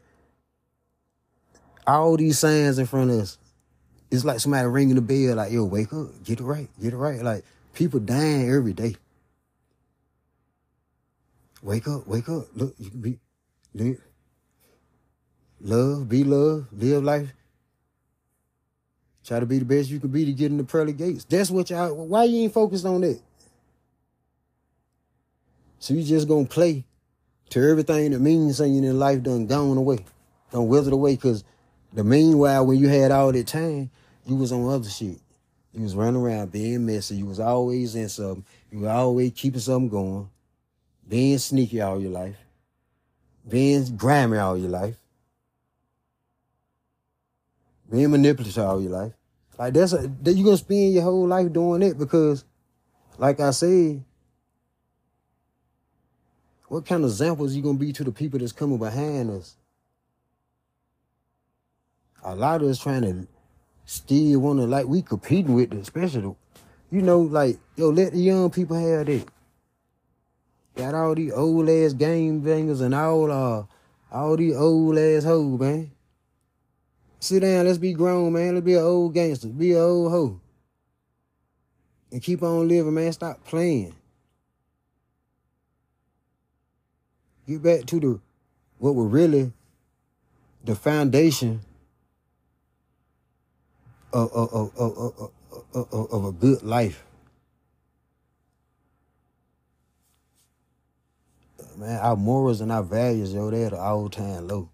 All 1.86 2.16
these 2.16 2.38
signs 2.38 2.78
in 2.78 2.86
front 2.86 3.10
of 3.10 3.20
us. 3.20 3.38
It's 4.10 4.24
like 4.24 4.40
somebody 4.40 4.66
ringing 4.66 4.96
the 4.96 5.00
bell, 5.02 5.36
like, 5.36 5.52
yo, 5.52 5.64
wake 5.64 5.92
up, 5.92 6.22
get 6.24 6.40
it 6.40 6.44
right, 6.44 6.68
get 6.80 6.92
it 6.92 6.96
right. 6.96 7.22
Like 7.22 7.44
people 7.74 8.00
dying 8.00 8.48
every 8.50 8.72
day. 8.72 8.96
Wake 11.62 11.88
up, 11.88 12.06
wake 12.06 12.28
up. 12.28 12.46
Look, 12.54 12.74
you 12.78 12.90
can 12.90 13.00
be 13.00 13.18
live, 13.74 14.00
love, 15.60 16.08
be 16.08 16.22
love, 16.24 16.66
live 16.72 17.02
life. 17.02 17.32
Try 19.26 19.40
to 19.40 19.46
be 19.46 19.58
the 19.58 19.64
best 19.64 19.90
you 19.90 19.98
can 19.98 20.10
be 20.10 20.24
to 20.24 20.32
get 20.32 20.52
in 20.52 20.56
the 20.56 20.62
pearly 20.62 20.92
gates. 20.92 21.24
That's 21.24 21.50
what 21.50 21.68
y'all. 21.70 21.92
Why 22.06 22.24
you 22.24 22.42
ain't 22.42 22.54
focused 22.54 22.86
on 22.86 23.00
that? 23.00 23.20
So 25.80 25.94
you 25.94 26.04
just 26.04 26.28
gonna 26.28 26.46
play 26.46 26.84
to 27.50 27.68
everything 27.68 28.12
that 28.12 28.20
means 28.20 28.58
something 28.58 28.84
in 28.84 28.98
life 29.00 29.24
done 29.24 29.46
gone 29.46 29.76
away, 29.76 30.04
done 30.52 30.68
withered 30.68 30.92
away. 30.92 31.16
Cause 31.16 31.42
the 31.92 32.04
meanwhile, 32.04 32.66
when 32.66 32.78
you 32.78 32.86
had 32.86 33.10
all 33.10 33.32
that 33.32 33.48
time, 33.48 33.90
you 34.26 34.36
was 34.36 34.52
on 34.52 34.72
other 34.72 34.88
shit. 34.88 35.18
You 35.72 35.82
was 35.82 35.96
running 35.96 36.20
around 36.20 36.52
being 36.52 36.86
messy. 36.86 37.16
You 37.16 37.26
was 37.26 37.40
always 37.40 37.96
in 37.96 38.08
something. 38.08 38.44
You 38.70 38.78
was 38.80 38.88
always 38.88 39.32
keeping 39.32 39.60
something 39.60 39.88
going. 39.88 40.30
Being 41.08 41.38
sneaky 41.38 41.80
all 41.80 42.00
your 42.00 42.12
life. 42.12 42.36
Being 43.48 43.96
grimy 43.96 44.38
all 44.38 44.56
your 44.56 44.70
life. 44.70 44.96
Being 47.90 48.12
manipulative 48.12 48.62
all 48.62 48.80
your 48.80 48.92
life. 48.92 49.12
Like 49.58 49.74
that's 49.74 49.92
a, 49.92 50.10
that 50.22 50.34
you 50.34 50.44
gonna 50.44 50.56
spend 50.56 50.92
your 50.92 51.02
whole 51.02 51.26
life 51.26 51.52
doing 51.52 51.82
it 51.82 51.98
because, 51.98 52.44
like 53.18 53.40
I 53.40 53.50
said, 53.50 54.04
what 56.68 56.84
kind 56.84 57.04
of 57.04 57.10
examples 57.10 57.54
you 57.54 57.62
gonna 57.62 57.78
be 57.78 57.92
to 57.92 58.04
the 58.04 58.12
people 58.12 58.38
that's 58.38 58.52
coming 58.52 58.78
behind 58.78 59.30
us? 59.30 59.56
A 62.22 62.34
lot 62.34 62.60
of 62.60 62.68
us 62.68 62.80
trying 62.80 63.02
to 63.02 63.26
still 63.86 64.40
wanna 64.40 64.66
like 64.66 64.86
we 64.86 65.00
competing 65.00 65.54
with, 65.54 65.70
the, 65.70 65.78
especially 65.78 66.20
the, 66.22 66.36
you 66.90 67.02
know, 67.02 67.20
like 67.20 67.58
yo, 67.76 67.88
let 67.88 68.12
the 68.12 68.18
young 68.18 68.50
people 68.50 68.76
have 68.76 69.06
that. 69.06 69.26
Got 70.74 70.94
all 70.94 71.14
these 71.14 71.32
old 71.32 71.70
ass 71.70 71.94
game 71.94 72.40
bangers 72.40 72.82
and 72.82 72.94
all 72.94 73.32
uh 73.32 73.64
all 74.12 74.36
these 74.36 74.54
old 74.54 74.98
ass 74.98 75.24
hoes, 75.24 75.58
man. 75.58 75.90
Sit 77.18 77.40
down, 77.40 77.64
let's 77.64 77.78
be 77.78 77.92
grown, 77.92 78.32
man. 78.32 78.54
Let's 78.54 78.64
be 78.64 78.74
an 78.74 78.82
old 78.82 79.14
gangster, 79.14 79.48
be 79.48 79.72
an 79.72 79.78
old 79.78 80.10
hoe. 80.12 80.40
And 82.12 82.22
keep 82.22 82.42
on 82.42 82.68
living, 82.68 82.94
man. 82.94 83.12
Stop 83.12 83.44
playing. 83.44 83.94
Get 87.46 87.62
back 87.62 87.86
to 87.86 88.00
the 88.00 88.20
what 88.78 88.94
were 88.94 89.06
really 89.06 89.52
the 90.64 90.74
foundation 90.74 91.60
of, 94.12 94.32
of, 94.32 94.72
of, 94.76 95.30
of, 95.74 96.24
a 96.24 96.32
good 96.32 96.62
life. 96.62 97.04
Man, 101.76 102.00
our 102.00 102.16
morals 102.16 102.60
and 102.60 102.72
our 102.72 102.82
values, 102.82 103.34
yo, 103.34 103.50
they're 103.50 103.66
at 103.66 103.72
an 103.74 103.78
all 103.78 104.08
time 104.08 104.48
low. 104.48 104.70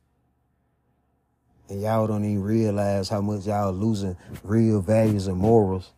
And 1.73 1.81
y'all 1.81 2.07
don't 2.07 2.23
even 2.23 2.43
realize 2.43 3.09
how 3.09 3.23
much 3.23 3.47
y'all 3.47 3.73
losing 3.73 4.15
real 4.45 4.83
values 4.83 5.27
and 5.27 5.39
morals 5.39 5.91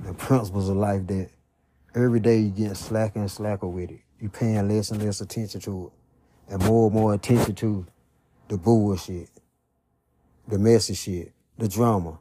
the 0.00 0.12
principles 0.12 0.68
of 0.68 0.74
life 0.74 1.06
that 1.06 1.30
every 1.94 2.18
day 2.18 2.40
you 2.40 2.50
get 2.50 2.76
slacker 2.76 3.20
and 3.20 3.30
slacker 3.30 3.68
with 3.68 3.92
it. 3.92 4.00
You're 4.18 4.30
paying 4.30 4.68
less 4.68 4.90
and 4.90 5.00
less 5.00 5.20
attention 5.20 5.60
to 5.60 5.92
it. 6.48 6.52
And 6.52 6.64
more 6.64 6.86
and 6.88 6.94
more 6.94 7.14
attention 7.14 7.54
to 7.54 7.86
the 8.48 8.58
bullshit, 8.58 9.30
the 10.48 10.58
messy 10.58 10.94
shit, 10.94 11.32
the 11.56 11.68
drama, 11.68 12.18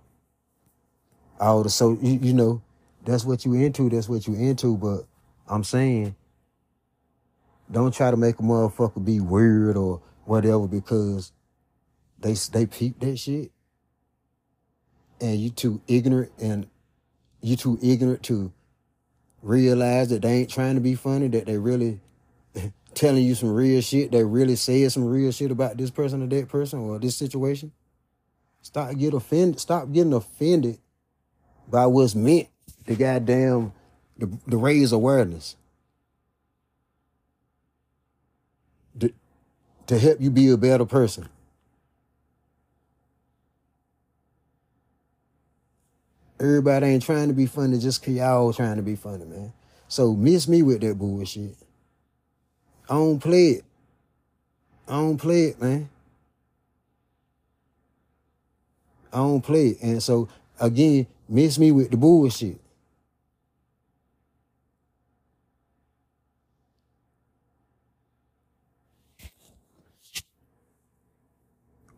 all 1.39 1.63
the 1.63 1.71
so 1.71 1.97
you, 1.99 2.19
you 2.21 2.33
know, 2.35 2.61
that's 3.03 3.25
what 3.25 3.45
you 3.45 3.55
into, 3.55 3.89
that's 3.89 4.07
what 4.07 4.27
you 4.27 4.35
into, 4.35 4.77
but 4.77 5.05
I'm 5.47 5.63
saying 5.63 6.15
don't 7.71 7.95
try 7.95 8.11
to 8.11 8.17
make 8.17 8.37
a 8.37 8.43
motherfucker 8.43 9.03
be 9.03 9.21
weird 9.21 9.75
or 9.75 10.03
whatever 10.25 10.67
because 10.67 11.31
they 12.19 12.33
they 12.51 12.65
peep 12.65 12.99
that 12.99 13.17
shit 13.17 13.51
and 15.19 15.39
you 15.39 15.49
too 15.49 15.81
ignorant 15.87 16.31
and 16.39 16.67
you 17.41 17.55
too 17.55 17.79
ignorant 17.81 18.23
to 18.23 18.51
realize 19.41 20.09
that 20.09 20.21
they 20.21 20.39
ain't 20.39 20.49
trying 20.49 20.75
to 20.75 20.81
be 20.81 20.95
funny, 20.95 21.27
that 21.29 21.45
they 21.45 21.57
really 21.57 21.99
telling 22.93 23.23
you 23.23 23.35
some 23.35 23.53
real 23.53 23.81
shit, 23.81 24.11
they 24.11 24.23
really 24.23 24.55
said 24.55 24.91
some 24.91 25.05
real 25.05 25.31
shit 25.31 25.51
about 25.51 25.77
this 25.77 25.91
person 25.91 26.23
or 26.23 26.27
that 26.27 26.47
person 26.49 26.79
or 26.79 26.99
this 26.99 27.15
situation. 27.15 27.71
Stop 28.61 28.95
get 28.97 29.13
offended. 29.13 29.59
Stop 29.59 29.91
getting 29.91 30.13
offended 30.13 30.79
by 31.69 31.85
what's 31.85 32.15
meant 32.15 32.47
to 32.85 32.95
goddamn 32.95 33.71
the, 34.17 34.27
to 34.49 34.57
raise 34.57 34.91
awareness. 34.91 35.55
To 38.99 39.97
help 39.97 40.19
you 40.19 40.29
be 40.29 40.49
a 40.49 40.57
better 40.57 40.85
person. 40.85 41.29
Everybody 46.39 46.87
ain't 46.87 47.03
trying 47.03 47.29
to 47.29 47.33
be 47.33 47.47
funny 47.47 47.79
just 47.79 48.03
cause 48.03 48.13
y'all 48.13 48.53
trying 48.53 48.77
to 48.77 48.83
be 48.83 48.95
funny, 48.95 49.25
man. 49.25 49.53
So 49.87 50.13
miss 50.13 50.47
me 50.47 50.61
with 50.61 50.81
that 50.81 50.97
bullshit. 50.99 51.55
I 52.89 52.95
don't 52.95 53.19
play 53.19 53.47
it. 53.49 53.65
I 54.87 54.93
don't 54.93 55.17
play 55.17 55.45
it, 55.45 55.61
man. 55.61 55.89
I 59.11 59.17
don't 59.17 59.41
play 59.41 59.69
it. 59.69 59.81
And 59.81 60.03
so 60.03 60.29
again, 60.59 61.07
miss 61.27 61.57
me 61.59 61.71
with 61.71 61.91
the 61.91 61.97
bullshit. 61.97 62.59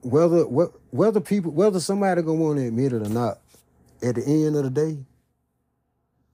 Whether 0.02 0.44
whether 0.44 1.20
people 1.20 1.52
whether 1.52 1.80
somebody 1.80 2.22
gonna 2.22 2.40
want 2.40 2.58
to 2.60 2.68
admit 2.68 2.94
it 2.94 3.02
or 3.02 3.10
not, 3.10 3.40
at 4.02 4.16
the 4.16 4.26
end 4.26 4.56
of 4.56 4.64
the 4.64 4.70
day, 4.70 4.97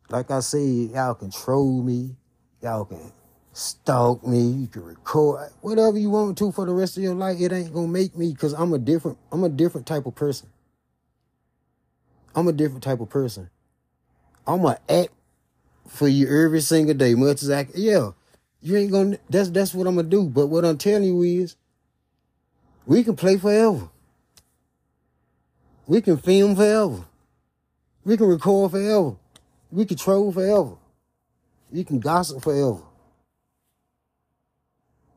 like 0.09 0.32
I 0.32 0.39
said, 0.39 0.91
y'all 0.93 1.16
control 1.16 1.82
me, 1.82 2.16
y'all 2.61 2.86
can 2.86 3.11
stalk 3.53 4.26
me, 4.26 4.41
you 4.41 4.68
can 4.68 4.84
record 4.84 5.49
whatever 5.61 5.97
you 5.97 6.09
want 6.09 6.38
to 6.38 6.51
for 6.51 6.66
the 6.66 6.74
rest 6.74 6.97
of 6.97 7.03
your 7.03 7.16
life. 7.16 7.39
It 7.39 7.51
ain't 7.51 7.74
gonna 7.74 7.88
make 7.88 8.16
me 8.16 8.34
because 8.34 8.53
I'm 8.53 8.74
a 8.74 8.78
different 8.78 9.18
I'm 9.32 9.43
a 9.43 9.49
different 9.49 9.88
type 9.88 10.05
of 10.05 10.16
person. 10.16 10.49
I'm 12.36 12.47
a 12.47 12.53
different 12.53 12.84
type 12.84 12.99
of 12.99 13.09
person. 13.09 13.49
I'm 14.45 14.61
gonna 14.61 14.80
act 14.89 15.09
for 15.88 16.07
you 16.07 16.28
every 16.45 16.61
single 16.61 16.93
day, 16.93 17.16
much 17.16 17.41
as 17.41 17.49
I 17.49 17.63
can. 17.63 17.74
Yeah, 17.76 18.11
you 18.61 18.76
ain't 18.76 18.91
gonna. 18.91 19.18
That's 19.30 19.49
that's 19.49 19.74
what 19.74 19.88
I'm 19.88 19.95
gonna 19.95 20.07
do. 20.07 20.26
But 20.26 20.47
what 20.47 20.66
I'm 20.66 20.78
telling 20.78 21.07
you 21.07 21.22
is, 21.22 21.55
we 22.86 23.03
can 23.03 23.16
play 23.16 23.38
forever. 23.38 23.89
We 25.88 26.01
can 26.01 26.18
film 26.18 26.55
forever. 26.55 27.05
We 28.06 28.18
can 28.18 28.28
record 28.28 28.72
forever. 28.72 29.18
We 29.72 29.86
can 29.86 29.97
troll 29.97 30.32
forever. 30.32 30.76
We 31.72 31.84
can 31.84 31.99
gossip 31.99 32.43
forever. 32.43 32.82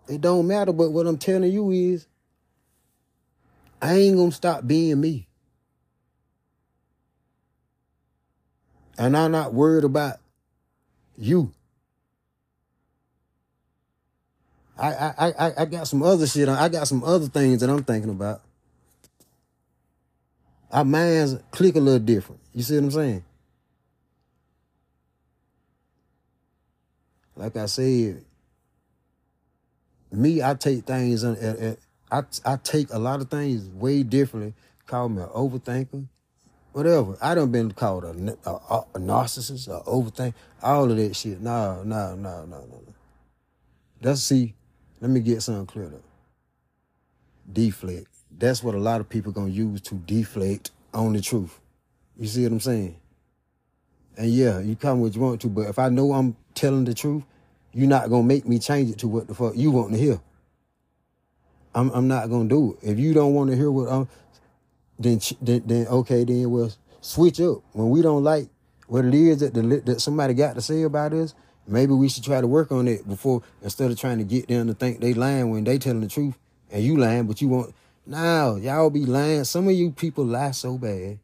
It 0.08 0.22
don't 0.22 0.48
matter. 0.48 0.72
But 0.72 0.90
what 0.90 1.06
I'm 1.06 1.18
telling 1.18 1.52
you 1.52 1.70
is, 1.70 2.08
I 3.82 3.94
ain't 3.94 4.16
gonna 4.16 4.32
stop 4.32 4.66
being 4.66 5.00
me. 5.00 5.28
And 8.98 9.16
I'm 9.16 9.32
not 9.32 9.54
worried 9.54 9.84
about 9.84 10.16
you. 11.16 11.52
I 14.78 14.92
I 14.92 15.32
I 15.38 15.52
I 15.58 15.64
got 15.66 15.88
some 15.88 16.02
other 16.02 16.26
shit. 16.26 16.48
I 16.48 16.68
got 16.68 16.88
some 16.88 17.04
other 17.04 17.28
things 17.28 17.60
that 17.60 17.70
I'm 17.70 17.84
thinking 17.84 18.10
about. 18.10 18.42
Our 20.72 20.84
minds 20.84 21.36
click 21.50 21.76
a 21.76 21.80
little 21.80 22.00
different. 22.00 22.40
You 22.58 22.64
see 22.64 22.74
what 22.74 22.82
I'm 22.86 22.90
saying? 22.90 23.24
Like 27.36 27.56
I 27.56 27.66
said, 27.66 28.24
me, 30.10 30.42
I 30.42 30.54
take 30.54 30.84
things. 30.84 31.22
on- 31.22 31.36
uh, 31.36 31.76
uh, 32.10 32.20
I 32.44 32.52
I 32.52 32.56
take 32.56 32.92
a 32.92 32.98
lot 32.98 33.20
of 33.20 33.30
things 33.30 33.68
way 33.68 34.02
differently. 34.02 34.54
Call 34.88 35.08
me 35.08 35.22
an 35.22 35.28
overthinker, 35.28 36.08
whatever. 36.72 37.16
I 37.22 37.36
done 37.36 37.52
been 37.52 37.70
called 37.70 38.02
a 38.02 38.12
narcissist, 38.98 39.68
a 39.68 39.84
overthink, 39.88 40.34
all 40.60 40.90
of 40.90 40.96
that 40.96 41.14
shit. 41.14 41.40
No, 41.40 41.84
no, 41.84 42.16
no, 42.16 42.44
no, 42.44 42.58
no. 42.66 42.82
That's 44.00 44.20
see. 44.20 44.56
Let 45.00 45.12
me 45.12 45.20
get 45.20 45.42
something 45.44 45.66
cleared 45.66 45.94
up. 45.94 46.02
Deflect. 47.52 48.08
That's 48.36 48.64
what 48.64 48.74
a 48.74 48.80
lot 48.80 49.00
of 49.00 49.08
people 49.08 49.30
gonna 49.30 49.46
use 49.48 49.80
to 49.82 49.94
deflect 49.94 50.72
on 50.92 51.12
the 51.12 51.20
truth. 51.20 51.60
You 52.18 52.26
see 52.26 52.42
what 52.42 52.52
I'm 52.52 52.60
saying? 52.60 52.96
And 54.16 54.30
yeah, 54.30 54.58
you 54.58 54.74
come 54.74 55.00
what 55.00 55.14
you 55.14 55.20
want 55.20 55.40
to, 55.42 55.48
but 55.48 55.68
if 55.68 55.78
I 55.78 55.88
know 55.88 56.12
I'm 56.12 56.36
telling 56.54 56.84
the 56.84 56.94
truth, 56.94 57.22
you're 57.72 57.88
not 57.88 58.10
gonna 58.10 58.24
make 58.24 58.46
me 58.46 58.58
change 58.58 58.90
it 58.90 58.98
to 58.98 59.08
what 59.08 59.28
the 59.28 59.34
fuck 59.34 59.56
you 59.56 59.70
want 59.70 59.92
to 59.92 59.98
hear. 59.98 60.20
I'm 61.74 61.90
I'm 61.90 62.08
not 62.08 62.28
gonna 62.28 62.48
do 62.48 62.72
it. 62.82 62.90
If 62.90 62.98
you 62.98 63.14
don't 63.14 63.34
want 63.34 63.50
to 63.50 63.56
hear 63.56 63.70
what 63.70 63.88
I'm, 63.88 64.08
then 64.98 65.20
then, 65.40 65.62
then 65.66 65.86
okay, 65.86 66.24
then 66.24 66.50
we'll 66.50 66.72
switch 67.00 67.40
up. 67.40 67.62
When 67.72 67.90
we 67.90 68.02
don't 68.02 68.24
like 68.24 68.48
what 68.88 69.04
it 69.04 69.14
is 69.14 69.38
that 69.40 69.54
the 69.54 69.62
that 69.84 70.00
somebody 70.00 70.34
got 70.34 70.56
to 70.56 70.60
say 70.60 70.82
about 70.82 71.12
us, 71.12 71.34
maybe 71.68 71.92
we 71.92 72.08
should 72.08 72.24
try 72.24 72.40
to 72.40 72.46
work 72.48 72.72
on 72.72 72.88
it 72.88 73.06
before 73.06 73.42
instead 73.62 73.90
of 73.92 74.00
trying 74.00 74.18
to 74.18 74.24
get 74.24 74.48
them 74.48 74.66
to 74.66 74.74
think 74.74 75.00
they 75.00 75.14
lying 75.14 75.50
when 75.50 75.62
they 75.62 75.78
telling 75.78 76.00
the 76.00 76.08
truth 76.08 76.36
and 76.70 76.82
you 76.82 76.96
lying, 76.96 77.26
but 77.26 77.40
you 77.40 77.48
want 77.48 77.74
now 78.06 78.56
y'all 78.56 78.90
be 78.90 79.04
lying. 79.04 79.44
Some 79.44 79.68
of 79.68 79.74
you 79.74 79.92
people 79.92 80.24
lie 80.24 80.50
so 80.50 80.78
bad, 80.78 81.20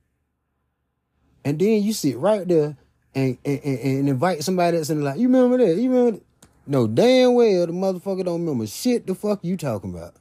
and 1.44 1.58
then 1.58 1.82
you 1.82 1.92
sit 1.92 2.16
right 2.18 2.46
there 2.46 2.76
and 3.14 3.38
and, 3.44 3.60
and, 3.64 4.08
invite 4.08 4.42
somebody 4.42 4.76
that's 4.76 4.90
in 4.90 4.98
the 4.98 5.04
like, 5.04 5.18
you 5.18 5.28
remember 5.28 5.58
that? 5.58 5.76
You 5.76 5.90
remember? 5.90 6.12
That? 6.12 6.22
No, 6.66 6.86
damn 6.86 7.34
well 7.34 7.66
the 7.66 7.72
motherfucker 7.72 8.24
don't 8.24 8.40
remember 8.40 8.66
shit. 8.66 9.06
The 9.06 9.14
fuck 9.14 9.40
you 9.42 9.56
talking 9.56 9.94
about? 9.94 10.14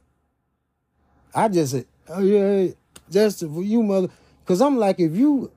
I 1.34 1.48
just 1.48 1.72
said, 1.72 1.86
oh 2.08 2.20
yeah, 2.20 2.72
just 3.10 3.40
for 3.40 3.62
you, 3.62 3.82
mother. 3.82 4.08
Cause 4.44 4.60
I'm 4.60 4.76
like, 4.76 5.00
if 5.00 5.16
you 5.16 5.50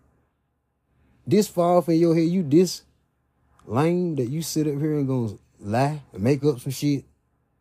this 1.26 1.48
far 1.48 1.78
off 1.78 1.90
in 1.90 2.00
your 2.00 2.16
head, 2.16 2.30
you 2.30 2.42
this 2.42 2.84
lame 3.66 4.16
that 4.16 4.30
you 4.30 4.42
sit 4.42 4.66
up 4.66 4.80
here 4.80 4.98
and 4.98 5.08
gonna 5.08 5.34
lie 5.60 6.02
and 6.14 6.24
make 6.24 6.44
up 6.46 6.60
some 6.62 6.72
shit, 6.72 7.04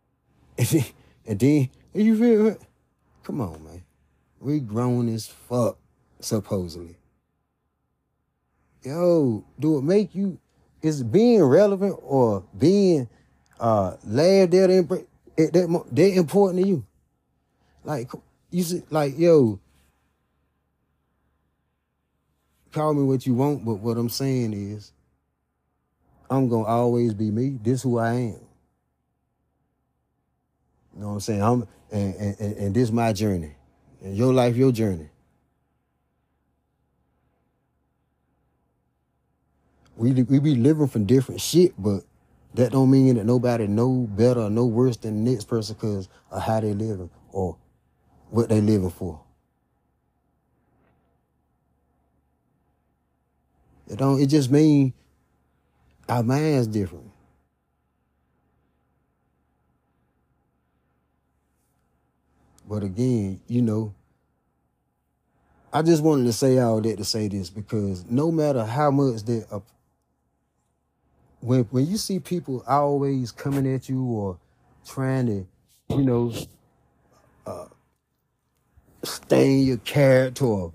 and 0.59 0.68
then, 0.68 0.84
and 1.26 1.38
then 1.40 1.68
you 1.94 2.16
feel, 2.16 2.57
come 3.24 3.40
on, 3.40 3.62
man, 3.64 3.82
we 4.40 4.61
grown 4.61 5.12
as 5.12 5.26
fuck, 5.26 5.78
supposedly. 6.20 6.96
Yo, 8.87 9.45
do 9.59 9.78
it 9.78 9.82
make 9.82 10.14
you? 10.14 10.39
Is 10.80 11.03
being 11.03 11.43
relevant 11.43 11.99
or 12.05 12.45
being 12.57 13.09
uh 13.59 13.97
laughed 14.05 14.55
and 14.55 14.89
impre- 14.89 15.07
that 15.37 15.84
that 15.91 16.12
important 16.12 16.62
to 16.62 16.68
you? 16.68 16.87
Like 17.82 18.12
you 18.51 18.62
see, 18.62 18.84
like 18.89 19.18
yo, 19.18 19.59
call 22.70 22.95
me 22.95 23.03
what 23.03 23.26
you 23.26 23.34
want, 23.34 23.64
but 23.64 23.74
what 23.74 23.97
I'm 23.97 24.09
saying 24.09 24.53
is, 24.53 24.93
I'm 26.30 26.49
gonna 26.49 26.62
always 26.62 27.12
be 27.12 27.32
me. 27.32 27.59
This 27.61 27.82
who 27.82 27.99
I 27.99 28.12
am. 28.12 28.41
You 30.95 31.01
know 31.01 31.09
what 31.09 31.12
I'm 31.14 31.20
saying? 31.20 31.43
I'm 31.43 31.66
and, 31.91 32.14
and, 32.14 32.57
and 32.57 32.74
this 32.76 32.93
my 32.93 33.12
journey. 33.12 33.57
And 34.01 34.16
your 34.16 34.32
life, 34.32 34.55
your 34.55 34.70
journey. 34.70 35.09
We 39.97 40.12
we 40.12 40.38
be 40.40 40.55
living 40.55 40.88
from 40.88 41.07
different 41.07 41.40
shit, 41.40 41.72
but 41.78 42.03
that 42.55 42.72
don't 42.72 42.90
mean 42.90 43.16
that 43.16 43.24
nobody 43.24 43.66
know 43.66 44.07
better 44.11 44.40
or 44.40 44.51
know 44.51 44.66
worse 44.66 44.97
than 44.97 45.24
the 45.24 45.30
next 45.30 45.44
person 45.44 45.74
because 45.74 46.09
of 46.30 46.42
how 46.42 46.61
they 46.61 46.74
living 46.74 47.11
or 47.32 47.57
what 48.30 48.49
they 48.49 48.61
living 48.61 48.90
for. 48.90 49.20
It 53.88 53.97
don't. 53.99 54.20
It 54.20 54.26
just 54.26 54.51
mean 54.51 54.92
our 56.09 56.22
mind's 56.22 56.66
different. 56.66 57.11
But 62.68 62.82
again, 62.82 63.40
you 63.47 63.62
know, 63.62 63.94
I 65.72 65.82
just 65.82 66.03
wanted 66.03 66.24
to 66.24 66.32
say 66.32 66.59
all 66.59 66.80
that 66.80 66.99
to 66.99 67.05
say 67.05 67.28
this 67.28 67.49
because 67.51 68.05
no 68.07 68.32
matter 68.32 68.64
how 68.64 68.90
much 68.90 69.22
that 69.24 69.47
uh, 69.53 69.61
when 71.47 71.62
when 71.70 71.86
you 71.86 71.97
see 71.97 72.18
people 72.18 72.64
always 72.66 73.30
coming 73.30 73.72
at 73.72 73.88
you 73.88 74.03
or 74.03 74.36
trying 74.84 75.26
to, 75.26 75.47
you 75.97 76.03
know, 76.03 76.32
uh, 77.47 77.66
stain 79.05 79.64
your 79.64 79.76
character 79.78 80.44
or 80.44 80.72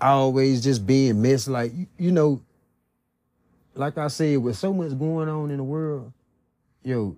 always 0.00 0.64
just 0.64 0.84
being 0.84 1.22
messed. 1.22 1.46
Like, 1.46 1.72
you, 1.72 1.86
you 1.96 2.10
know, 2.10 2.42
like 3.76 3.96
I 3.96 4.08
said, 4.08 4.38
with 4.38 4.56
so 4.56 4.72
much 4.72 4.98
going 4.98 5.28
on 5.28 5.52
in 5.52 5.58
the 5.58 5.64
world, 5.64 6.12
yo, 6.82 7.16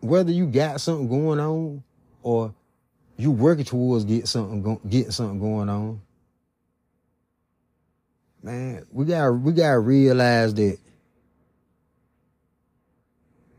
whether 0.00 0.30
you 0.30 0.46
got 0.46 0.80
something 0.80 1.08
going 1.08 1.40
on 1.40 1.82
or 2.22 2.54
you 3.16 3.32
working 3.32 3.64
towards 3.64 4.04
get 4.04 4.28
something 4.28 4.62
go, 4.62 4.80
getting 4.88 5.10
something 5.10 5.40
going 5.40 5.68
on, 5.68 6.00
man, 8.44 8.84
we 8.92 9.06
got 9.06 9.30
we 9.30 9.52
gotta 9.52 9.78
realize 9.78 10.52
that 10.54 10.78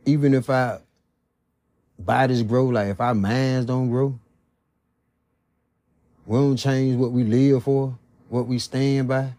even 0.06 0.36
if 0.36 0.50
our 0.50 0.80
bodies 1.98 2.44
grow, 2.44 2.68
like 2.68 2.90
if 2.90 3.02
our 3.02 3.16
minds 3.16 3.66
don't 3.66 3.90
grow, 3.90 4.18
we 6.28 6.38
don't 6.38 6.58
change 6.58 6.96
what 6.98 7.12
we 7.12 7.24
live 7.24 7.64
for, 7.64 7.98
what 8.30 8.46
we 8.46 8.60
stand 8.60 9.08
by. 9.08 9.34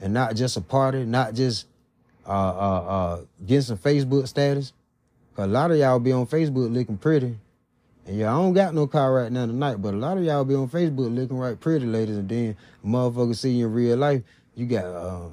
And 0.00 0.14
not 0.14 0.34
just 0.34 0.56
a 0.56 0.62
party, 0.62 1.04
not 1.04 1.34
just 1.34 1.66
uh 2.26 2.30
uh 2.30 2.84
uh 2.88 3.20
getting 3.46 3.60
some 3.60 3.78
Facebook 3.78 4.26
status. 4.26 4.72
A 5.36 5.46
lot 5.46 5.70
of 5.70 5.76
y'all 5.76 5.98
be 5.98 6.12
on 6.12 6.26
Facebook 6.26 6.72
looking 6.72 6.96
pretty. 6.96 7.36
And 8.06 8.18
y'all 8.18 8.40
don't 8.40 8.52
got 8.52 8.72
no 8.72 8.86
car 8.86 9.12
right 9.12 9.32
now 9.32 9.46
tonight, 9.46 9.76
but 9.76 9.92
a 9.92 9.96
lot 9.96 10.16
of 10.16 10.22
y'all 10.22 10.44
be 10.44 10.54
on 10.54 10.68
Facebook 10.68 11.12
looking 11.12 11.36
right 11.36 11.58
pretty, 11.58 11.86
ladies, 11.86 12.16
and 12.16 12.28
then 12.28 12.56
motherfuckers 12.84 13.36
see 13.36 13.50
you 13.50 13.66
in 13.66 13.72
real 13.72 13.96
life. 13.96 14.22
You 14.54 14.66
got 14.66 14.84
uh, 14.84 15.28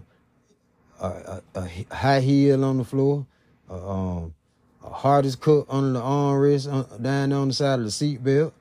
a, 0.99 1.07
a, 1.55 1.69
a 1.89 1.95
high 1.95 2.19
heel 2.19 2.65
on 2.65 2.78
the 2.78 2.84
floor, 2.84 3.28
uh, 3.69 3.89
um, 3.89 4.34
a 4.84 4.89
hardest 4.89 5.39
cut 5.39 5.65
under 5.69 5.93
the 5.93 6.01
armrest, 6.01 6.71
uh, 6.71 6.97
down 6.97 7.32
on 7.32 7.49
the 7.49 7.53
side 7.53 7.78
of 7.78 7.86
the 7.86 7.91
seat 7.91 8.24
belt, 8.24 8.53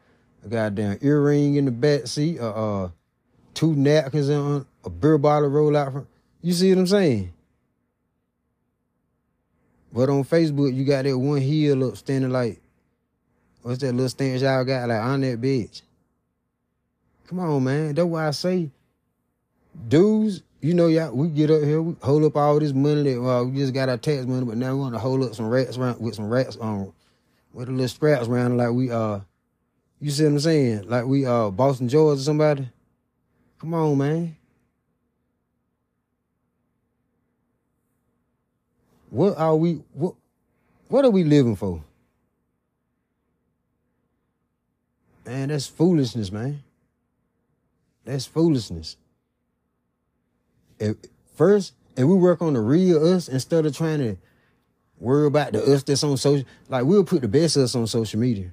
a 0.44 0.48
goddamn 0.48 0.98
earring 1.00 1.54
in 1.54 1.64
the 1.64 1.70
back 1.70 2.06
seat, 2.06 2.38
uh, 2.38 2.82
uh 2.84 2.90
two 3.54 3.74
napkins 3.74 4.28
on 4.28 4.66
a 4.84 4.90
beer 4.90 5.16
bottle 5.16 5.48
roll 5.48 5.76
out 5.76 5.92
from. 5.92 6.06
You 6.42 6.52
see 6.52 6.70
what 6.70 6.80
I'm 6.80 6.86
saying? 6.86 7.32
But 9.92 10.08
on 10.08 10.24
Facebook, 10.24 10.74
you 10.74 10.84
got 10.84 11.04
that 11.04 11.18
one 11.18 11.40
heel 11.40 11.88
up 11.88 11.96
standing 11.96 12.30
like 12.30 12.61
What's 13.62 13.78
that 13.78 13.92
little 13.92 14.08
stance 14.08 14.42
y'all 14.42 14.64
got 14.64 14.88
like 14.88 15.00
on 15.00 15.20
that 15.20 15.40
bitch? 15.40 15.82
Come 17.28 17.38
on, 17.38 17.64
man. 17.64 17.94
That's 17.94 18.06
why 18.06 18.26
I 18.26 18.32
say, 18.32 18.70
dudes, 19.88 20.42
you 20.60 20.74
know, 20.74 20.88
y'all, 20.88 21.14
we 21.14 21.28
get 21.28 21.50
up 21.50 21.62
here, 21.62 21.80
we 21.80 21.94
hold 22.02 22.24
up 22.24 22.36
all 22.36 22.58
this 22.58 22.72
money 22.72 23.02
that 23.04 23.20
well, 23.20 23.46
we 23.46 23.56
just 23.56 23.72
got 23.72 23.88
our 23.88 23.96
tax 23.96 24.26
money, 24.26 24.44
but 24.44 24.56
now 24.56 24.74
we 24.74 24.80
want 24.80 24.94
to 24.94 24.98
hold 24.98 25.22
up 25.22 25.34
some 25.34 25.48
rats 25.48 25.78
around 25.78 26.00
with 26.00 26.16
some 26.16 26.28
rats 26.28 26.56
on 26.56 26.92
with 27.52 27.68
a 27.68 27.72
little 27.72 27.88
straps 27.88 28.26
around 28.28 28.56
like 28.56 28.70
we 28.70 28.90
uh 28.90 29.20
you 30.00 30.10
see 30.10 30.24
what 30.24 30.30
I'm 30.30 30.40
saying? 30.40 30.88
Like 30.88 31.04
we 31.04 31.24
uh 31.24 31.50
Boston 31.50 31.88
George 31.88 32.18
or 32.18 32.22
somebody. 32.22 32.68
Come 33.60 33.74
on, 33.74 33.96
man. 33.96 34.36
What 39.10 39.38
are 39.38 39.54
we 39.54 39.82
what 39.92 40.14
what 40.88 41.04
are 41.04 41.10
we 41.10 41.22
living 41.22 41.54
for? 41.54 41.84
Man, 45.32 45.48
that's 45.48 45.66
foolishness, 45.66 46.30
man. 46.30 46.62
That's 48.04 48.26
foolishness. 48.26 48.98
If, 50.78 50.96
first, 51.36 51.72
and 51.96 52.06
we 52.06 52.16
work 52.16 52.42
on 52.42 52.52
the 52.52 52.60
real 52.60 53.02
us 53.14 53.28
instead 53.28 53.64
of 53.64 53.74
trying 53.74 54.00
to 54.00 54.18
worry 54.98 55.26
about 55.26 55.52
the 55.52 55.64
us 55.64 55.84
that's 55.84 56.04
on 56.04 56.18
social. 56.18 56.46
Like 56.68 56.84
we'll 56.84 57.04
put 57.04 57.22
the 57.22 57.28
best 57.28 57.56
us 57.56 57.74
on 57.74 57.86
social 57.86 58.20
media. 58.20 58.50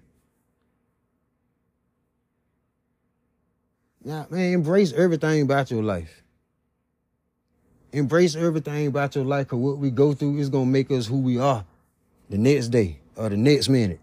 Now, 4.02 4.28
man, 4.30 4.54
embrace 4.54 4.94
everything 4.94 5.42
about 5.42 5.70
your 5.70 5.84
life. 5.84 6.24
Embrace 7.92 8.38
everything 8.38 8.88
about 8.88 9.16
your 9.16 9.26
life, 9.26 9.50
cause 9.50 9.60
what 9.60 9.80
we 9.80 9.92
go 9.92 10.14
through 10.14 10.38
is 10.38 10.48
gonna 10.48 10.66
make 10.66 10.90
us 10.92 11.08
who 11.08 11.20
we 11.20 11.40
are 11.40 11.66
the 12.30 12.38
next 12.38 12.70
day 12.70 13.00
or 13.18 13.28
the 13.28 13.36
next 13.36 13.68
minute. 13.68 14.00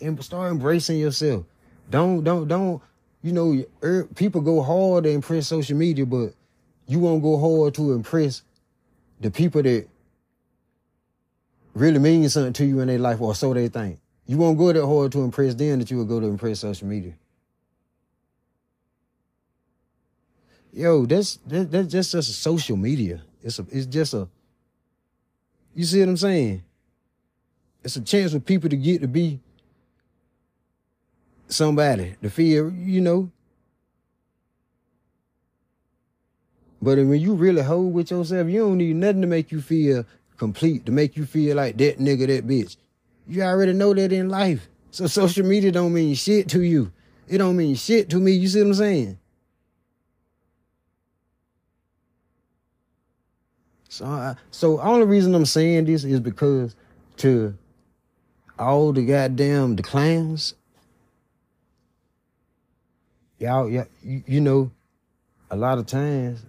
And 0.00 0.24
start 0.24 0.52
embracing 0.52 0.96
yourself. 0.96 1.44
Don't 1.90 2.22
don't 2.22 2.48
don't. 2.48 2.82
You 3.22 3.32
know, 3.32 3.64
er, 3.82 4.08
people 4.14 4.40
go 4.40 4.62
hard 4.62 5.04
to 5.04 5.10
impress 5.10 5.48
social 5.48 5.76
media, 5.76 6.06
but 6.06 6.34
you 6.86 7.00
won't 7.00 7.22
go 7.22 7.38
hard 7.38 7.74
to 7.74 7.92
impress 7.92 8.42
the 9.20 9.30
people 9.30 9.62
that 9.62 9.88
really 11.74 11.98
mean 11.98 12.28
something 12.28 12.52
to 12.52 12.64
you 12.64 12.80
in 12.80 12.88
their 12.88 12.98
life, 12.98 13.20
or 13.20 13.34
so 13.34 13.52
they 13.52 13.68
think. 13.68 13.98
You 14.26 14.36
won't 14.38 14.58
go 14.58 14.72
that 14.72 14.86
hard 14.86 15.10
to 15.12 15.22
impress 15.22 15.54
them 15.54 15.78
that 15.78 15.90
you 15.90 15.96
will 15.96 16.04
go 16.04 16.20
to 16.20 16.26
impress 16.26 16.60
social 16.60 16.86
media. 16.86 17.14
Yo, 20.72 21.06
that's 21.06 21.36
that, 21.46 21.70
that's 21.70 21.88
just 21.88 22.12
just 22.12 22.30
a 22.30 22.32
social 22.32 22.76
media. 22.76 23.22
It's 23.42 23.58
a 23.58 23.66
it's 23.70 23.86
just 23.86 24.14
a. 24.14 24.28
You 25.74 25.84
see 25.84 26.00
what 26.00 26.10
I'm 26.10 26.16
saying? 26.16 26.62
It's 27.82 27.96
a 27.96 28.02
chance 28.02 28.32
for 28.32 28.40
people 28.40 28.68
to 28.68 28.76
get 28.76 29.00
to 29.00 29.08
be 29.08 29.40
somebody 31.48 32.16
to 32.22 32.30
feel, 32.30 32.70
you 32.72 33.00
know. 33.00 33.30
But 36.80 36.98
when 36.98 37.20
you 37.20 37.34
really 37.34 37.62
hold 37.62 37.92
with 37.92 38.10
yourself, 38.10 38.48
you 38.48 38.60
don't 38.60 38.78
need 38.78 38.96
nothing 38.96 39.22
to 39.22 39.26
make 39.26 39.50
you 39.50 39.60
feel 39.60 40.04
complete, 40.36 40.86
to 40.86 40.92
make 40.92 41.16
you 41.16 41.26
feel 41.26 41.56
like 41.56 41.76
that 41.78 41.98
nigga, 41.98 42.28
that 42.28 42.46
bitch. 42.46 42.76
You 43.26 43.42
already 43.42 43.72
know 43.72 43.92
that 43.94 44.12
in 44.12 44.28
life. 44.28 44.68
So 44.90 45.06
social 45.06 45.44
media 45.44 45.72
don't 45.72 45.92
mean 45.92 46.14
shit 46.14 46.48
to 46.50 46.62
you. 46.62 46.92
It 47.26 47.38
don't 47.38 47.56
mean 47.56 47.74
shit 47.74 48.08
to 48.10 48.16
me. 48.16 48.32
You 48.32 48.48
see 48.48 48.60
what 48.60 48.68
I'm 48.68 48.74
saying? 48.74 49.18
So, 53.88 54.06
I, 54.06 54.36
so 54.50 54.80
only 54.80 55.06
reason 55.06 55.34
I'm 55.34 55.46
saying 55.46 55.86
this 55.86 56.04
is 56.04 56.20
because 56.20 56.76
to 57.18 57.56
all 58.58 58.92
the 58.92 59.04
goddamn 59.04 59.76
the 59.76 59.82
clowns 59.82 60.54
y'all, 63.38 63.68
y'all, 63.68 63.86
you 64.02 64.40
know, 64.40 64.70
a 65.50 65.56
lot 65.56 65.78
of 65.78 65.86
times 65.86 66.44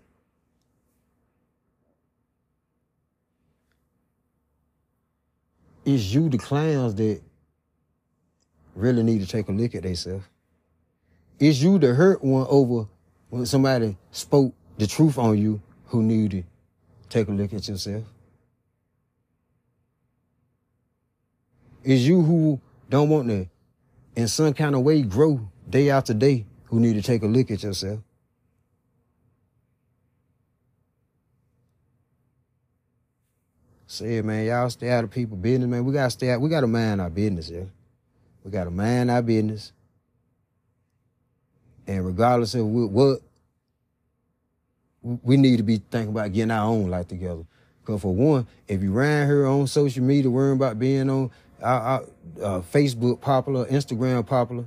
it's 5.85 6.03
you, 6.13 6.29
the 6.29 6.37
clowns, 6.37 6.95
that 6.95 7.21
really 8.75 9.03
need 9.03 9.21
to 9.21 9.27
take 9.27 9.47
a 9.47 9.51
look 9.51 9.75
at 9.75 9.83
themselves. 9.83 10.25
It's 11.39 11.61
you, 11.61 11.77
the 11.79 11.93
hurt 11.93 12.23
one, 12.23 12.47
over 12.49 12.87
when 13.29 13.45
somebody 13.45 13.95
spoke 14.11 14.53
the 14.77 14.87
truth 14.87 15.17
on 15.17 15.37
you 15.37 15.61
who 15.87 16.03
need 16.03 16.31
to 16.31 16.43
take 17.09 17.27
a 17.27 17.31
look 17.31 17.53
at 17.53 17.67
yourself. 17.67 18.03
It's 21.83 22.01
you 22.01 22.21
who 22.21 22.59
don't 22.89 23.09
want 23.09 23.29
to, 23.29 23.47
in 24.15 24.27
some 24.27 24.53
kind 24.53 24.75
of 24.75 24.81
way, 24.81 25.01
grow 25.01 25.49
day 25.69 25.89
after 25.89 26.13
day 26.13 26.45
who 26.69 26.79
need 26.79 26.93
to 26.93 27.01
take 27.01 27.23
a 27.23 27.27
look 27.27 27.51
at 27.51 27.63
yourself. 27.63 27.99
Say, 33.87 34.21
man, 34.21 34.45
y'all 34.45 34.69
stay 34.69 34.91
out 34.91 35.03
of 35.03 35.09
people 35.09 35.35
business, 35.35 35.67
man. 35.67 35.83
We 35.83 35.93
gotta 35.93 36.11
stay 36.11 36.29
out. 36.29 36.41
We 36.41 36.49
gotta 36.49 36.67
mind 36.67 37.01
our 37.01 37.09
business, 37.09 37.49
yeah. 37.49 37.63
We 38.43 38.51
gotta 38.51 38.69
mind 38.69 39.09
our 39.09 39.23
business. 39.23 39.71
And 41.87 42.05
regardless 42.05 42.53
of 42.53 42.67
what, 42.67 43.21
we 45.01 45.37
need 45.37 45.57
to 45.57 45.63
be 45.63 45.77
thinking 45.77 46.09
about 46.09 46.31
getting 46.31 46.51
our 46.51 46.67
own 46.67 46.89
life 46.89 47.07
together. 47.07 47.43
Because 47.81 48.01
for 48.03 48.13
one, 48.13 48.45
if 48.67 48.83
you 48.83 48.91
ran 48.91 49.27
here 49.27 49.47
on 49.47 49.65
social 49.65 50.03
media 50.03 50.29
worrying 50.29 50.57
about 50.57 50.77
being 50.77 51.09
on 51.09 51.31
uh, 51.59 51.65
uh, 51.65 52.05
uh, 52.43 52.61
Facebook 52.61 53.19
popular, 53.21 53.65
Instagram 53.65 54.23
popular, 54.23 54.65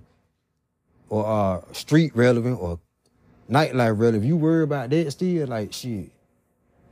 or 1.13 1.27
uh, 1.27 1.61
street 1.75 2.17
relevant 2.17 2.59
or 2.59 2.81
nightlife 3.51 3.99
relevant, 3.99 4.25
if 4.25 4.25
you 4.25 4.35
worry 4.35 4.65
about 4.65 4.89
that 4.89 5.11
still, 5.11 5.47
like 5.47 5.71
shit. 5.71 6.11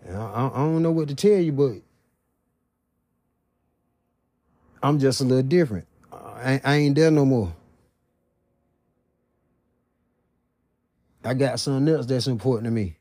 I, 0.07 0.51
I 0.53 0.59
don't 0.59 0.83
know 0.83 0.91
what 0.91 1.09
to 1.09 1.15
tell 1.15 1.39
you, 1.39 1.53
but 1.53 1.77
I'm 4.83 4.99
just 4.99 5.23
a 5.23 5.25
little 5.25 5.43
different. 5.43 5.87
I, 6.13 6.61
I 6.63 6.75
ain't 6.77 6.97
there 6.97 7.11
no 7.11 7.25
more. 7.25 7.51
I 11.25 11.33
got 11.33 11.59
something 11.59 11.95
else 11.95 12.05
that's 12.05 12.27
important 12.27 12.67
to 12.67 12.71
me. 12.71 12.99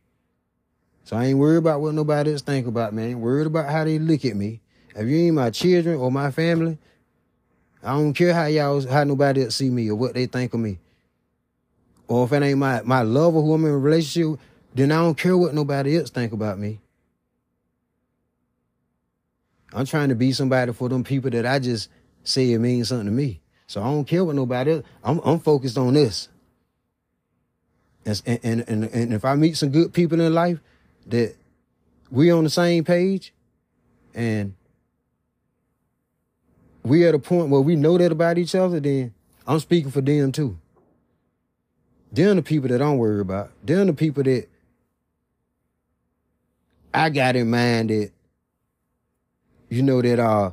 So 1.04 1.18
I 1.18 1.26
ain't 1.26 1.38
worried 1.38 1.58
about 1.58 1.82
what 1.82 1.96
nobody 1.96 2.32
else 2.32 2.44
think 2.44 2.66
about 2.66 2.94
me. 2.94 3.04
I 3.04 3.06
ain't 3.08 3.20
worried 3.20 3.48
about 3.48 3.70
how 3.70 3.84
they 3.84 4.00
look 4.00 4.24
at 4.24 4.38
me. 4.38 4.62
If 4.96 5.06
you 5.06 5.18
ain't 5.18 5.36
my 5.36 5.50
children 5.50 5.98
or 5.98 6.14
my 6.14 6.32
family, 6.32 6.78
I 7.84 7.92
don't 7.92 8.14
care 8.14 8.34
how 8.34 8.46
y'all 8.46 8.88
how 8.88 9.04
nobody 9.04 9.44
else 9.44 9.56
see 9.56 9.70
me 9.70 9.90
or 9.90 9.96
what 9.96 10.14
they 10.14 10.26
think 10.26 10.54
of 10.54 10.62
me 10.62 10.80
or 12.10 12.26
if 12.26 12.34
it 12.34 12.42
ain't 12.42 12.58
my, 12.58 12.82
my 12.82 13.04
lover 13.04 13.40
who 13.40 13.54
I'm 13.54 13.64
in 13.66 13.72
a 13.72 13.78
relationship 13.78 14.32
with, 14.32 14.40
then 14.74 14.92
I 14.92 14.98
don't 14.98 15.18
care 15.18 15.38
what 15.38 15.54
nobody 15.54 15.98
else 15.98 16.10
think 16.10 16.34
about 16.34 16.58
me. 16.58 16.80
I'm 19.72 19.86
trying 19.86 20.10
to 20.10 20.16
be 20.16 20.32
somebody 20.32 20.74
for 20.74 20.90
them 20.90 21.04
people 21.04 21.30
that 21.30 21.46
I 21.46 21.60
just 21.60 21.90
say 22.24 22.52
it 22.52 22.58
means 22.58 22.90
something 22.90 23.06
to 23.06 23.12
me. 23.12 23.42
So 23.68 23.82
I 23.82 23.86
don't 23.86 24.06
care 24.06 24.26
what 24.26 24.36
nobody 24.36 24.72
else. 24.72 24.86
I'm 25.04 25.20
I'm 25.20 25.40
focused 25.40 25.78
on 25.78 25.94
this. 25.94 26.30
And 28.06 28.22
and 28.26 28.66
and, 28.68 28.84
and 28.86 29.14
if 29.14 29.24
I 29.24 29.36
meet 29.36 29.56
some 29.58 29.70
good 29.70 29.94
people 29.94 30.20
in 30.20 30.34
life 30.34 30.60
that 31.06 31.36
we 32.10 32.32
on 32.32 32.44
the 32.44 32.50
same 32.50 32.84
page 32.84 33.32
and 34.16 34.56
we 36.82 37.06
at 37.06 37.14
a 37.14 37.20
point 37.20 37.50
where 37.50 37.62
we 37.62 37.76
know 37.76 38.00
that 38.00 38.12
about 38.12 38.40
each 38.40 38.56
other, 38.56 38.80
then 38.80 39.14
I'm 39.46 39.60
speaking 39.60 39.92
for 39.92 40.02
them 40.02 40.32
too. 40.32 40.58
Them 42.12 42.38
the 42.38 42.42
people 42.42 42.70
that 42.70 42.82
I'm 42.82 42.98
worried 42.98 43.22
about. 43.22 43.52
Them 43.64 43.88
the 43.88 43.94
people 43.94 44.24
that 44.24 44.48
I 46.94 47.10
got 47.10 47.36
in 47.36 47.50
mind 47.50 47.90
that, 47.92 48.12
you 49.70 49.84
know, 49.84 50.02
that 50.02 50.20
uh 50.20 50.52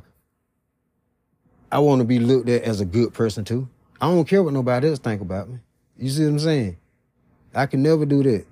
I 1.71 1.79
want 1.79 1.99
to 1.99 2.05
be 2.05 2.19
looked 2.19 2.47
at 2.49 2.63
as 2.63 2.79
a 2.79 2.85
good 2.85 3.13
person 3.13 3.43
too. 3.43 3.67
I 3.99 4.07
don't 4.07 4.27
care 4.27 4.43
what 4.43 4.53
nobody 4.53 4.89
else 4.89 4.99
think 4.99 5.21
about 5.21 5.49
me. 5.49 5.59
You 5.97 6.09
see 6.09 6.23
what 6.23 6.29
I'm 6.29 6.39
saying? 6.39 6.77
I 7.53 7.65
can 7.65 7.81
never 7.81 8.05
do 8.05 8.23
that. 8.23 8.45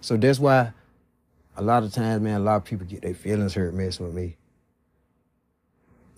So 0.00 0.16
that's 0.16 0.38
why 0.38 0.72
a 1.56 1.62
lot 1.62 1.82
of 1.82 1.92
times, 1.92 2.22
man, 2.22 2.40
a 2.40 2.44
lot 2.44 2.56
of 2.56 2.64
people 2.64 2.86
get 2.86 3.02
their 3.02 3.14
feelings 3.14 3.54
hurt 3.54 3.74
messing 3.74 4.06
with 4.06 4.14
me. 4.14 4.36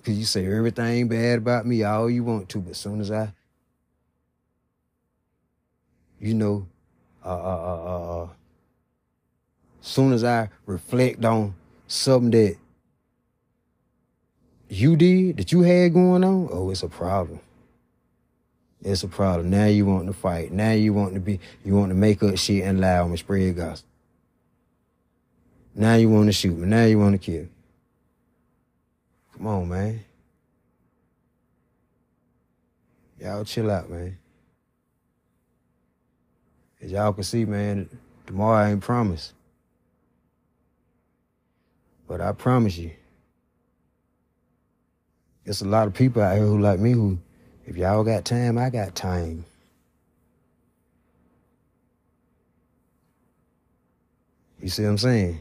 Cause 0.04 0.14
you 0.14 0.24
say 0.24 0.46
everything 0.46 1.08
bad 1.08 1.38
about 1.38 1.66
me 1.66 1.82
all 1.82 2.08
you 2.08 2.24
want 2.24 2.48
to, 2.50 2.60
but 2.60 2.74
soon 2.74 3.00
as 3.00 3.10
I, 3.10 3.34
you 6.20 6.34
know, 6.34 6.66
uh, 7.24 7.28
uh, 7.28 7.32
uh, 7.32 7.84
uh, 7.84 8.22
uh 8.24 8.28
soon 9.80 10.12
as 10.12 10.22
I 10.24 10.48
reflect 10.66 11.24
on 11.24 11.54
something 11.86 12.30
that 12.30 12.56
you 14.68 14.96
did, 14.96 15.38
that 15.38 15.52
you 15.52 15.62
had 15.62 15.94
going 15.94 16.22
on, 16.22 16.48
oh, 16.52 16.70
it's 16.70 16.82
a 16.82 16.88
problem. 16.88 17.40
It's 18.82 19.02
a 19.02 19.08
problem. 19.08 19.50
Now 19.50 19.66
you 19.66 19.84
want 19.84 20.06
to 20.06 20.12
fight. 20.12 20.52
Now 20.52 20.72
you 20.72 20.94
want 20.94 21.14
to 21.14 21.20
be, 21.20 21.40
you 21.64 21.74
want 21.74 21.90
to 21.90 21.94
make 21.94 22.22
up 22.22 22.38
shit 22.38 22.64
and 22.64 22.80
lie 22.80 22.98
on 22.98 23.10
me, 23.10 23.16
spread 23.16 23.56
gospel. 23.56 23.88
Now 25.74 25.94
you 25.94 26.08
want 26.08 26.26
to 26.26 26.32
shoot 26.32 26.56
me. 26.56 26.66
Now 26.66 26.84
you 26.84 26.98
want 26.98 27.14
to 27.14 27.18
kill. 27.18 27.46
Come 29.36 29.46
on, 29.46 29.68
man. 29.68 30.04
Y'all 33.20 33.44
chill 33.44 33.70
out, 33.70 33.90
man. 33.90 34.16
As 36.82 36.90
y'all 36.90 37.12
can 37.12 37.24
see, 37.24 37.44
man, 37.44 37.88
tomorrow 38.26 38.56
I 38.56 38.70
ain't 38.70 38.80
promised. 38.80 39.34
But 42.08 42.20
I 42.20 42.32
promise 42.32 42.76
you, 42.76 42.90
there's 45.44 45.62
a 45.62 45.68
lot 45.68 45.86
of 45.86 45.94
people 45.94 46.22
out 46.22 46.36
here 46.36 46.46
who 46.46 46.60
like 46.60 46.80
me 46.80 46.92
who, 46.92 47.18
if 47.66 47.76
y'all 47.76 48.02
got 48.02 48.24
time, 48.24 48.58
I 48.58 48.70
got 48.70 48.94
time. 48.94 49.44
You 54.60 54.68
see 54.68 54.82
what 54.82 54.90
I'm 54.90 54.98
saying? 54.98 55.40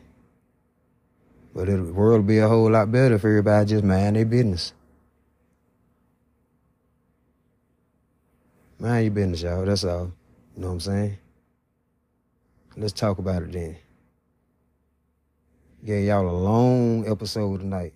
But 1.53 1.65
the 1.67 1.83
world 1.83 2.21
would 2.21 2.27
be 2.27 2.37
a 2.39 2.47
whole 2.47 2.69
lot 2.69 2.91
better 2.91 3.15
if 3.15 3.25
everybody 3.25 3.69
just 3.69 3.83
mind 3.83 4.15
their 4.15 4.25
business. 4.25 4.73
Mind 8.77 9.05
your 9.05 9.11
business, 9.11 9.41
y'all. 9.41 9.65
That's 9.65 9.83
all. 9.83 10.11
You 10.55 10.61
know 10.61 10.67
what 10.67 10.73
I'm 10.73 10.79
saying? 10.79 11.17
Let's 12.80 12.93
talk 12.93 13.17
about 13.17 13.43
it 13.43 13.51
then. 13.51 13.75
Gave 15.86 16.07
y'all 16.07 16.30
a 16.30 16.32
long 16.32 17.05
episode 17.05 17.59
tonight. 17.59 17.91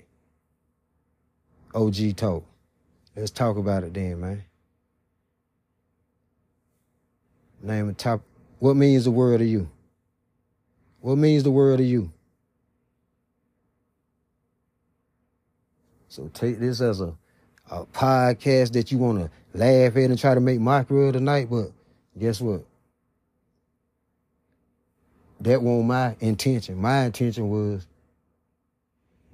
OG 1.74 2.18
talk. 2.18 2.44
Let's 3.16 3.32
talk 3.32 3.56
about 3.56 3.86
it 3.86 3.94
then, 3.94 4.20
man. 4.20 4.44
Name 7.62 7.88
a 7.88 7.94
top. 7.94 8.24
What 8.60 8.76
means 8.76 9.06
the 9.06 9.12
world 9.12 9.40
to 9.40 9.46
you? 9.46 9.70
What 11.00 11.16
means 11.18 11.44
the 11.44 11.52
world 11.52 11.78
to 11.78 11.86
you? 11.86 12.12
So 16.10 16.30
take 16.34 16.60
this 16.60 16.82
as 16.82 17.00
a, 17.00 17.16
a 17.72 17.86
podcast 17.86 18.74
that 18.74 18.92
you 18.92 18.98
want 18.98 19.20
to 19.20 19.32
laugh 19.58 19.96
at 19.96 20.10
and 20.10 20.20
try 20.20 20.34
to 20.34 20.42
make 20.42 20.60
mockery 20.60 21.08
of 21.08 21.14
tonight, 21.14 21.48
but 21.50 21.72
guess 22.20 22.42
what? 22.42 22.66
That 25.44 25.62
wasn't 25.62 25.88
my 25.88 26.16
intention. 26.22 26.80
My 26.80 27.04
intention 27.04 27.50
was 27.50 27.86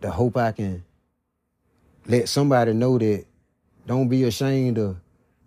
to 0.01 0.10
hope 0.10 0.38
I 0.38 0.51
can 0.51 0.84
let 2.07 2.28
somebody 2.28 2.74
know 2.74 2.97
that 2.97 3.26
don't 3.86 4.07
be 4.07 4.24
ashamed 4.24 4.80
of 4.80 4.97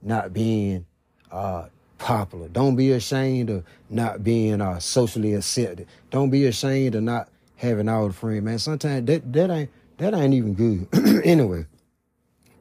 not 0.02 0.32
being 0.32 0.86
uh, 1.32 1.66
popular. 1.98 2.48
Don't 2.48 2.76
be 2.76 2.92
ashamed 2.92 3.50
of 3.50 3.64
not 3.90 4.22
being 4.22 4.60
uh, 4.60 4.78
socially 4.78 5.34
accepted. 5.34 5.88
Don't 6.10 6.30
be 6.30 6.46
ashamed 6.46 6.94
of 6.94 7.02
not 7.02 7.28
having 7.56 7.88
all 7.88 8.06
the 8.06 8.12
friends, 8.12 8.44
man. 8.44 8.58
Sometimes 8.58 9.06
that 9.06 9.32
that 9.32 9.50
ain't 9.50 9.70
that 9.98 10.14
ain't 10.14 10.34
even 10.34 10.54
good 10.54 10.86
anyway. 11.24 11.66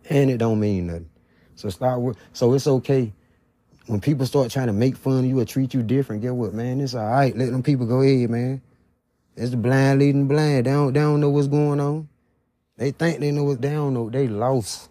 And 0.10 0.32
it 0.32 0.38
don't 0.38 0.60
mean 0.60 0.88
nothing. 0.88 1.10
So 1.56 1.70
start 1.70 2.02
with 2.02 2.18
so 2.34 2.54
it's 2.54 2.68
okay. 2.68 3.14
When 3.88 4.00
people 4.00 4.26
start 4.26 4.52
trying 4.52 4.68
to 4.68 4.74
make 4.74 4.96
fun 4.96 5.20
of 5.20 5.26
you 5.26 5.40
or 5.40 5.46
treat 5.46 5.74
you 5.74 5.84
different, 5.84 6.22
get 6.22 6.36
what, 6.36 6.54
man? 6.54 6.82
It's 6.82 6.94
all 6.94 7.10
right. 7.10 7.36
Let 7.36 7.52
them 7.52 7.64
people 7.64 7.86
go 7.86 8.02
ahead, 8.02 8.30
man. 8.30 8.62
It's 9.36 9.52
the 9.52 9.58
blind 9.58 10.00
leading 10.00 10.28
blind. 10.28 10.66
They 10.66 10.72
don't, 10.72 10.94
they 10.94 11.00
don't 11.00 11.20
know 11.20 11.30
what's 11.30 11.48
going 11.48 11.80
on. 11.80 12.08
They 12.78 12.92
think 12.92 13.20
they 13.20 13.32
know 13.32 13.44
what 13.44 13.62
they 13.62 13.72
don't 13.72 13.94
know. 13.94 14.10
They 14.10 14.28
lost. 14.28 14.90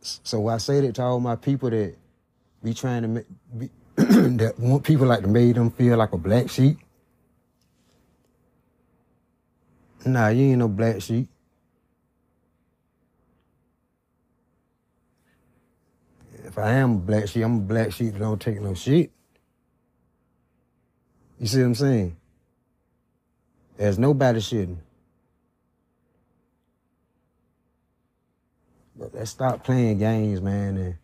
So 0.00 0.48
I 0.48 0.58
say 0.58 0.80
that 0.80 0.94
to 0.96 1.02
all 1.02 1.20
my 1.20 1.36
people 1.36 1.70
that 1.70 1.94
be 2.62 2.74
trying 2.74 3.02
to 3.02 3.08
make, 3.08 3.26
be, 3.56 3.70
that 3.96 4.54
want 4.58 4.84
people 4.84 5.06
like 5.06 5.22
to 5.22 5.28
make 5.28 5.54
them 5.54 5.70
feel 5.70 5.96
like 5.96 6.12
a 6.12 6.18
black 6.18 6.50
sheep. 6.50 6.78
Nah, 10.04 10.28
you 10.28 10.50
ain't 10.50 10.58
no 10.58 10.68
black 10.68 11.00
sheep. 11.02 11.28
If 16.52 16.58
I 16.58 16.72
am 16.72 16.96
a 16.96 16.98
black 16.98 17.28
sheep, 17.28 17.44
I'm 17.44 17.56
a 17.56 17.60
black 17.60 17.92
sheep 17.92 18.12
that 18.12 18.18
don't 18.18 18.38
take 18.38 18.60
no 18.60 18.74
shit. 18.74 19.10
You 21.40 21.46
see 21.46 21.60
what 21.60 21.64
I'm 21.64 21.74
saying? 21.74 22.16
There's 23.78 23.98
nobody 23.98 24.38
shitting. 24.38 24.76
But 28.94 29.14
let's 29.14 29.30
stop 29.30 29.64
playing 29.64 29.96
games, 29.96 30.42
man, 30.42 30.76
and 30.76 30.94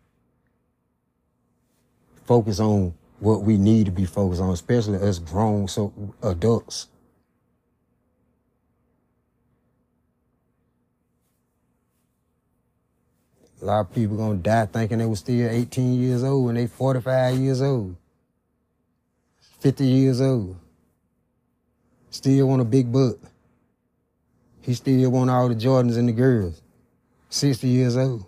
focus 2.26 2.60
on 2.60 2.92
what 3.18 3.40
we 3.40 3.56
need 3.56 3.86
to 3.86 3.90
be 3.90 4.04
focused 4.04 4.42
on, 4.42 4.50
especially 4.50 4.98
us 4.98 5.18
grown 5.18 5.66
so 5.66 5.94
adults. 6.22 6.88
A 13.60 13.64
lot 13.64 13.80
of 13.80 13.92
people 13.92 14.16
gonna 14.16 14.36
die 14.36 14.66
thinking 14.66 14.98
they 14.98 15.06
were 15.06 15.16
still 15.16 15.48
18 15.48 16.00
years 16.00 16.22
old 16.22 16.46
when 16.46 16.54
they 16.54 16.66
45 16.66 17.38
years 17.38 17.60
old, 17.60 17.96
50 19.60 19.84
years 19.84 20.20
old. 20.20 20.56
Still 22.10 22.46
want 22.48 22.62
a 22.62 22.64
big 22.64 22.90
buck. 22.92 23.16
He 24.62 24.74
still 24.74 25.10
want 25.10 25.30
all 25.30 25.48
the 25.48 25.54
Jordans 25.54 25.98
and 25.98 26.08
the 26.08 26.12
girls. 26.12 26.62
60 27.30 27.66
years 27.68 27.96
old. 27.96 28.24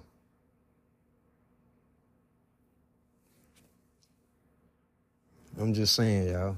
I'm 5.58 5.74
just 5.74 5.94
saying, 5.94 6.30
y'all. 6.30 6.56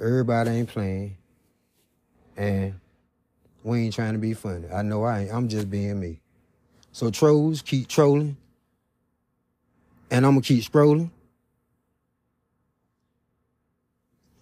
Everybody 0.00 0.50
ain't 0.50 0.68
playing. 0.68 1.16
And 2.36 2.74
we 3.62 3.84
ain't 3.84 3.94
trying 3.94 4.14
to 4.14 4.18
be 4.18 4.34
funny. 4.34 4.68
I 4.68 4.82
know 4.82 5.04
I 5.04 5.20
ain't. 5.20 5.32
I'm 5.32 5.48
just 5.48 5.70
being 5.70 6.00
me. 6.00 6.20
So 6.94 7.10
trolls 7.10 7.60
keep 7.60 7.88
trolling. 7.88 8.36
And 10.12 10.24
I'm 10.24 10.34
gonna 10.34 10.42
keep 10.42 10.62
scrolling. 10.62 11.10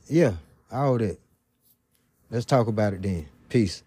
Yeah, 0.07 0.35
all 0.71 0.99
that. 0.99 1.19
Let's 2.31 2.45
talk 2.45 2.67
about 2.67 2.93
it 2.93 3.01
then. 3.01 3.27
Peace. 3.49 3.83